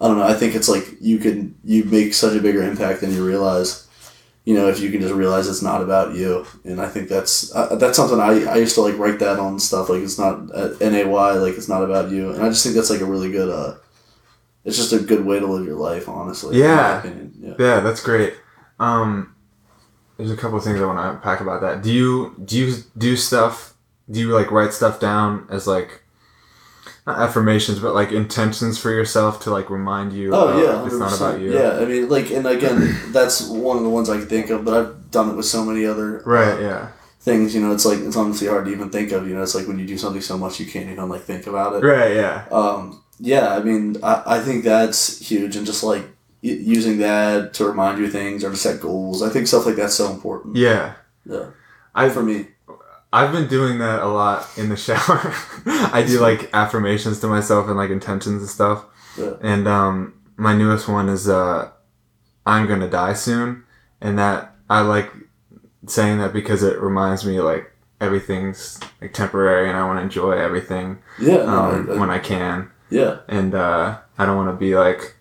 [0.00, 0.24] I don't know.
[0.24, 3.86] I think it's like you can you make such a bigger impact than you realize.
[4.44, 7.54] You know, if you can just realize it's not about you, and I think that's
[7.54, 10.54] uh, that's something I, I used to like write that on stuff like it's not
[10.54, 13.02] uh, N A Y like it's not about you, and I just think that's like
[13.02, 13.76] a really good uh,
[14.64, 16.58] it's just a good way to live your life, honestly.
[16.58, 17.04] Yeah.
[17.38, 17.54] yeah.
[17.58, 18.34] Yeah, that's great.
[18.78, 19.34] Um,
[20.16, 21.82] there's a couple of things I want to unpack about that.
[21.82, 23.74] Do you do you do stuff?
[24.10, 25.99] Do you like write stuff down as like
[27.06, 30.34] not affirmations, but like intentions for yourself to like remind you?
[30.34, 31.52] Oh yeah, it's not about you.
[31.54, 34.64] Yeah, I mean, like, and again, that's one of the ones I can think of,
[34.64, 36.54] but I've done it with so many other Right.
[36.54, 36.88] uh, Yeah.
[37.20, 37.54] things.
[37.54, 39.26] You know, it's like it's honestly hard to even think of.
[39.28, 41.46] You know, it's like when you do something so much you can't even like think
[41.46, 41.86] about it.
[41.86, 42.14] Right.
[42.14, 42.44] Yeah.
[42.52, 46.02] Um, yeah, I mean, I, I think that's huge, and just like
[46.42, 49.22] y- using that to remind you things or to set goals.
[49.22, 50.56] I think stuff like that's so important.
[50.56, 50.94] Yeah.
[51.26, 51.46] Yeah,
[51.94, 52.46] I for me.
[53.12, 55.34] I've been doing that a lot in the shower.
[55.92, 58.84] I do like affirmations to myself and like intentions and stuff.
[59.18, 59.34] Yeah.
[59.42, 61.70] And um, my newest one is uh,
[62.46, 63.64] I'm gonna die soon,
[64.00, 65.10] and that I like
[65.86, 70.32] saying that because it reminds me like everything's like temporary, and I want to enjoy
[70.32, 73.18] everything Yeah, no, um, I, I, when I can, yeah.
[73.28, 75.16] and uh, I don't want to be like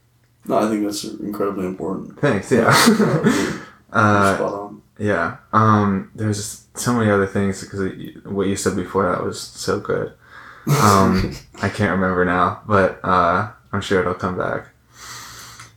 [0.46, 2.20] No, I think that's incredibly important.
[2.20, 2.68] thanks, yeah,
[3.92, 4.69] uh.
[5.00, 5.38] Yeah.
[5.54, 7.80] Um, there's just so many other things because
[8.26, 10.14] what you said before that was so good.
[10.82, 14.68] Um, I can't remember now, but uh, I'm sure it'll come back.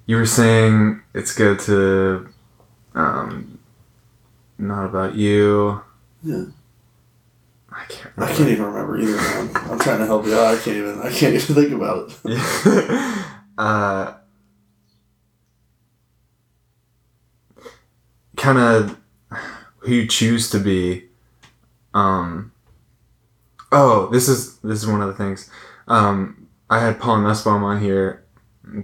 [0.06, 2.28] You were saying it's good to,
[2.94, 3.58] um,
[4.58, 5.80] not about you.
[6.22, 6.46] Yeah.
[7.70, 8.12] I can't.
[8.18, 9.50] I can't even remember either, man.
[9.70, 10.54] I'm trying to help you out.
[10.54, 11.00] I can't even.
[11.00, 12.18] I can't even think about it.
[12.24, 13.24] Yeah.
[13.58, 14.14] uh,
[18.36, 18.98] kind of
[19.82, 21.04] who you choose to be.
[21.94, 22.52] Um.
[23.70, 25.50] Oh, this is this is one of the things.
[25.88, 28.24] Um, I had Paul Nussbaum on here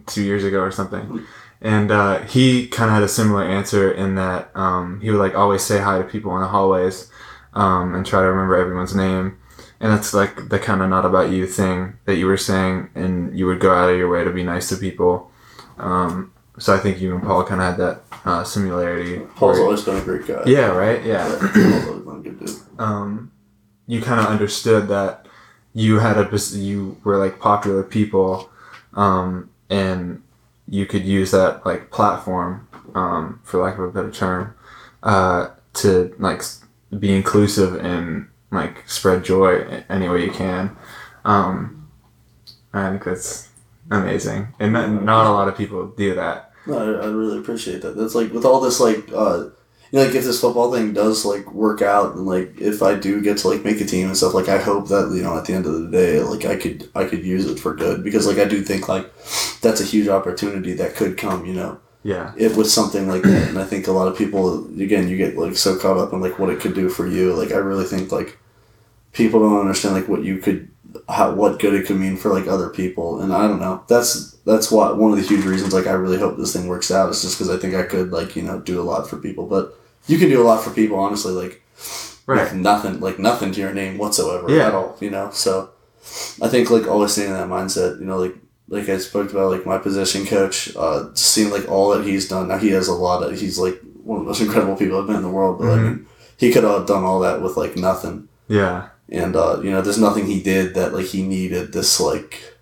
[0.07, 1.25] two years ago or something,
[1.61, 5.35] and uh, he kind of had a similar answer in that um, he would like
[5.35, 7.11] always say hi to people in the hallways,
[7.55, 9.39] um, and try to remember everyone's name.
[9.81, 13.39] And that's like the kind of not about you thing that you were saying, and
[13.39, 15.31] you would go out of your way to be nice to people.
[15.79, 19.21] Um, so I think you and Paul kind of had that uh, similarity.
[19.37, 20.43] Paul's where- always been a great guy.
[20.47, 21.05] yeah, right.
[21.05, 21.27] Yeah.
[21.29, 22.57] Yeah, Paul's always been a good dude.
[22.79, 23.33] um,
[23.87, 25.27] you kind of understood that
[25.75, 28.51] you had a you were like popular people,
[28.95, 30.23] um, and
[30.69, 34.55] you could use that like platform, um, for lack of a better term,
[35.03, 36.43] uh, to like
[36.99, 40.77] be inclusive and like spread joy any way you can.
[41.25, 41.89] Um,
[42.73, 43.49] I think that's
[43.91, 46.48] amazing, and not, not a lot of people do that.
[46.69, 47.97] No, I, I really appreciate that.
[47.97, 49.47] That's like with all this like uh
[49.91, 52.95] you know, like if this football thing does like work out and like if I
[52.95, 55.37] do get to like make a team and stuff, like I hope that, you know,
[55.39, 58.05] at the end of the day, like I could I could use it for good
[58.05, 59.11] because like I do think like
[59.63, 61.81] that's a huge opportunity that could come, you know.
[62.05, 65.17] Yeah, It was something like that and I think a lot of people again you
[65.17, 67.35] get like so caught up in like what it could do for you.
[67.35, 68.39] Like I really think like
[69.13, 70.71] people don't understand like what you could
[71.09, 74.33] how what good it could mean for like other people and i don't know that's
[74.47, 77.11] that's why one of the huge reasons like i really hope this thing works out
[77.11, 79.47] is just because i think i could like you know do a lot for people
[79.47, 79.75] but
[80.07, 81.63] you can do a lot for people honestly like
[82.27, 82.43] right.
[82.45, 84.69] with nothing like nothing to your name whatsoever Yeah.
[84.69, 85.71] at all you know so
[86.43, 88.35] i think like always staying in that mindset you know like
[88.69, 92.29] like i spoke about like my position coach uh just seeing like all that he's
[92.29, 94.99] done now he has a lot of he's like one of the most incredible people
[95.01, 95.83] i've been in the world but i Mhm.
[95.85, 96.07] mean
[96.37, 99.99] he could have done all that with like nothing Yeah, and uh, you know there's
[99.99, 102.55] nothing he did that like he needed this like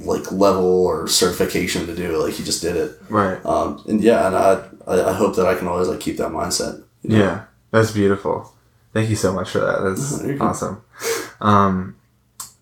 [0.00, 3.44] like level or certification to do like he just did it right.
[3.46, 6.82] um, and yeah and I, I hope that i can always like keep that mindset
[7.02, 7.18] you know?
[7.18, 8.52] Yeah, that's beautiful.
[8.92, 9.80] Thank you so much for that.
[9.84, 10.82] That's awesome.
[11.40, 11.96] Um,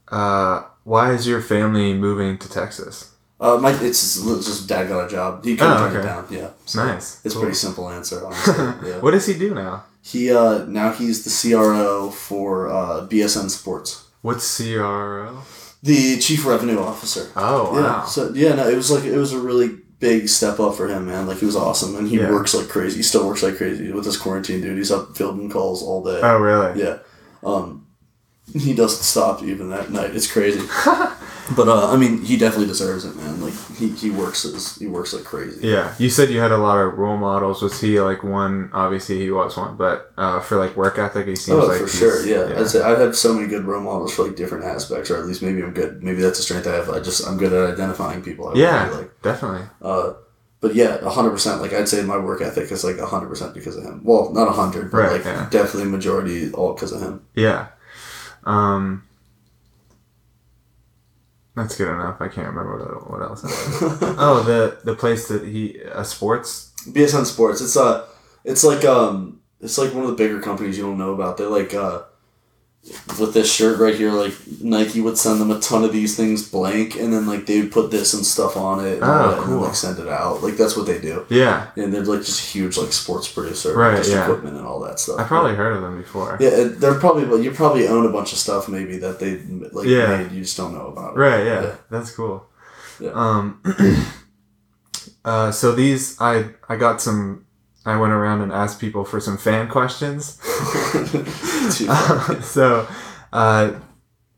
[0.08, 3.12] uh, why is your family moving to Texas?
[3.40, 6.06] uh, my it's just, dad got a job he couldn't Oh, turn it okay.
[6.06, 7.20] down yeah So Nice.
[7.24, 7.42] it's a Cool.
[7.42, 8.54] pretty simple answer honestly
[8.90, 9.84] yeah what does he do now?
[10.06, 15.38] He uh now he's the cro for uh bsn sports What's CRO?
[15.82, 17.82] the chief revenue officer Oh Yeah.
[18.00, 18.04] wow.
[18.06, 19.70] So yeah, no, it was like it was a really
[20.00, 21.26] big step up for him, man.
[21.26, 22.30] Like he was awesome, and he Yeah.
[22.30, 22.96] works like crazy.
[22.98, 24.76] He still works like crazy with his quarantine dude.
[24.78, 26.20] He's up fielding calls all day.
[26.22, 26.82] Oh really?
[26.82, 26.98] Yeah.
[27.44, 27.83] Um,
[28.52, 30.14] he doesn't stop even at night.
[30.14, 30.60] It's crazy.
[31.56, 33.40] but uh, I mean, he definitely deserves it, man.
[33.40, 35.66] Like he, he works his, he works like crazy.
[35.66, 35.94] Yeah.
[35.98, 37.62] You said you had a lot of role models.
[37.62, 38.70] Was he like one?
[38.72, 41.86] Obviously he was one, but uh, for like work ethic, he seems Oh, like for
[41.86, 42.26] he's- sure.
[42.26, 42.60] Yeah.
[42.60, 45.26] I'd say I've had so many good role models for like different aspects, or at
[45.26, 46.02] least maybe I'm good.
[46.02, 46.90] Maybe that's a strength I have.
[46.90, 48.48] I just I'm good at identifying people.
[48.48, 49.22] I Yeah, really like.
[49.22, 49.66] definitely.
[49.82, 50.12] Uh,
[50.60, 51.60] but yeah, hundred percent.
[51.60, 54.00] Like I'd say my work ethic is like hundred percent because of him.
[54.04, 55.46] Well, not hundred, but Right, like yeah.
[55.50, 57.22] definitely majority all because of him.
[57.34, 57.66] Yeah.
[58.44, 59.04] Um,
[61.54, 62.20] that's good enough.
[62.20, 63.42] I can't remember what, what else.
[64.18, 66.72] Oh, the the place that he uh, sports.
[66.86, 67.60] BSN Sports.
[67.60, 68.06] It's uh
[68.44, 71.36] it's like um it's like one of the bigger companies you don't know about.
[71.36, 72.02] They're like uh
[73.18, 76.46] with this shirt right here, like Nike would send them a ton of these things
[76.48, 79.24] blank, and then like they would put this and stuff on it, and, Oh, that,
[79.24, 79.60] and then, cool.
[79.62, 80.42] like send it out.
[80.42, 83.96] Like that's what they do, Yeah, and they're like just huge like sports producer, Right,
[83.96, 84.24] just yeah.
[84.24, 85.18] equipment and all that stuff.
[85.18, 86.36] I probably heard of them before.
[86.40, 89.38] yeah, they're probably but you probably own a bunch of stuff maybe that they
[89.72, 90.18] like Yeah.
[90.18, 91.14] made you just don't know about.
[91.14, 91.18] it.
[91.18, 91.44] Right.
[91.46, 91.74] Yeah, Yeah.
[91.90, 92.44] that's cool.
[93.00, 93.12] Yeah.
[93.14, 93.62] Um.
[95.24, 95.50] uh.
[95.52, 97.46] So these, I I got some.
[97.84, 100.38] I went around and asked people for some fan questions.
[100.92, 101.24] Funny.
[102.42, 102.88] so,
[103.32, 103.72] uh,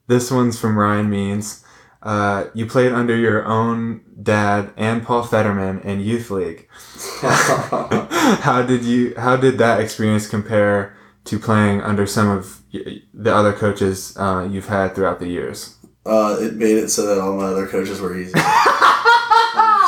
[0.08, 1.64] this one's from Ryan Means.
[2.02, 6.68] Uh, you played under your own dad and Paul Fetterman in youth league.
[7.20, 9.14] how did you?
[9.16, 14.68] How did that experience compare to playing under some of the other coaches uh, you've
[14.68, 15.76] had throughout the years?
[16.06, 18.38] uh, it made it so that all my other coaches were easy.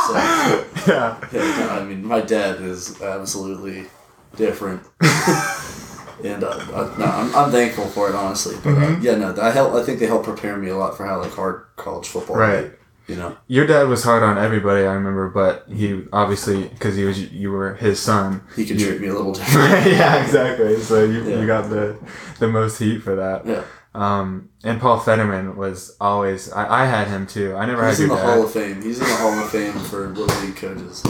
[0.09, 0.15] So,
[0.87, 1.19] yeah.
[1.33, 3.87] Yeah, I mean, my dad is absolutely
[4.37, 8.57] different, and uh, uh, no, I'm, I'm thankful for it, honestly.
[8.63, 9.03] But uh, Mhm.
[9.03, 9.75] yeah, no, I help.
[9.75, 12.37] I think they help prepare me a lot for how like hard college football.
[12.37, 12.73] Right.
[13.07, 13.39] You know.
[13.47, 17.51] Your dad was hard on everybody, I remember, but he obviously because he was you
[17.51, 18.43] were his son.
[18.55, 19.87] He could you- treat me a little different.
[19.87, 20.79] yeah, exactly.
[20.81, 21.41] So you, Yeah.
[21.41, 21.97] you got the
[22.39, 23.47] the most heat for that.
[23.47, 23.63] Yeah.
[23.99, 27.57] Um, and Paul Fetterman was always I, I had him too.
[27.57, 28.25] I never He's had in the dad.
[28.25, 28.83] Hall of Fame.
[28.83, 31.03] He's in the Hall of Fame for little league coaches.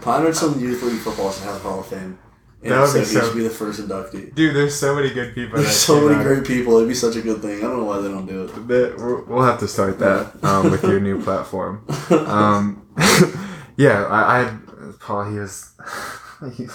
[0.00, 2.18] Pinewoodson Youth League football should have a Hall of Fame.
[2.62, 4.34] And That would so be he so- should be the first inductee.
[4.34, 5.56] Dude, there's so many good people.
[5.56, 6.24] There's that so many out.
[6.24, 6.76] great people.
[6.76, 7.58] It'd be such a good thing.
[7.58, 8.68] I don't know why they don't do it.
[8.68, 11.84] That- we'll- We'll have to start that um, with your new platform.
[12.10, 12.86] Um,
[13.76, 14.58] yeah, I, I
[14.98, 15.30] Paul.
[15.30, 15.72] He was
[16.56, 16.66] he,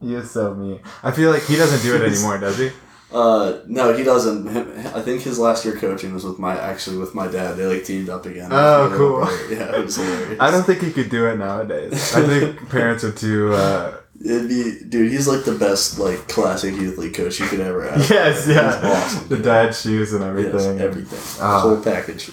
[0.00, 0.80] he is so mean.
[1.02, 2.70] I feel like he doesn't do it anymore, does he?
[3.14, 4.48] Uh, no, he doesn't.
[4.48, 7.56] I think his last year coaching was with my actually with my dad.
[7.56, 8.48] They like teamed up again.
[8.50, 9.20] Oh, cool.
[9.56, 10.40] Yeah, it was hilarious.
[10.40, 12.14] I don't think he could do it nowadays.
[12.14, 13.52] I think parents are too.
[13.52, 15.12] Uh, It'd be dude.
[15.12, 17.98] He's like the best like classic youth league coach you could ever have.
[18.10, 19.28] yes, yeah, awesome.
[19.28, 20.78] the dad shoes and everything.
[20.78, 21.18] Yes, everything.
[21.40, 21.60] Ah.
[21.60, 22.30] Whole package.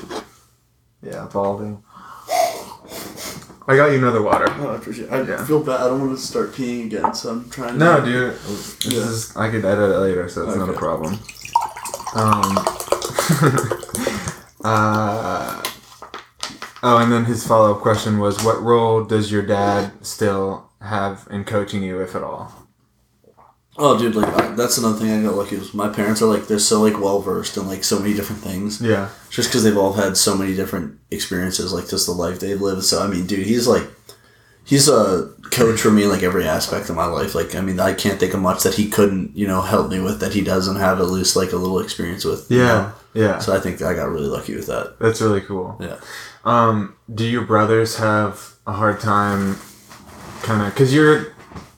[1.03, 1.84] Yeah, balding.
[3.67, 4.47] I got you another water.
[4.59, 5.11] Oh, I appreciate.
[5.11, 5.43] I Yeah.
[5.45, 5.81] feel bad.
[5.81, 7.73] I don't want to start peeing again, so I'm trying.
[7.73, 8.05] To No, to...
[8.05, 8.33] dude.
[8.33, 8.99] This Yeah.
[9.01, 11.19] is I could edit it later, so it's not a problem.
[12.15, 12.57] Um.
[14.63, 15.63] uh.
[16.83, 21.27] Oh, and then his follow up question was, "What role does your dad still have
[21.29, 22.51] in coaching you, if at all?"
[23.84, 26.48] Oh, dude, like I, that's another thing I got lucky was my parents are like
[26.48, 28.80] they're so like well versed in like so many different things.
[28.80, 29.10] Yeah.
[29.32, 32.84] just because they've all had so many different experiences, like just the life they've lived.
[32.84, 33.88] So I mean, dude, he's like,
[34.64, 37.34] he's a coach for me in like every aspect of my life.
[37.34, 39.99] Like, I mean, I can't think of much that he couldn't, you know, help me
[39.99, 42.49] with that he doesn't have at least like a little experience with.
[42.52, 42.66] you Yeah.
[42.68, 42.94] know?
[43.14, 43.40] Yeah.
[43.40, 44.98] So I think I got really lucky with that.
[44.99, 45.76] That's really cool.
[45.82, 45.98] Yeah.
[46.45, 49.58] Um, do your brothers have a hard time,
[50.44, 51.34] kind of, because you're,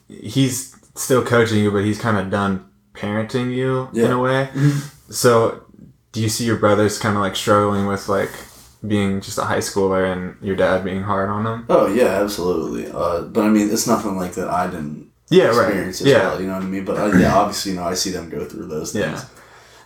[0.08, 2.64] he's still coaching you, but he's kind of done
[2.94, 4.48] parenting you in a way.
[4.54, 4.90] Mhm.
[5.12, 5.64] So,
[6.12, 8.30] do you see your brothers kind of like struggling with like
[8.86, 11.66] being just a high schooler and your dad being hard on them?
[11.68, 12.90] Oh yeah, absolutely.
[12.90, 15.74] Uh, but I mean, it's nothing like that I didn't Yeah, right.
[15.76, 16.40] as Yeah, well.
[16.40, 16.84] You know what I mean?
[16.84, 19.04] But I, yeah, obviously, you know, I see them go through those things.
[19.04, 19.24] Yeah.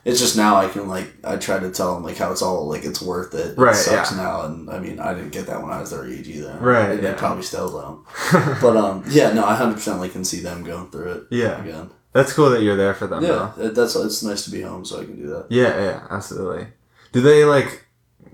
[0.08, 2.66] It's just now I can like I try to tell them like how it's all
[2.68, 3.58] like it's worth it.
[3.58, 4.16] Right, It sucks yeah.
[4.16, 6.56] now, and I mean I didn't get that when I was their age either.
[6.60, 7.12] Right, And yeah.
[7.12, 8.60] They probably still don't.
[8.62, 11.22] But um, yeah, no, I hundred percent like can see them going through it.
[11.30, 11.62] Yeah.
[11.62, 11.90] Again.
[12.14, 13.22] That's cool that you're there for them.
[13.22, 13.68] Yeah, though.
[13.68, 15.46] that's it's nice to be home, so I can do that.
[15.50, 16.68] Yeah, yeah, absolutely.
[17.12, 17.84] Do they like?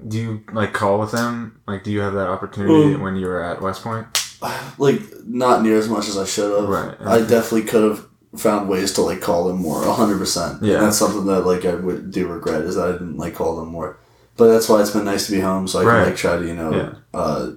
[0.07, 1.61] Do you like call with them?
[1.67, 4.07] Like, do you have that opportunity Um, when you were at West Point?
[4.79, 6.69] Like not near as much as I should have.
[6.69, 6.95] Right.
[7.01, 8.07] I definitely could have
[8.37, 9.83] found ways to like call them more.
[9.85, 10.63] hundred percent.
[10.63, 10.75] Yeah.
[10.77, 13.57] And that's something that like I would do regret is that I didn't like call
[13.57, 13.99] them more.
[14.37, 15.97] But that's why it's been nice to be home, so I Right.
[16.01, 16.91] can like try to you know, Yeah.
[17.13, 17.51] uh,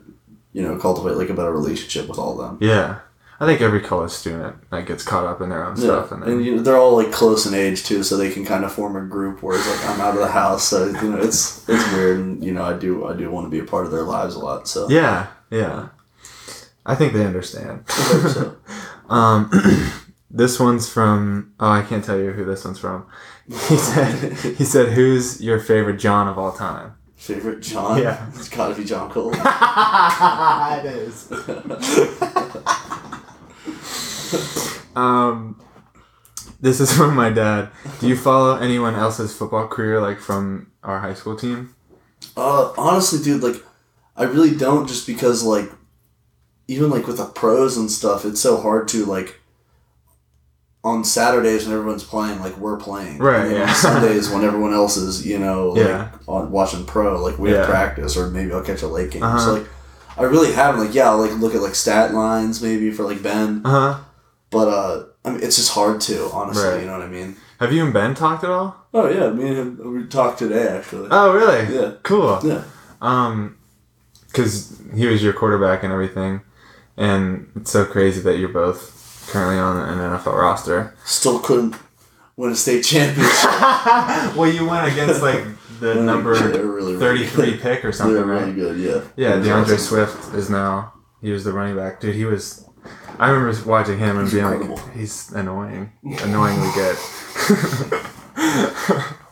[0.54, 2.58] you know, cultivate like a better relationship with all of them.
[2.62, 2.96] Yeah,
[3.40, 6.30] I think every college student like gets caught up in their own stuff, and, then,
[6.32, 8.96] and you they're all like close in age too, so they can kind of form
[8.96, 11.92] a group where it's like I'm out of the house, so you know it's it's
[11.94, 14.04] weird, and you know I do I do want to be a part of their
[14.04, 14.68] lives a lot.
[14.68, 15.88] So yeah, yeah.
[16.86, 17.84] I think they understand.
[17.90, 17.92] I
[18.34, 18.56] so
[19.10, 19.50] Um,
[20.30, 21.54] this one's from.
[21.60, 23.08] Oh, I can't tell you who this one's from.
[23.48, 24.34] He said.
[24.34, 28.28] He said, "Who's your favorite John of all time?" favorite John, Yeah.
[28.36, 29.32] it's got to be John Cole.
[29.36, 31.32] it is.
[34.96, 35.60] Um,
[36.60, 37.70] this is from my dad.
[38.00, 41.76] Do you follow anyone else's football career, like from our high school team?
[42.36, 43.64] Uh, honestly, dude, like,
[44.16, 45.70] I really don't just because, like,
[46.68, 49.40] even like with the pros and stuff, it's so hard to like.
[50.88, 53.18] On Saturdays when everyone's playing, like we're playing.
[53.20, 53.74] Right, yeah.
[53.74, 56.10] Sundays when everyone else is, you know, like Yeah.
[56.28, 57.58] on watching pro, like we Yeah.
[57.58, 59.24] have practice, or maybe I'll catch a late game.
[59.24, 59.40] Uh-huh.
[59.40, 59.68] So like,
[60.18, 63.22] I really haven't like yeah, I'll like look at like stat lines maybe for like
[63.22, 63.94] Ben, Uh huh.
[64.50, 66.64] but uh, I mean it's just hard to honestly.
[66.70, 66.80] Right.
[66.82, 67.36] You know what I mean?
[67.60, 68.76] Have you and Ben talked at all?
[68.94, 71.10] Oh yeah, me and him we talked today actually.
[71.12, 71.62] Oh, really?
[71.76, 71.92] Yeah.
[72.04, 72.40] Cool.
[72.44, 72.62] Yeah.
[73.02, 73.58] Um,
[74.28, 76.42] because he was your quarterback and everything,
[76.96, 78.80] and it's so crazy that you're both
[79.28, 80.96] currently on an NFL roster.
[81.06, 81.76] Still couldn't
[82.36, 83.26] win a state championship.
[84.36, 85.44] well, you went against like
[85.80, 87.62] the They're number really, really 33 good.
[87.62, 88.42] pick or something, They're right?
[88.42, 88.78] really good.
[88.80, 89.02] Yeah.
[89.16, 89.78] Yeah, D'Andre awesome.
[89.78, 90.94] Swift is now.
[91.22, 92.16] He was the running back, dude.
[92.16, 92.64] He was.
[93.20, 94.76] I remember watching him and He's being incredible.
[94.76, 95.92] like, he's annoying,
[96.24, 96.98] annoyingly good.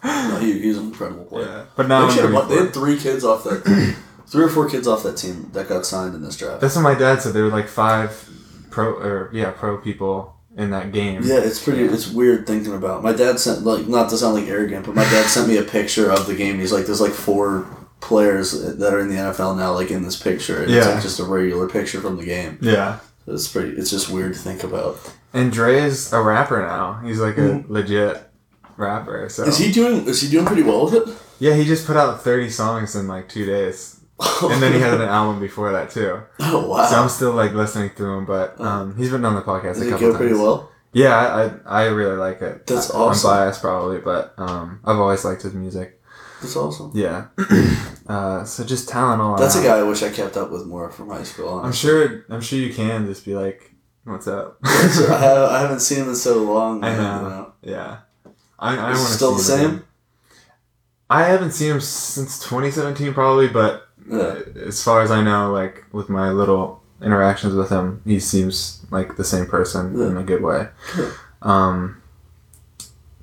[0.03, 1.45] No, he, he's an incredible player.
[1.45, 3.95] yeah, but now I'm actually had, they had three kids off that,
[4.27, 6.61] three or four kids off that team that got signed in this draft.
[6.61, 7.33] That's what my dad said.
[7.33, 8.29] They were like five
[8.75, 11.21] pro or yeah pro people in that game.
[11.23, 11.83] Yeah, it's pretty.
[11.83, 13.03] It's weird thinking about.
[13.03, 15.63] My dad sent like not to sound like arrogant, but my dad sent me a
[15.63, 16.59] picture of the game.
[16.59, 17.65] He's like, "There's like four
[18.01, 20.93] players that are in the NFL now, like in this picture, and it's Yeah.
[20.93, 22.99] like just a regular picture from the game." Yeah.
[23.27, 23.71] It's pretty.
[23.77, 24.97] It's just weird to think about.
[25.33, 27.01] And Dre is a rapper now.
[27.03, 28.21] He's like a legit
[28.77, 29.27] rapper.
[29.29, 29.49] So Mm-hmm.
[29.49, 30.05] Is he doing?
[30.05, 31.15] Is he doing pretty well with it?
[31.39, 33.94] yeah, he just put out thirty songs in like two days,
[34.43, 36.21] and then he had an album before that too.
[36.39, 36.85] oh wow!
[36.85, 39.81] So I'm still like listening through him, but um, he's been on the podcast Does
[39.81, 40.17] a it couple go times.
[40.17, 40.71] pretty well?
[40.93, 41.15] Yeah,
[41.65, 42.65] I, I really like it.
[42.67, 43.29] That's I- awesome.
[43.29, 46.01] I'm biased probably, but um, I've always liked his music.
[46.41, 46.91] That's awesome.
[46.93, 47.27] Yeah.
[48.07, 50.89] uh, so just talent all That's a guy I wish I kept up with more
[50.91, 51.59] from high school.
[51.59, 52.25] I'm sure.
[52.29, 53.73] I'm sure you can just be like,
[54.05, 54.69] "What's up?" I,
[55.19, 56.83] have, I haven't seen him in so long.
[56.83, 57.29] I know.
[57.29, 57.53] know.
[57.61, 57.99] Yeah.
[58.59, 59.83] I, I it want to still the same?
[61.09, 64.39] I haven't seen him since 2017, probably, but Yeah.
[64.67, 69.17] as far as I know, like with my little interactions with him, he seems like
[69.17, 70.67] the same person in a good way.
[70.95, 71.13] Good.
[71.41, 72.01] Um,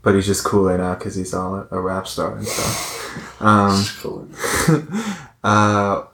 [0.03, 3.41] but he's just cooler now because he's all a, a rap star and stuff.
[3.41, 4.29] Um, cool.
[5.45, 6.05] uh,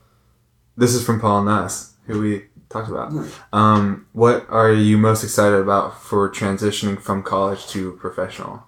[0.77, 3.13] this is from Paul Ness, who we talked about.
[3.53, 8.65] Um, what are you most excited about for transitioning from college to professional?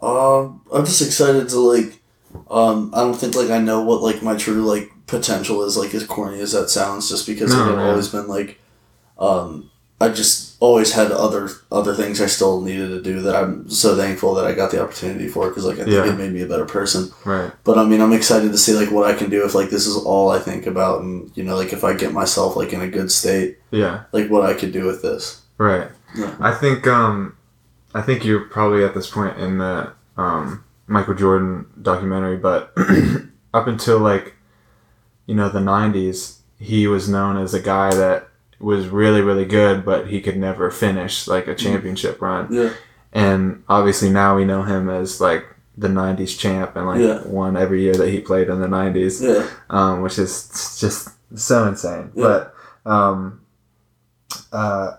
[0.00, 2.02] Um, I'm just excited to like.
[2.50, 5.76] Um, I don't think like I know what like my true like potential is.
[5.76, 7.88] Like as corny as that sounds, just because No, like, I've man.
[7.88, 8.60] always been like,
[9.18, 9.70] um,
[10.00, 13.96] I just always had other other things I still needed to do that I'm so
[13.96, 16.12] thankful that I got the opportunity for because like I think Yeah.
[16.12, 17.10] it made me a better person.
[17.24, 17.50] Right.
[17.64, 19.86] But I mean, I'm excited to see like what I can do if like this
[19.88, 22.80] is all I think about, and you know, like if I get myself like in
[22.80, 24.04] a good state, Yeah.
[24.12, 25.42] like what I could do with this.
[25.58, 25.88] Right.
[26.16, 26.34] Yeah.
[26.38, 27.36] I think um,
[27.92, 32.72] I think you're probably at this point in the um, Michael Jordan documentary, but
[33.54, 34.34] up until like
[35.28, 38.28] you know the '90s, he was known as a guy that
[38.58, 42.48] was really really good, but he could never finish like a championship run.
[42.52, 42.70] Yeah.
[43.12, 45.44] And obviously now we know him as like
[45.76, 47.22] the '90s champ and like Yeah.
[47.24, 49.46] won every year that he played in the '90s Yeah.
[49.70, 52.10] um, which is just so insane.
[52.14, 52.24] Yeah.
[52.24, 53.40] But um,
[54.52, 54.96] uh,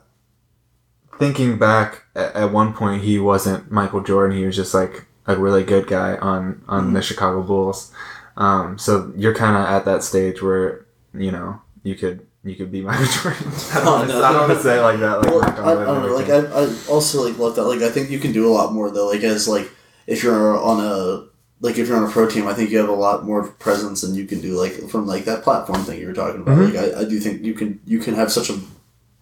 [1.17, 4.37] thinking back, at, at one point he wasn't Michael Jordan.
[4.37, 6.93] He was just like a really good guy on on Mm-hmm.
[6.93, 7.91] the Chicago Bulls.
[8.39, 12.71] Um, so you're kind of at that stage where you know you could you could
[12.71, 13.51] be Michael Jordan.
[13.73, 14.23] I don't, Oh, no.
[14.23, 15.21] I don't want to say it like that.
[15.21, 16.15] Like well, I, I don't know.
[16.15, 16.29] Like.
[16.29, 17.63] I, I also like love that.
[17.65, 19.07] Like I think you can do a lot more though.
[19.07, 19.69] Like as like
[20.07, 21.27] if you're on a
[21.61, 24.01] like if you're on a pro team, I think you have a lot more presence
[24.01, 24.57] than you can do.
[24.59, 26.57] Like from like that platform thing you were talking about.
[26.57, 26.73] Mhm.
[26.73, 28.57] Like I, I do think you can you can have such a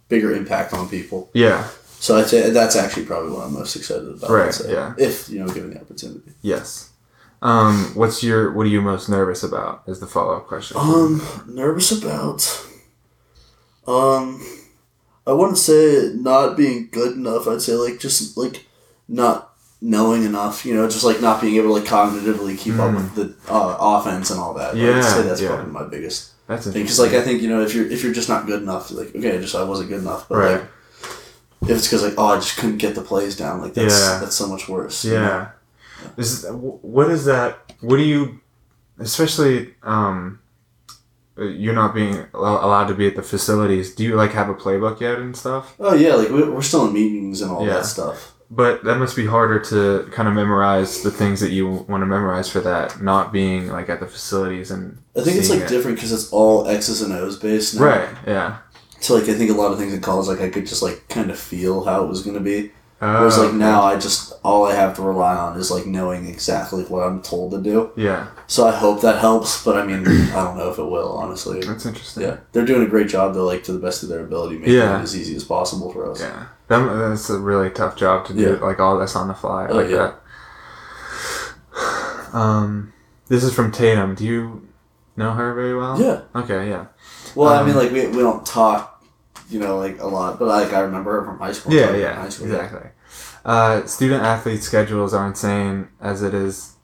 [0.10, 1.30] bigger impact on people.
[1.34, 1.68] yeah.
[2.00, 4.30] So I'd say that's actually probably what I'm most excited about.
[4.30, 4.72] Right, say.
[4.72, 4.94] yeah.
[5.00, 6.32] If you know given the opportunity.
[6.44, 6.87] Yes.
[7.42, 9.84] Um, what's your what are you most nervous about?
[9.88, 10.78] Is the follow up question.
[10.80, 12.66] Um, nervous about.
[13.88, 14.46] Um,
[15.26, 17.48] I wouldn't say not being good enough.
[17.48, 18.66] I'd say like just like
[19.08, 20.66] not knowing enough.
[20.66, 23.78] You know, just like not being able to like cognitively keep up with the uh,
[23.80, 24.74] offense and all that.
[24.74, 24.82] Mm.
[24.82, 25.50] Yeah, I'd say that's yeah.
[25.50, 26.74] probably my biggest That's thing.
[26.82, 29.16] Because like I think you know if you're if you're just not good enough, like
[29.16, 30.28] okay, just I wasn't good enough.
[30.28, 30.52] But Right.
[30.62, 30.70] like
[31.64, 34.20] if it's because like oh I just couldn't get the plays down, like that's Yeah.
[34.20, 35.06] that's so much worse.
[35.06, 35.48] you know?
[36.18, 37.58] Is what is that?
[37.82, 38.40] What do you,
[39.00, 40.40] especially um,
[41.38, 43.94] you're not being allowed to be at the facilities.
[43.94, 45.76] Do you like have a playbook yet and stuff?
[45.80, 47.74] Oh yeah, like we- we're still in meetings and all Yeah.
[47.74, 48.34] that stuff.
[48.50, 52.06] But that must be harder to kind of memorize the things that you want to
[52.06, 54.98] memorize for that, not being like at the facilities and.
[55.18, 55.68] I think it's like it.
[55.68, 57.84] different because it's all X's and O's based now.
[57.86, 58.10] Right.
[58.26, 58.58] Yeah.
[59.02, 61.08] So like I think a lot of things in college like I could just like
[61.10, 62.72] kind of feel how it was gonna be.
[63.00, 66.84] Whereas like now, I just all I have to rely on is like knowing exactly
[66.86, 67.92] what I'm told to do.
[67.96, 71.12] Yeah, So I hope that helps, but I mean, I don't know if it will,
[71.18, 71.60] honestly.
[71.62, 72.24] that's interesting.
[72.24, 74.74] Yeah, they're doing a great job though, like to the best of their ability, making
[74.76, 75.00] Yeah.
[75.00, 76.22] it as easy as possible for us.
[76.22, 78.66] Yeah, that, that's a really tough job to do, Yeah.
[78.66, 79.98] like all this on the fly, Oh, like yeah.
[79.98, 80.16] that.
[82.34, 82.94] Um,
[83.28, 84.16] this is from Tatum.
[84.16, 84.68] Do you
[85.16, 86.00] know her very well?
[86.02, 86.22] Yeah.
[86.36, 86.70] Okay.
[86.70, 86.88] Yeah.
[87.36, 88.97] Well, I Um, mean, like we, we don't talk,
[89.50, 91.74] you know, like a lot, but like I remember her from high school.
[91.74, 91.96] Yeah.
[91.96, 92.16] Yeah.
[92.16, 92.90] high school, Exactly.
[93.46, 96.76] Uh, student athlete schedules are insane as it is,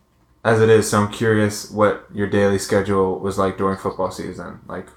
[0.46, 0.90] as it is.
[0.90, 4.62] So I'm curious what your daily schedule was like during football season.
[4.68, 4.88] Like,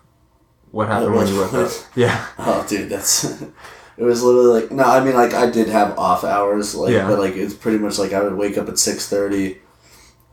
[0.70, 1.70] what happened when you woke up?
[1.96, 2.24] Yeah.
[2.38, 3.24] Oh, dude, that's.
[3.96, 7.08] it was literally like no, I mean like I did have off hours, like Yeah.
[7.08, 9.58] but like it's pretty much like I would wake up at six thirty.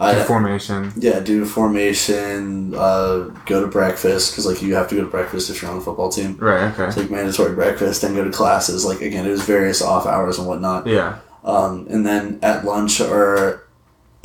[0.03, 0.91] I formation.
[0.95, 5.49] yeah do formation, uh, go to breakfast because like you have to go to breakfast
[5.49, 6.37] if you're on the football team.
[6.37, 6.71] Right.
[6.73, 6.85] Okay.
[6.87, 8.85] It's like mandatory breakfast, and go to classes.
[8.85, 10.87] Like again, it was various off hours and whatnot.
[10.87, 11.19] Yeah.
[11.43, 13.61] Um, and then at lunch or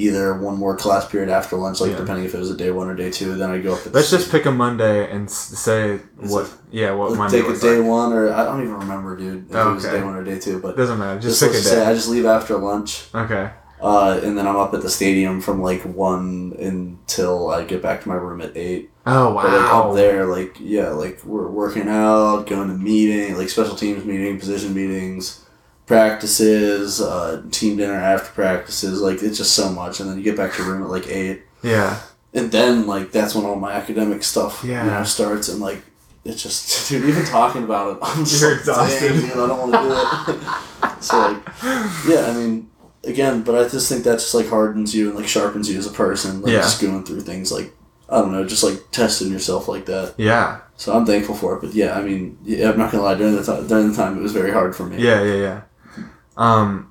[0.01, 1.97] either one more class period after lunch, like Yeah.
[1.99, 3.35] depending if it was a day one or day two.
[3.35, 3.81] Then I go up.
[3.93, 6.45] Let's just pick a Monday and say It's what.
[6.45, 6.93] like- yeah.
[6.93, 7.89] What Monday take a day like.
[7.89, 9.51] one or I don't even remember, dude.
[9.51, 9.99] If it was Okay.
[9.99, 11.19] day one or day two, but Doesn't matter.
[11.19, 13.51] Just, just, pick a say I just leave after lunch, Okay.
[13.81, 18.03] Uh, and then I'm up at the stadium from like one until I get back
[18.03, 18.91] to my room at eight.
[19.07, 19.43] Oh wow!
[19.43, 23.75] But like up there, like yeah, like we're working out, going to meeting, like special
[23.77, 25.45] teams meeting, position meetings,
[25.87, 29.01] practices, uh, team dinner after practices.
[29.01, 31.09] Like it's just so much, and then you get back to your room at like
[31.09, 32.01] eight, Yeah.
[32.35, 34.87] and then like that's when all my academic stuff you Yeah.
[34.87, 35.83] know starts, and like
[36.25, 39.09] it's just dude, even talking about it, I'm just You're like, exhausted.
[39.09, 41.03] Dang, dude, I don't want to do it.
[41.03, 41.43] so like,
[42.09, 42.68] yeah, I mean,
[43.09, 45.87] again, but I just think that just like hardens you and like sharpens you as
[45.87, 46.43] a person.
[46.43, 46.61] Like Yeah.
[46.61, 47.75] just going through things like
[48.11, 50.15] I don't know, just like testing yourself like that.
[50.17, 50.61] Yeah.
[50.77, 51.61] So I'm thankful for it.
[51.61, 53.15] But yeah, I mean, yeah, I'm not gonna lie.
[53.15, 54.97] During the time, during the time, it was very hard for me.
[55.03, 55.23] Yeah.
[55.23, 55.35] Yeah.
[55.35, 55.61] Yeah.
[56.37, 56.91] Um,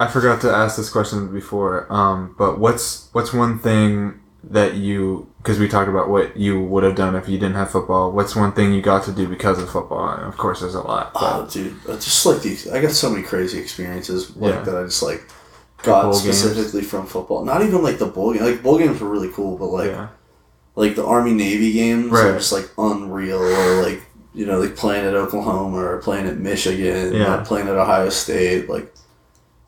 [0.00, 1.86] I forgot to ask this question before.
[1.92, 6.84] Um, but what's what's one thing that you because we talked about what you would
[6.84, 8.12] have done if you didn't have football.
[8.12, 10.08] What's one thing you got to do because of football?
[10.10, 11.12] And of course, there's a lot.
[11.14, 14.60] But Oh, dude, just like these, I got so many crazy experiences like Yeah.
[14.62, 14.76] that.
[14.76, 15.24] I just like
[15.82, 16.38] got Bowl games.
[16.38, 17.44] specifically from football.
[17.44, 18.42] Not even like the bowl game.
[18.44, 20.08] Like bowl games were really cool, but like yeah.
[20.76, 22.26] like the Army Navy games Right.
[22.26, 23.38] are just like unreal.
[23.42, 24.02] Or like
[24.34, 27.40] you know, like playing at Oklahoma or playing at Michigan, Yeah.
[27.40, 28.68] or playing at Ohio State.
[28.68, 28.92] Like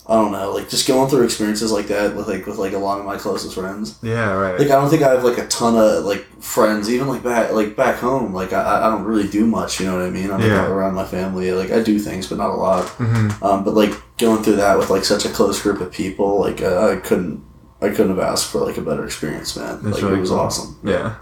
[0.07, 2.79] I don't know, like just going through experiences like that with like with like a
[2.79, 3.99] lot of my closest friends.
[4.03, 4.33] Yeah.
[4.33, 4.59] Right.
[4.59, 7.53] Like I don't think I have like a ton of like friends, even like back
[7.53, 8.35] like back home.
[8.35, 9.81] Like I, I don't really do much.
[9.81, 10.27] You know what I mean?
[10.31, 10.67] I'm like, Yeah.
[10.67, 11.53] around my family.
[11.53, 12.87] Like I do things, but not a lot.
[12.99, 16.39] hmm Um, but like going through that with like such a close group of people,
[16.39, 17.43] like uh, I couldn't
[17.81, 19.81] I couldn't have asked for like a better experience, man.
[19.83, 20.39] That's like really it was cool.
[20.41, 20.81] awesome.
[20.85, 21.17] Yeah.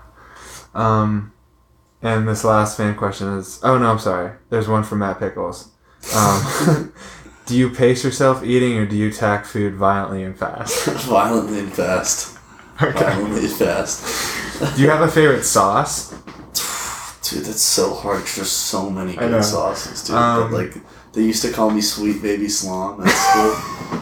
[0.75, 1.33] Um,
[2.03, 4.33] and this last fan question is oh no, I'm sorry.
[4.51, 5.69] There's one from Matt Pickles.
[6.17, 6.93] Um,
[7.47, 10.85] do you pace yourself eating or do you attack food violently and fast?
[11.07, 12.39] Violently and fast.
[12.81, 12.93] Okay.
[12.99, 14.77] Violently and fast.
[14.77, 16.11] Do you have a favorite sauce?
[17.29, 20.17] Dude, that's so hard 'cause there's so many good sauces, dude.
[20.17, 20.75] Um, but like
[21.15, 23.55] they used to call me Sweet Baby Slom at school.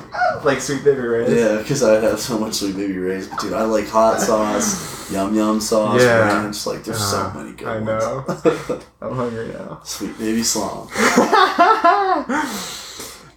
[0.43, 1.29] Like sweet baby Ray's?
[1.37, 3.29] Yeah, because I have so much Sweet Baby Ray's.
[3.29, 6.21] But dude, I like hot sauce, yum yum sauce, Yeah.
[6.43, 6.65] ranch.
[6.67, 7.87] Like there's so Uh, many good I ones.
[7.87, 8.81] know.
[9.03, 9.81] I'm hungry now.
[9.85, 10.89] Sweet Baby Slom.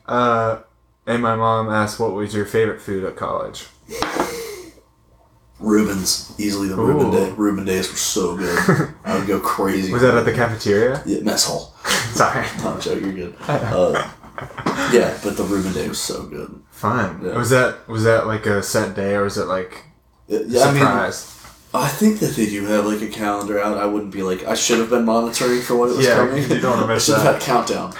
[0.08, 0.60] Uh,
[1.06, 3.68] and my mom asked, "What was your favorite food at college?"
[5.60, 7.32] Reuben's, easily the Reuben day.
[7.32, 8.94] Reuben days were so good.
[9.06, 9.94] I would go crazy.
[9.94, 11.02] Was that at the cafeteria?
[11.06, 11.74] yeah, mess hall?
[12.14, 12.46] Sorry.
[12.58, 13.36] Tom Joe, you're good.
[13.48, 14.12] Uh,
[14.92, 16.62] yeah, but the Reuben day was so good.
[16.70, 17.22] Fun.
[17.24, 17.38] Yeah.
[17.38, 19.86] Was that was that like a set day or was it like
[20.28, 21.43] Yeah, yeah, I mean, surprise?
[21.76, 23.78] I think that they do have like a calendar out.
[23.80, 26.44] I wouldn't be like I should have been monitoring for when it was Yeah, coming.
[26.44, 27.34] you don't wanna I miss should have that.
[27.34, 27.92] had a countdown,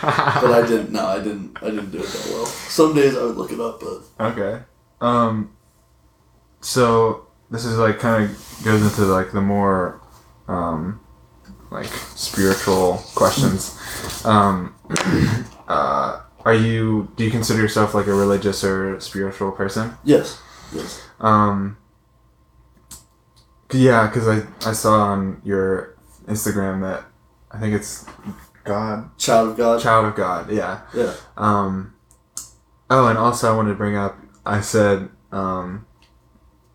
[0.42, 0.92] but I didn't.
[0.92, 1.58] No, I didn't.
[1.62, 2.46] I didn't do it that well.
[2.46, 4.64] Some days I would look it up, but Okay.
[5.02, 5.52] Um.
[6.62, 10.02] So this is like kind of goes into like the more,
[10.48, 11.00] um,
[11.72, 13.78] like spiritual questions.
[14.26, 14.76] Um.
[15.68, 16.20] uh.
[16.46, 17.10] Are you?
[17.16, 19.94] Do you consider yourself like a religious or spiritual person?
[20.04, 20.40] yes,
[20.74, 21.02] yes.
[21.20, 21.78] Um.
[23.74, 25.96] Yeah, because I I saw on your
[26.28, 27.06] Instagram that
[27.52, 28.06] I think it's
[28.64, 29.82] God, Child of God.
[29.82, 30.52] child of God.
[30.52, 30.82] Yeah.
[30.94, 31.14] Yeah.
[31.38, 31.94] Um,
[32.90, 34.18] oh, and also I wanted to bring up.
[34.46, 35.86] I said, um,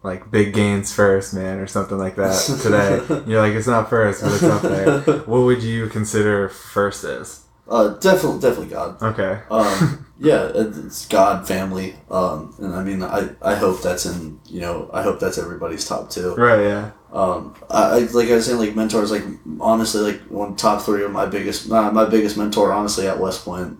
[0.02, 3.22] like big gains first, man, or something like that today.
[3.30, 5.00] You're like, it's not first, but it's up there.
[5.26, 7.44] What would you consider first is?
[7.68, 9.02] Uh, definitely, definitely God.
[9.02, 9.40] Okay.
[9.50, 14.60] Um, yeah, it's God, family, um, and I mean, I, I hope that's in you
[14.60, 16.34] know, I hope that's everybody's top two.
[16.34, 16.62] Right.
[16.64, 16.90] Yeah.
[17.12, 19.22] Um, I, I like I was saying, like mentors, like
[19.60, 23.44] honestly, like one top three of my biggest, uh, my biggest mentor, honestly, at West
[23.44, 23.78] Point,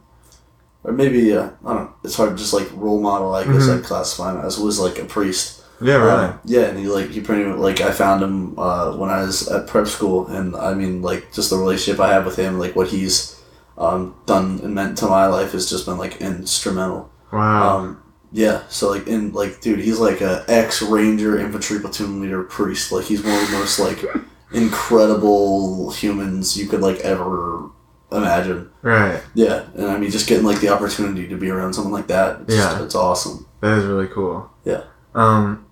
[0.84, 1.84] or maybe uh, I don't.
[1.86, 1.94] know.
[2.04, 3.34] It's hard to just like role model.
[3.34, 3.78] I guess Mhm.
[3.78, 5.62] I'd classify him as was like a priest.
[5.80, 6.24] Yeah, Right.
[6.30, 9.22] Um, yeah, and he like he pretty much like I found him uh, when I
[9.22, 12.58] was at prep school, and I mean like just the relationship I have with him,
[12.60, 13.34] like what he's
[13.78, 17.10] um, done and meant to my life has just been like instrumental.
[17.32, 17.78] wow.
[17.78, 22.42] Um, yeah, so like in like dude, he's like a ex Ranger infantry platoon leader
[22.42, 22.92] priest.
[22.92, 24.04] Like he's one of the most like
[24.52, 27.70] incredible humans you could like ever
[28.12, 28.70] imagine.
[28.82, 29.22] right.
[29.34, 32.42] Yeah, and I mean just getting like the opportunity to be around someone like that,
[32.42, 32.82] it's, Yeah.
[32.82, 33.46] it's awesome.
[33.60, 34.50] That is really cool.
[34.64, 34.84] Yeah.
[35.14, 35.66] Um,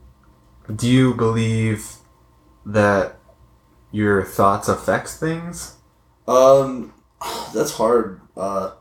[0.75, 1.87] do you believe
[2.65, 3.19] that
[3.93, 5.77] your thoughts affects things?
[6.27, 6.93] Um,
[7.55, 8.21] that's hard.
[8.37, 8.73] Uh,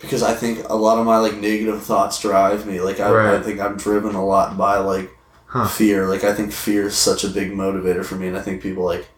[0.00, 2.80] because I think a lot of my like negative thoughts drive me.
[2.80, 5.10] Like I, I think I'm driven a lot by like
[5.46, 5.66] Huh.
[5.68, 6.08] fear.
[6.08, 8.84] Like I think fear is such a big motivator for me, and I think people
[8.84, 9.08] like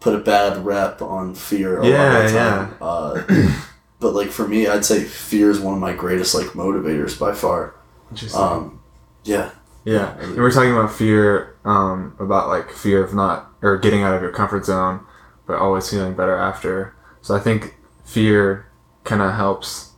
[0.00, 2.76] put a bad rep on fear a Yeah, lot of the time.
[2.80, 3.22] Uh,
[4.00, 7.34] but like for me, I'd say fear is one of my greatest like motivators by
[7.34, 7.74] far.
[8.10, 8.40] Interesting.
[8.40, 8.80] Um,
[9.24, 9.52] yeah,
[9.84, 14.14] yeah, and we're talking about fear, um, about like fear of not or getting out
[14.14, 15.04] of your comfort zone,
[15.46, 16.94] but always feeling better after.
[17.20, 17.74] So I think
[18.04, 18.66] fear
[19.04, 19.92] kind of helps,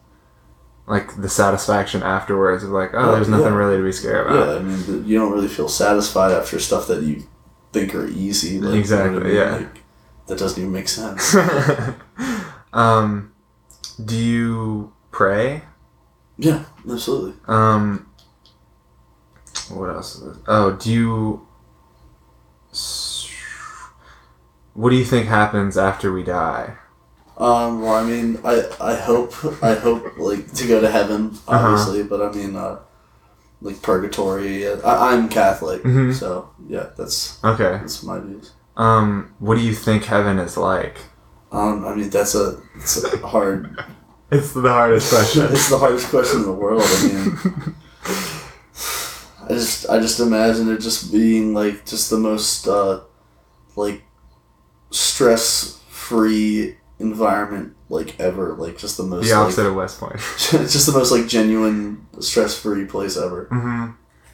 [0.86, 3.54] like the satisfaction afterwards of like, oh, there's nothing yeah.
[3.54, 4.48] really to be scared about.
[4.48, 4.56] yeah.
[4.56, 7.24] I mean, you don't really feel satisfied after stuff that you
[7.72, 8.58] think are easy.
[8.58, 9.56] Like, you know I Exactly, yeah.
[9.56, 9.82] Like,
[10.26, 11.34] that doesn't even make sense.
[12.72, 13.32] um,
[14.04, 15.62] do you pray?
[16.38, 17.34] yeah, absolutely.
[17.46, 18.10] Um,
[19.70, 20.16] what else?
[20.16, 20.42] Is it?
[20.46, 21.46] Oh, do you?
[24.74, 26.76] What do you think happens after we die?
[27.38, 29.32] Um, well, I mean, I, I hope,
[29.62, 31.66] I hope, like, to go to heaven, Uh-huh.
[31.68, 32.78] obviously, but I mean, uh,
[33.60, 36.14] like, purgatory, uh, I, I'm Catholic, Mhm.
[36.14, 37.78] so, yeah, that's, Okay.
[37.82, 38.52] that's my views.
[38.76, 40.96] Um, what do you think heaven is like?
[41.52, 43.84] Um, I mean, that's a, it's a hard,
[44.30, 45.46] It's the hardest question.
[45.52, 47.38] it's the hardest question in the world, I mean,
[49.48, 53.00] I just, I just imagine it just being, like, just the most, uh,
[53.76, 54.02] like,
[54.90, 60.14] stress-free environment, like, ever, like, just the most, the opposite like, of West Point.
[60.16, 63.46] it's just the most, like, genuine, stress-free place ever.
[63.50, 63.90] hmm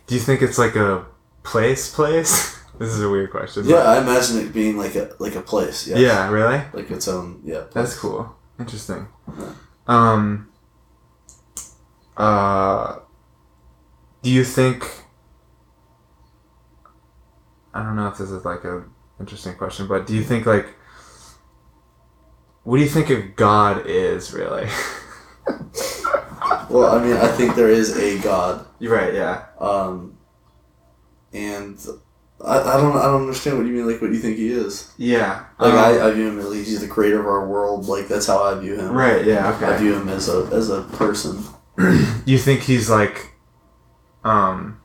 [0.06, 1.06] Do you think it's like a
[1.42, 1.94] place?
[1.94, 2.58] Place?
[2.78, 3.66] This is a weird question.
[3.66, 5.86] Yeah, I imagine it being like a like a place.
[5.86, 5.98] Yeah.
[5.98, 6.30] Yeah.
[6.30, 6.62] Really?
[6.72, 7.40] Like its own.
[7.44, 7.64] Yeah.
[7.70, 8.34] That's cool.
[8.58, 9.06] Interesting.
[9.86, 10.50] Um.
[12.16, 13.00] Uh.
[14.22, 14.84] Do you think?
[17.74, 18.84] I don't know if this is like a
[19.20, 20.66] interesting question, but do you think like?
[22.64, 24.68] What do you think of God is really?
[26.70, 29.12] Well, I mean, I think there is a God, You're right.
[29.14, 29.46] Yeah.
[29.60, 30.16] um,
[31.32, 31.78] and
[32.44, 33.86] I, I don't I don't understand what you mean.
[33.90, 34.92] Like, what you think he is?
[34.96, 35.44] Yeah.
[35.58, 37.86] Like, um, I, I view him at least he's the creator of our world.
[37.86, 38.92] Like, that's how I view him.
[38.92, 39.24] right.
[39.24, 39.52] Yeah.
[39.54, 39.66] Okay.
[39.66, 41.42] I view him as a as a person.
[42.26, 43.32] you think he's like,
[44.24, 44.78] um.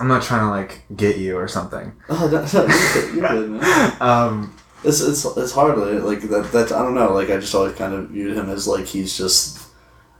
[0.00, 1.92] I'm not trying to like get you or something.
[2.08, 3.96] Oh, no, no, you're good, you're good, man.
[4.00, 4.56] um.
[4.84, 5.78] It's it's it's hard.
[5.78, 7.12] Like that that I don't know.
[7.12, 9.58] Like I just always kind of viewed him as like he's just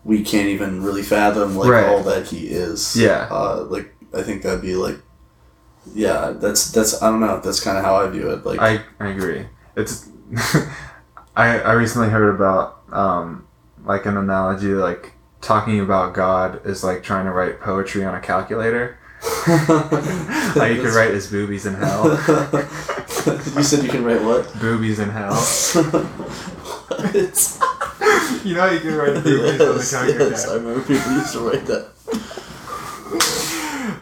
[0.04, 1.86] we can't even really fathom like Right.
[1.86, 2.96] all that he is.
[2.96, 3.28] Yeah.
[3.30, 4.98] Uh, like I think that'd be like,
[5.94, 6.30] yeah.
[6.36, 7.40] That's that's I don't know.
[7.40, 8.44] That's kind of how I view it.
[8.46, 9.46] Like I, I agree.
[9.76, 10.08] It's
[11.36, 13.46] I I recently heard about um
[13.84, 18.20] like an analogy like talking about God is like trying to write poetry on a
[18.20, 18.98] calculator.
[19.48, 22.04] like you could write his boobies in hell.
[23.56, 24.52] you said you can write what?
[24.60, 25.32] boobies in hell.
[27.14, 27.58] It's-
[28.44, 30.30] You know you can write boobies on the yes, calculator.
[30.30, 31.90] yes, I remember people used to write that.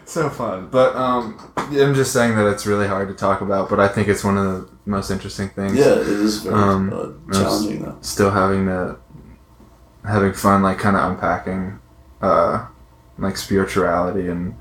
[0.05, 0.67] so fun.
[0.69, 4.07] But um I'm just saying that it's really hard to talk about, but I think
[4.07, 5.75] it's one of the most interesting things.
[5.77, 7.97] Yeah, it is very Um, uh, challenging though.
[8.01, 8.97] still having to
[10.03, 11.79] having fun like kind of unpacking
[12.21, 12.65] uh
[13.19, 14.55] like spirituality and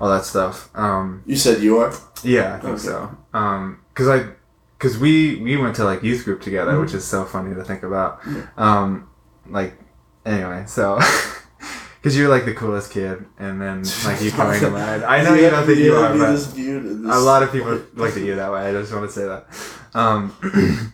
[0.00, 1.92] all that stuff um You said you are.
[2.22, 2.82] yeah i think Okay.
[2.82, 3.10] so
[3.40, 3.60] um
[3.90, 4.18] because i
[4.78, 6.80] because we we went to like youth group together Mhm.
[6.82, 8.42] which is so funny to think about Yeah.
[8.56, 9.08] um
[9.58, 9.72] like
[10.24, 10.98] anyway so
[11.96, 13.76] because you're like the coolest kid and then
[14.08, 15.00] like you coming to mind.
[15.04, 17.50] I know you don't think you are, but this viewed in this- a lot of
[17.50, 18.62] people look at you that way.
[18.68, 19.42] I just want to say that.
[20.02, 20.20] Um,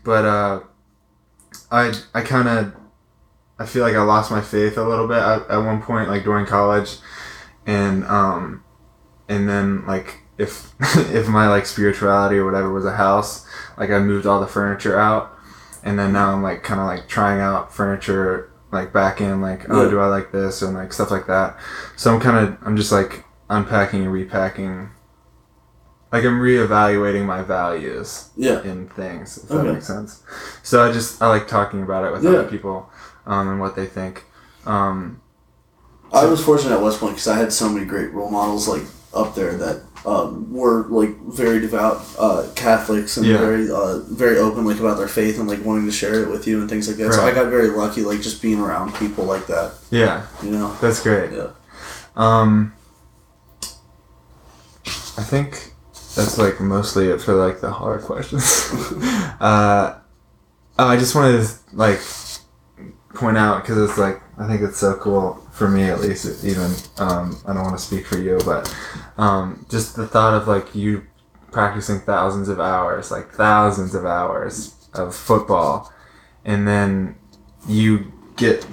[0.04, 0.60] but uh,
[1.70, 2.72] I I kind of
[3.58, 6.24] I feel like I lost my faith a little bit at, at one point, like
[6.24, 6.96] during college,
[7.66, 8.64] and um,
[9.28, 10.72] and then like if
[11.14, 13.46] if my like spirituality or whatever was a house,
[13.76, 15.32] like I moved all the furniture out,
[15.84, 19.68] and then now I'm like kind of like trying out furniture like back in like
[19.68, 19.90] oh Yeah.
[19.90, 21.58] do I like this and like stuff like that.
[21.96, 24.88] So I'm kind of I'm just like unpacking and repacking
[26.10, 28.62] like I'm reevaluating my values Yeah.
[28.62, 30.22] in things, if that makes sense.
[30.62, 32.30] So I just I like talking about it with Yeah.
[32.30, 32.90] other people
[33.26, 34.24] um, and what they think.
[34.66, 35.20] Um,
[36.12, 38.82] I was fortunate at West Point because I had so many great role models like
[39.14, 43.38] up there that um, were like very devout uh, Catholics and Yeah.
[43.38, 46.46] very uh, very open like about their faith and like wanting to share it with
[46.46, 47.12] you and things like that.
[47.14, 49.74] So I got very lucky like just being around people like that.
[49.90, 50.76] yeah, You know.
[50.80, 51.32] that's great.
[51.32, 51.50] Yeah.
[52.16, 52.74] Um,
[55.18, 55.72] I think
[56.16, 58.42] that's like mostly it for like the hard questions.
[59.40, 59.98] uh,
[60.78, 61.98] oh, I just wanted to like
[63.14, 66.44] point out because it's like I think it's so cool for me at least.
[66.44, 68.74] Even um, I don't want to speak for you, but
[69.18, 71.06] um, just the thought of like you
[71.50, 75.92] practicing thousands of hours, like thousands of hours of football,
[76.44, 77.14] and then
[77.68, 78.66] you get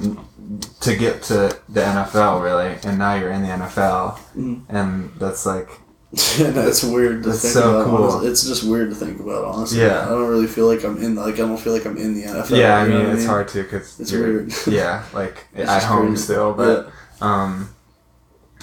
[0.82, 4.62] to get to the NFL really, and now you're in the NFL, Mhm.
[4.70, 5.70] and that's like
[6.40, 7.86] that's weird to That's think so about.
[7.86, 8.26] cool.
[8.28, 9.80] It's just weird to think about, honestly.
[9.82, 10.02] Yeah.
[10.06, 11.14] I don't really feel like I'm in.
[11.16, 12.58] Like I don't feel like I'm in the NFL.
[12.58, 14.52] yeah, I mean it's hard to because It's weird.
[14.68, 16.24] yeah like at home crazy.
[16.24, 16.92] still, but
[17.22, 17.70] um,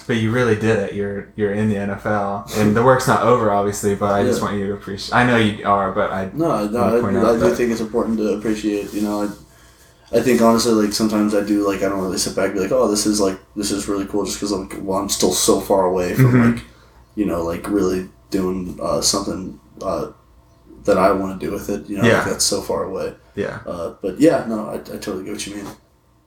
[0.08, 0.94] but you really did it.
[0.94, 3.94] You're you're in the NFL, and the work's not over obviously.
[3.94, 5.14] But I just want you to appreciate.
[5.14, 8.18] I know you are, but I No, no, I, out I do think it's important
[8.18, 8.92] to appreciate.
[8.92, 12.34] You know, I, I think honestly, like sometimes I do like I don't really sit
[12.34, 14.68] back and be like, oh, this is like this is really cool, just because I'm
[14.84, 16.54] well, I'm still so far away from Mhm.
[16.56, 16.64] like,
[17.16, 20.12] you know, like really doing uh, something uh,
[20.84, 21.88] that I want to do with it.
[21.88, 22.18] You know, Yeah.
[22.18, 23.14] like that's so far away.
[23.34, 23.58] yeah.
[23.66, 25.66] Uh, but yeah, no, I, I totally get what you mean.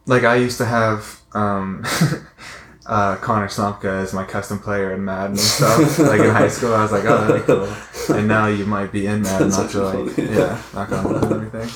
[0.06, 1.86] Like I used to have um,
[2.88, 6.00] uh, Connor Slomka as my custom player in Madden and stuff.
[6.00, 7.70] like in high school, I was like, oh, that'd be cool.
[8.18, 10.30] And now you might be in Madden That's after like funny.
[10.32, 11.70] yeah, knock on wood and everything.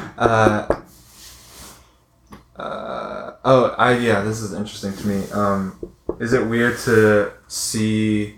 [0.20, 0.66] Uh,
[2.56, 5.30] uh, oh, I yeah, this is interesting to me.
[5.32, 5.89] Um,
[6.20, 8.36] is it weird to see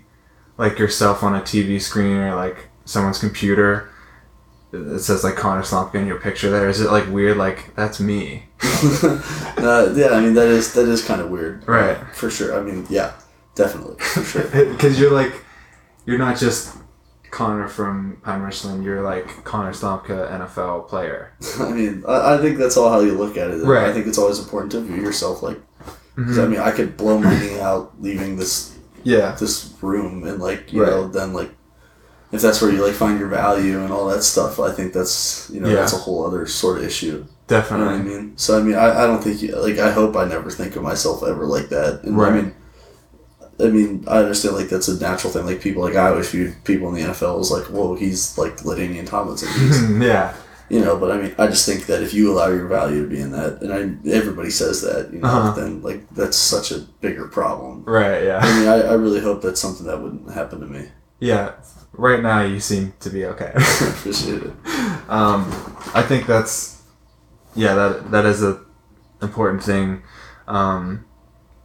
[0.57, 3.89] like yourself on a TV screen or like someone's computer?
[4.71, 6.67] It says like Connor Slomka in your picture there.
[6.67, 7.37] Is it like weird?
[7.37, 11.97] Like that's me, uh, yeah, I mean that is that is kind of weird, Right.
[11.97, 12.59] Uh, for sure.
[12.59, 13.13] I mean, yeah,
[13.53, 14.65] definitely, for sure.
[14.65, 15.43] because you're like
[16.07, 16.75] you're not just
[17.29, 18.83] Connor from Pine Richland.
[18.83, 21.33] You're like Connor Slomka, NFL player.
[21.59, 23.63] I mean, I, I think that's all how you look at it.
[23.63, 23.87] Right.
[23.89, 25.59] I think it's always important to view yourself like.
[26.15, 26.43] 'Cause, Mhm.
[26.43, 28.69] I mean, I could blow my knee out leaving this
[29.03, 30.89] Yeah, this room, and like you Right.
[30.91, 31.51] know, then like
[32.31, 35.49] if that's where you like find your value and all that stuff, I think that's
[35.51, 35.75] you know Yeah.
[35.75, 37.25] that's a whole other sort of issue.
[37.71, 38.33] You know what I mean?
[38.37, 41.21] So I mean, I, I don't think like I hope I never think of myself
[41.23, 42.01] ever like that.
[42.03, 42.53] And I mean,
[43.59, 45.45] I mean, I understand like that's a natural thing.
[45.45, 48.57] Like people, like I always viewed people in the NFL as like, whoa, he's like
[48.63, 49.49] LaDainian Tomlinson.
[50.01, 50.33] Yeah,
[50.69, 53.09] you know, but I mean, I just think that if you allow your value to
[53.09, 55.51] be in that, and I, everybody says that, you know, Uh-huh.
[55.53, 57.83] then like that's such a bigger problem.
[57.85, 58.23] right.
[58.23, 58.39] Yeah.
[58.41, 60.89] I mean, I, I really hope that's something that wouldn't happen to me.
[61.19, 61.53] Yeah,
[61.93, 63.51] right now you seem to be okay.
[63.55, 64.53] Appreciate it.
[65.09, 65.45] um,
[65.93, 66.81] I think that's
[67.55, 68.59] yeah that that is a
[69.21, 70.01] important thing,
[70.47, 71.05] um,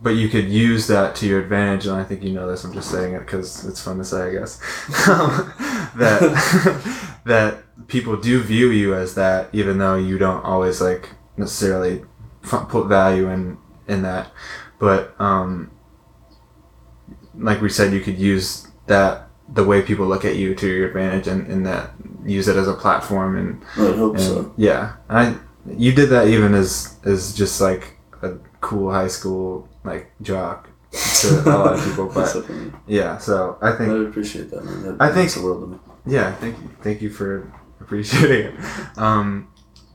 [0.01, 2.63] but you could use that to your advantage, and I think you know this.
[2.63, 4.61] I'm just saying it because it's fun to say, I guess.
[5.09, 5.53] Um,
[5.97, 6.21] that
[7.29, 12.03] that people do view you as that, even though you don't always like necessarily
[12.45, 13.57] f- put value in
[13.87, 14.31] in that,
[14.79, 15.71] but um,
[17.39, 20.89] like we said, you could use that the way people look at you to your
[20.89, 21.91] advantage and, and that
[22.25, 24.55] use it as a platform and, I hope and so.
[24.59, 25.37] yeah I
[25.77, 31.43] you did that even as as just like a cool high school like jock to
[31.47, 32.45] a lot of people but
[32.87, 34.83] yeah so I think I appreciate that, man.
[34.83, 35.79] That I think- the world to me.
[36.09, 36.71] Yeah thank you.
[36.83, 38.99] Thank you for appreciating it.
[38.99, 39.49] Um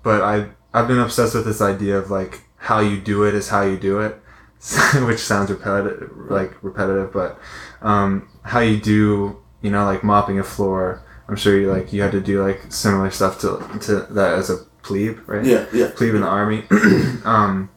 [0.04, 3.50] but I I've been obsessed with this idea of like how you do it is
[3.50, 4.20] how you do it
[5.06, 7.38] which sounds repetitive like repetitive but
[7.82, 11.04] um how you do you know like mopping a floor.
[11.28, 14.50] I'm sure you like you had to do like similar stuff to to that as
[14.50, 15.46] a plebe right?
[15.46, 15.90] Yeah, yeah.
[15.96, 16.66] plebe in the army.
[17.26, 17.70] Um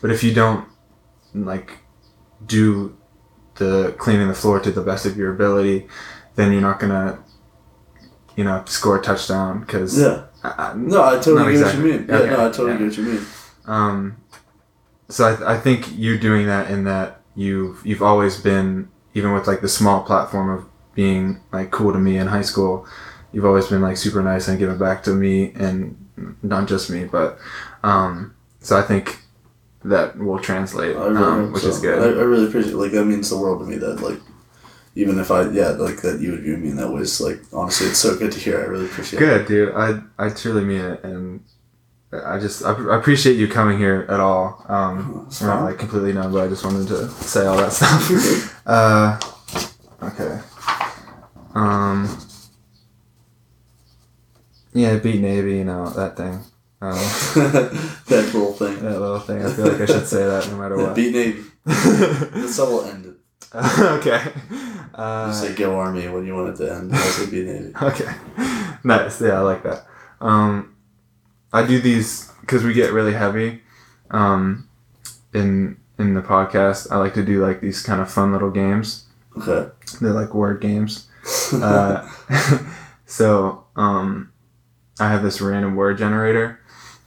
[0.00, 0.68] but if you don't
[1.34, 1.78] like
[2.46, 2.96] do
[3.56, 5.88] the cleaning the floor to the best of your ability
[6.36, 7.18] then you're not gonna
[8.36, 10.24] you know score a touchdown because Yeah.
[10.76, 11.82] No, I totally get exactly.
[11.82, 12.08] what you mean.
[12.08, 12.78] Yeah, Okay, no, I totally yeah.
[12.78, 13.26] get what you mean.
[13.66, 14.16] um,
[15.08, 19.32] so I, th- I think you're doing that in that you've you've always been even
[19.32, 20.64] with like the small platform of
[20.94, 22.86] being like cool to me in high school.
[23.32, 25.96] You've always been like super nice and giving back to me and
[26.42, 27.38] not just me, but
[27.82, 29.18] um, so I think
[29.84, 31.68] that will translate, I really um, which so.
[31.68, 31.98] is good.
[31.98, 34.18] I, I really appreciate Like, that means the world to me that, like,
[34.96, 37.38] even if I, yeah, like, that you would view me in that way is, like,
[37.52, 38.58] honestly, it's so good to hear.
[38.60, 39.24] I really appreciate it.
[39.24, 39.74] Good, dude.
[39.74, 41.44] I I truly mean it, and
[42.12, 44.64] I just I, I appreciate you coming here at all.
[44.68, 47.72] Um, It's I'm not like completely numb, but I just wanted to say all that
[47.72, 48.66] stuff.
[48.66, 49.20] uh,
[50.02, 50.40] okay.
[51.54, 52.18] Um.
[54.72, 56.40] Yeah, beat Navy, you know that thing.
[56.82, 56.92] Um,
[58.08, 58.74] that little thing.
[58.82, 59.42] that little thing.
[59.44, 60.94] I feel like I should say that no matter what.
[60.94, 61.44] Beat Navy.
[61.64, 63.15] That's how we'll end it.
[63.54, 64.32] okay.
[64.94, 66.96] Uh, say go Army when you want it to end.
[66.96, 67.72] Say Beat Navy.
[67.80, 68.12] okay.
[68.84, 69.20] Nice.
[69.20, 69.86] Yeah, I like that.
[70.20, 70.76] Um,
[71.52, 73.62] I do these because we get really heavy.
[74.10, 74.68] Um,
[75.32, 79.04] in in the podcast, I like to do like these kind of fun little games.
[79.36, 79.70] Okay.
[80.00, 81.08] They're like word games.
[81.52, 82.08] Uh,
[83.06, 84.32] so um,
[85.00, 86.60] I have this random word generator,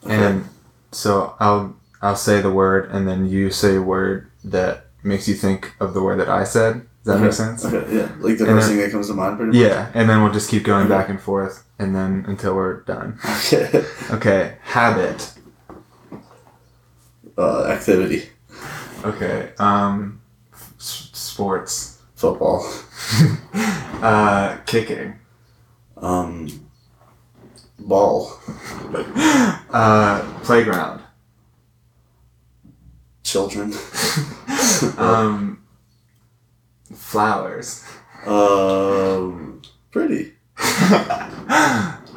[0.06, 0.44] and
[0.92, 5.34] so I'll I'll say the word, and then you say a word that makes you
[5.36, 6.74] think of the word that I said.
[7.04, 7.24] Does that okay.
[7.24, 7.66] make sense?
[7.66, 8.12] Okay, yeah.
[8.20, 9.68] Like the And first then- thing that comes to mind, pretty much.
[9.70, 10.90] Yeah, and then we'll just keep going Okay.
[10.90, 13.18] back and forth, and then until we're done.
[13.46, 13.86] Okay.
[14.12, 15.34] Okay, habit.
[17.38, 18.30] Uh, activity.
[19.06, 20.20] Okay, um,
[20.52, 21.96] s- sports.
[22.16, 22.70] Football.
[24.02, 25.16] uh, kicking.
[25.98, 26.48] Um,
[27.80, 28.34] ball.
[29.72, 31.00] Uh, playground.
[33.30, 33.74] Children.
[34.98, 35.62] Um,
[36.94, 37.84] flowers.
[38.26, 39.62] Um,
[39.92, 40.34] pretty.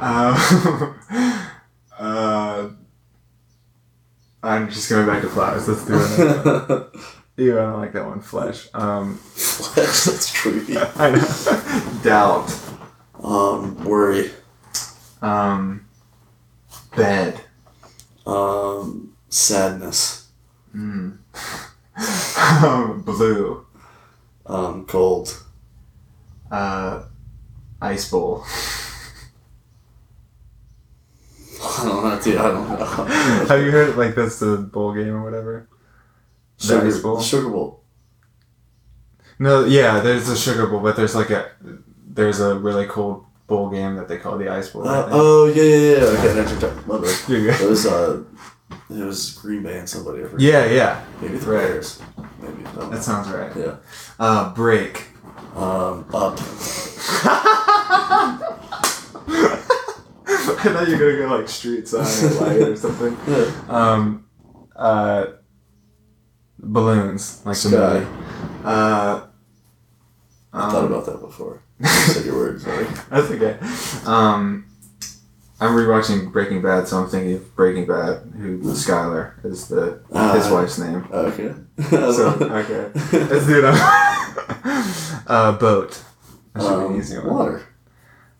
[0.01, 0.97] um,
[1.99, 2.69] uh,
[4.45, 5.67] I'm just going back to flowers.
[5.67, 6.97] Let's do it.
[7.37, 8.21] Ew, I don't like that one.
[8.21, 8.69] Flesh.
[8.75, 10.79] Um, Flesh, that's creepy.
[10.79, 12.01] I know.
[12.05, 12.57] Doubt.
[13.23, 14.31] Um, worry.
[15.21, 15.87] Um,
[16.97, 17.41] bed.
[18.25, 20.22] Um, sadness.
[20.74, 21.19] Mm.
[23.05, 23.66] Blue.
[24.47, 25.44] Um, cold.
[26.51, 27.05] Uh,
[27.81, 28.44] ice bowl.
[31.65, 32.36] I don't know, dude.
[32.39, 32.85] I don't know.
[33.47, 35.69] Have you heard like that's the bowl game or whatever?
[36.59, 37.20] The Sugar, ice bowl?
[37.20, 37.82] Sugar bowl.
[39.39, 41.51] No, yeah, there's a sugar bowl, but there's like a
[42.07, 44.86] there's a really cool bowl game that they call the ice bowl.
[44.86, 46.19] Uh, oh yeah, yeah, yeah.
[46.19, 46.85] Okay, that's your turn.
[46.86, 47.28] My bad.
[47.28, 48.23] You're It was uh,
[48.90, 50.23] it was Green Bay and somebody.
[50.24, 50.40] I forget.
[50.40, 51.62] Yeah, yeah, Maybe the Right.
[51.69, 52.01] Bears.
[52.40, 52.65] Maybe.
[52.66, 52.90] I don't know.
[52.90, 53.53] that sounds right.
[53.57, 53.77] Yeah.
[54.19, 55.07] Uh, break.
[55.57, 56.39] Um, up.
[59.24, 63.16] I thought you were gonna go like street sign or light or something.
[63.28, 63.51] Yeah.
[63.69, 64.27] Um,
[64.77, 65.27] uh,
[66.59, 67.94] balloons like the Sky.
[68.01, 68.07] movie.
[68.65, 69.27] Uh,
[70.55, 71.62] I thought um, about that before.
[71.81, 72.61] You said your word.
[72.61, 72.85] Sorry.
[73.11, 73.59] That's okay.
[74.07, 74.66] Um,
[75.63, 80.01] I'm rewatching Breaking Bad, so I'm thinking of Breaking Bad, who Skylar is the
[80.35, 81.07] his Uh, wife's name.
[81.13, 81.55] Okay.
[81.89, 83.75] So okay, let's do it.
[85.27, 86.03] uh, boat.
[86.55, 87.27] That should be Um, an easy one.
[87.29, 87.63] water.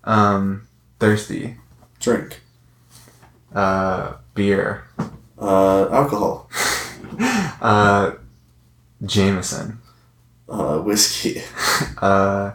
[0.05, 0.67] Um,
[0.99, 1.57] thirsty.
[2.01, 2.41] Drink.
[3.55, 4.85] Uh, beer.
[5.39, 6.51] Uh, alcohol.
[7.61, 8.15] Uh,
[9.05, 9.79] Jameson.
[10.49, 11.41] Uh, whiskey.
[12.01, 12.53] Uh,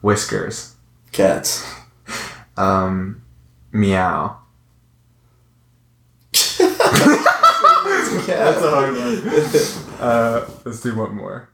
[0.00, 0.76] whiskers.
[1.12, 1.62] Cats.
[2.56, 3.20] Um,
[3.76, 4.38] meow.
[8.26, 10.00] That's a hard one.
[10.00, 11.48] Uh, let's do one more.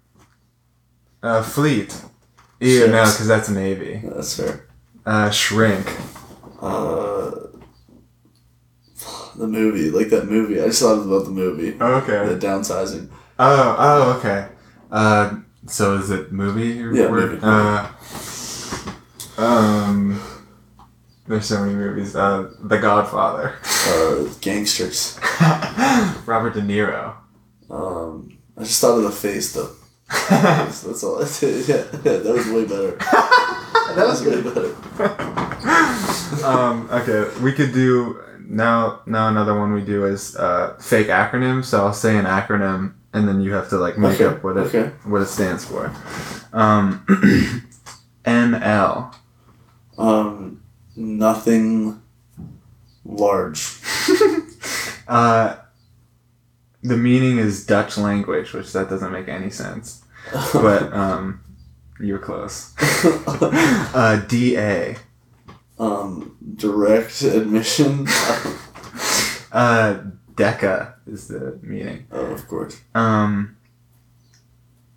[1.22, 2.00] Uh, fleet.
[2.60, 4.00] Ew, no, because that's Navy.
[4.04, 4.66] That's fair.
[5.04, 5.86] Uh, shrink.
[6.60, 7.30] Uh,
[9.36, 10.60] the movie, like that movie.
[10.60, 11.76] I just thought about the movie.
[11.80, 12.34] Oh, Okay.
[12.34, 13.08] The downsizing.
[13.38, 14.48] Oh, oh, okay.
[14.90, 15.36] Uh,
[15.66, 16.80] so is it movie?
[16.82, 17.32] or Yeah, word?
[17.32, 17.40] movie.
[17.42, 17.88] Uh,
[19.38, 20.20] um,
[21.32, 22.14] there's so many movies.
[22.14, 23.54] Uh, The Godfather.
[23.88, 25.18] Uh, gangsters.
[26.26, 27.14] Robert De Niro.
[27.70, 29.70] Um, I just thought of the face though.
[30.28, 31.20] That's, that's all.
[31.20, 31.48] Yeah,
[32.04, 32.96] yeah, that was way better.
[33.96, 34.74] that was way better.
[36.46, 39.00] um, okay, we could do now.
[39.06, 41.64] Now another one we do is uh, fake acronym.
[41.64, 44.58] So I'll say an acronym, and then you have to like make Okay, up what
[44.58, 44.90] it okay.
[45.04, 45.90] what it stands for.
[46.52, 47.06] Um,
[48.26, 49.14] NL.
[49.96, 50.61] Um,
[51.02, 52.00] nothing
[53.04, 53.78] large.
[55.08, 55.56] Uh,
[56.82, 60.02] the meaning is Dutch language, which that doesn't make any sense.
[60.54, 61.40] But um,
[62.00, 62.72] you're close.
[63.94, 64.96] Uh, DA.
[65.78, 68.06] um, direct admission.
[69.50, 70.02] Uh,
[70.34, 72.06] DECA is the meaning.
[72.12, 72.80] oh, of course.
[72.94, 73.56] Um,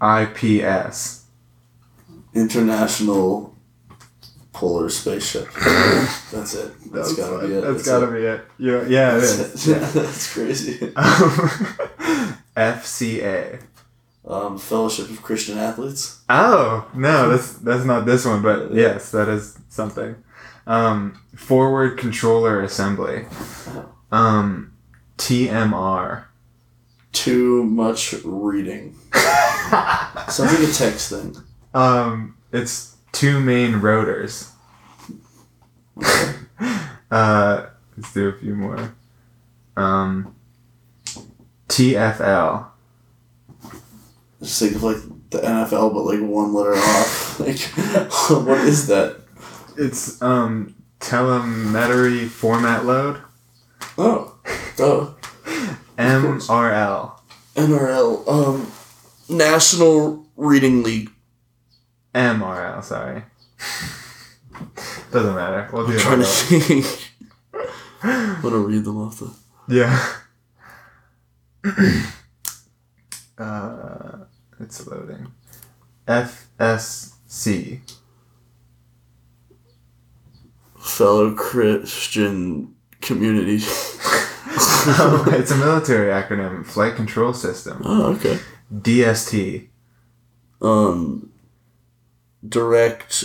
[0.02, 1.26] IPS.
[2.34, 3.55] International
[4.56, 5.52] Polar Spaceship.
[6.32, 6.72] That's it.
[6.90, 7.62] That's gotta be it.
[7.62, 8.46] That's gotta be it.
[8.58, 9.68] Yeah, yeah, it is.
[9.68, 10.94] Yeah, that's crazy.
[10.96, 13.62] Um, FCA.
[14.26, 16.22] Um, Fellowship of Christian Athletes.
[16.30, 20.16] Oh no, that's that's not this one, but yes, that is something.
[20.66, 23.26] Um, forward controller assembly.
[24.10, 24.72] Um,
[25.18, 26.26] TMR.
[27.12, 28.96] Too much reading.
[30.30, 31.36] Sounds like a text thing.
[31.74, 34.52] Um, it's two main rotors.
[37.12, 38.96] Uh, let's do a few more.
[39.78, 40.36] Um,
[41.70, 42.66] TFL.
[44.42, 44.98] Just think of like
[45.30, 47.40] the NFL, but like one letter off.
[47.40, 47.60] Like,
[48.30, 49.20] what is that?
[49.78, 53.22] It's um telemetry format load.
[53.98, 54.36] Oh,
[54.80, 55.16] oh,
[55.98, 57.20] MRL.
[57.56, 58.72] NRL, um,
[59.30, 61.12] National Reading League.
[62.16, 62.84] MRL.
[62.84, 63.24] Sorry.
[65.12, 65.70] Doesn't matter.
[65.72, 67.12] We'll do I'm trying to think.
[68.04, 69.34] I'm gonna read them off the.
[69.68, 70.14] Yeah.
[73.38, 74.26] uh,
[74.60, 75.28] it's loading.
[76.08, 77.82] FSC.
[80.80, 83.60] Fellow Christian Community.
[84.88, 86.64] Oh, it's a military acronym.
[86.64, 87.82] Flight Control System.
[87.84, 88.38] Oh, okay.
[88.72, 89.68] DST.
[90.62, 91.32] Um,
[92.48, 93.24] direct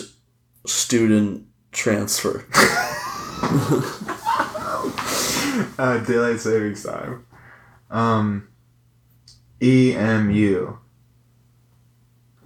[0.66, 2.44] student transfer.
[5.78, 7.26] Uh, daylight savings time.
[7.90, 8.48] Um,
[9.62, 10.76] EMU.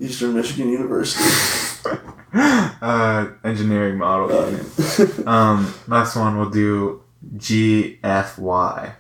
[0.01, 1.25] Eastern Michigan University.
[2.35, 5.27] uh, engineering model Uh, unit.
[5.27, 7.03] Um, last one we'll do
[7.37, 8.95] GFY.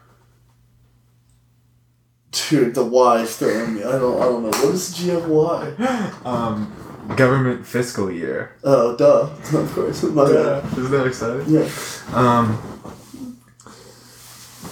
[2.30, 3.84] Dude, the Y is throwing me.
[3.84, 4.20] I don't.
[4.20, 4.48] I don't know.
[4.48, 6.24] What is GFY?
[6.26, 6.72] Um,
[7.16, 8.56] government fiscal year.
[8.64, 9.30] Oh, duh.
[9.58, 10.02] Of course.
[10.04, 10.64] My bad.
[10.78, 11.46] Isn't that exciting?
[11.48, 11.68] Yeah.
[12.12, 12.62] Um.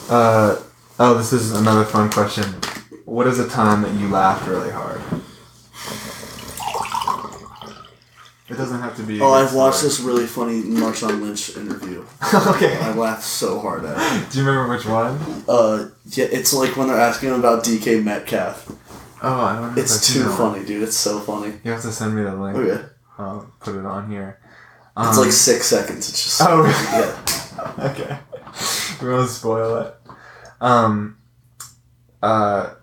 [0.09, 0.61] Uh.
[0.99, 2.45] Oh, this is another fun question.
[3.05, 5.01] What is a time that you laughed really hard?
[8.53, 9.19] It doesn't have to be.
[9.19, 9.89] Oh, I've watched story.
[9.89, 12.05] this really funny Marshawn Lynch interview.
[12.49, 12.77] okay.
[12.77, 14.31] I laughed so hard at it.
[14.31, 15.19] Do you remember which one?
[15.49, 18.71] Uh, yeah, it's like when they're asking him about DK Metcalf.
[19.23, 19.81] Oh, I don't know.
[19.83, 20.37] It's too that one.
[20.55, 20.83] funny, dude.
[20.83, 21.55] It's so funny.
[21.65, 22.57] You have to send me the link.
[22.57, 22.85] Okay.
[23.19, 24.39] I'll put it on here.
[24.99, 26.09] It's Um, like six seconds.
[26.09, 26.43] It's just.
[26.43, 26.73] Oh, really?
[26.73, 27.73] Yeah.
[27.91, 28.19] okay.
[29.01, 29.95] We won't spoil it.
[30.61, 31.19] Um,
[32.23, 32.75] uh,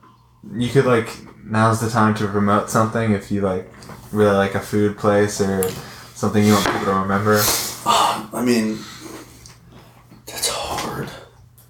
[0.55, 1.09] you could like
[1.43, 3.69] now's the time to promote something if you like
[4.11, 5.69] really like a food place or
[6.15, 7.41] something you want people to remember.
[7.85, 8.79] I mean,
[10.25, 11.09] that's hard.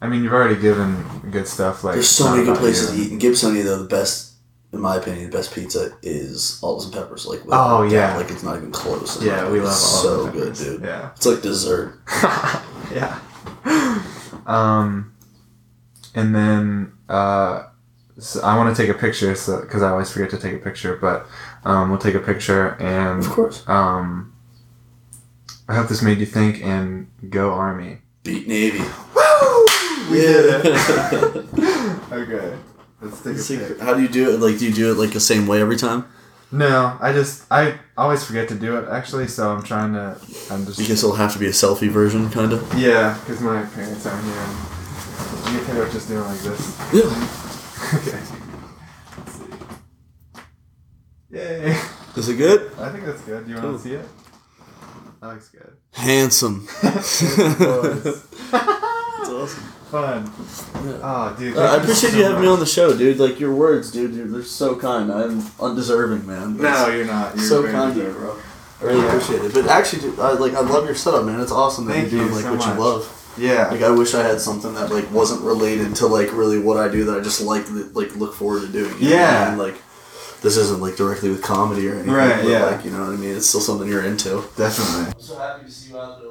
[0.02, 1.84] I mean, you've already given good stuff.
[1.84, 3.04] Like There's so many good places You.
[3.04, 3.12] to eat.
[3.14, 4.29] In Gibsonia, though, the best,
[4.72, 7.26] in my opinion, the best pizza is Olives and Peppers.
[7.26, 8.16] Like, Oh, yeah.
[8.18, 9.22] like it's not even close.
[9.24, 10.82] Yeah, we love it's all so good, dude.
[10.82, 11.12] Yeah.
[11.16, 12.00] It's like dessert.
[12.94, 13.20] yeah.
[14.46, 15.14] Um,
[16.16, 17.64] and then uh,
[18.18, 20.58] so I want to take a picture, so because I always forget to take a
[20.60, 21.26] picture, but
[21.64, 23.68] um, we'll take a picture and Of course.
[23.68, 24.34] um,
[25.68, 28.00] I hope this made you think and go Army.
[28.24, 28.80] Beat Navy.
[28.80, 29.66] Woo!
[30.12, 31.46] We did it.
[32.12, 32.58] okay,
[33.02, 33.80] let's take a pic.
[33.80, 34.40] how do you do it?
[34.40, 36.06] Like, do you do it like the same way every time?
[36.52, 40.18] No, I just I always forget to do it actually, so I'm trying to.
[40.52, 42.74] I'm just Because it'll have to be a selfie version, kind of.
[42.78, 44.34] yeah, because my parents aren't here.
[44.36, 44.58] And
[45.56, 46.78] you think I'm just doing it like this.
[46.94, 47.02] Yeah.
[48.00, 48.20] okay.
[49.18, 49.46] Let's see.
[51.32, 51.78] Yay.
[52.16, 52.72] Is it good?
[52.80, 53.46] I think that's good.
[53.46, 53.78] Do you want Cool.
[53.78, 54.06] to see it?
[55.22, 55.78] That looks good.
[55.94, 56.68] Handsome.
[56.82, 57.22] That's
[59.30, 59.64] awesome.
[59.90, 60.24] Fun.
[60.86, 60.99] Yeah.
[61.03, 61.57] Oh, dude.
[61.57, 63.18] Uh, I appreciate so you having me on the show, dude.
[63.18, 64.14] Like your words, dude.
[64.14, 65.11] You're, they're so kind.
[65.11, 66.57] I'm undeserving, man.
[66.57, 67.36] No, you're not.
[67.36, 68.38] You're so kind of you, bro.
[68.82, 69.53] I really appreciate it.
[69.53, 71.40] But actually, dude, I, like I love your setup, man.
[71.41, 72.76] It's awesome that Thank you're doing you like so what much.
[72.78, 73.34] you love.
[73.38, 73.68] Yeah.
[73.70, 76.88] Like I wish I had something that like wasn't related to like really what I
[76.88, 78.91] do that I just like like look forward to doing.
[79.02, 79.49] you I Yeah.
[79.49, 79.57] mean?
[79.60, 79.76] Like
[80.41, 82.14] this isn't like directly with comedy or anything.
[82.14, 82.66] Right, But, yeah.
[82.66, 83.36] Like you know what I mean?
[83.36, 84.44] It's still something you're into.
[84.56, 85.14] Definitely.
[85.14, 86.30] I'm so happy to see you out there.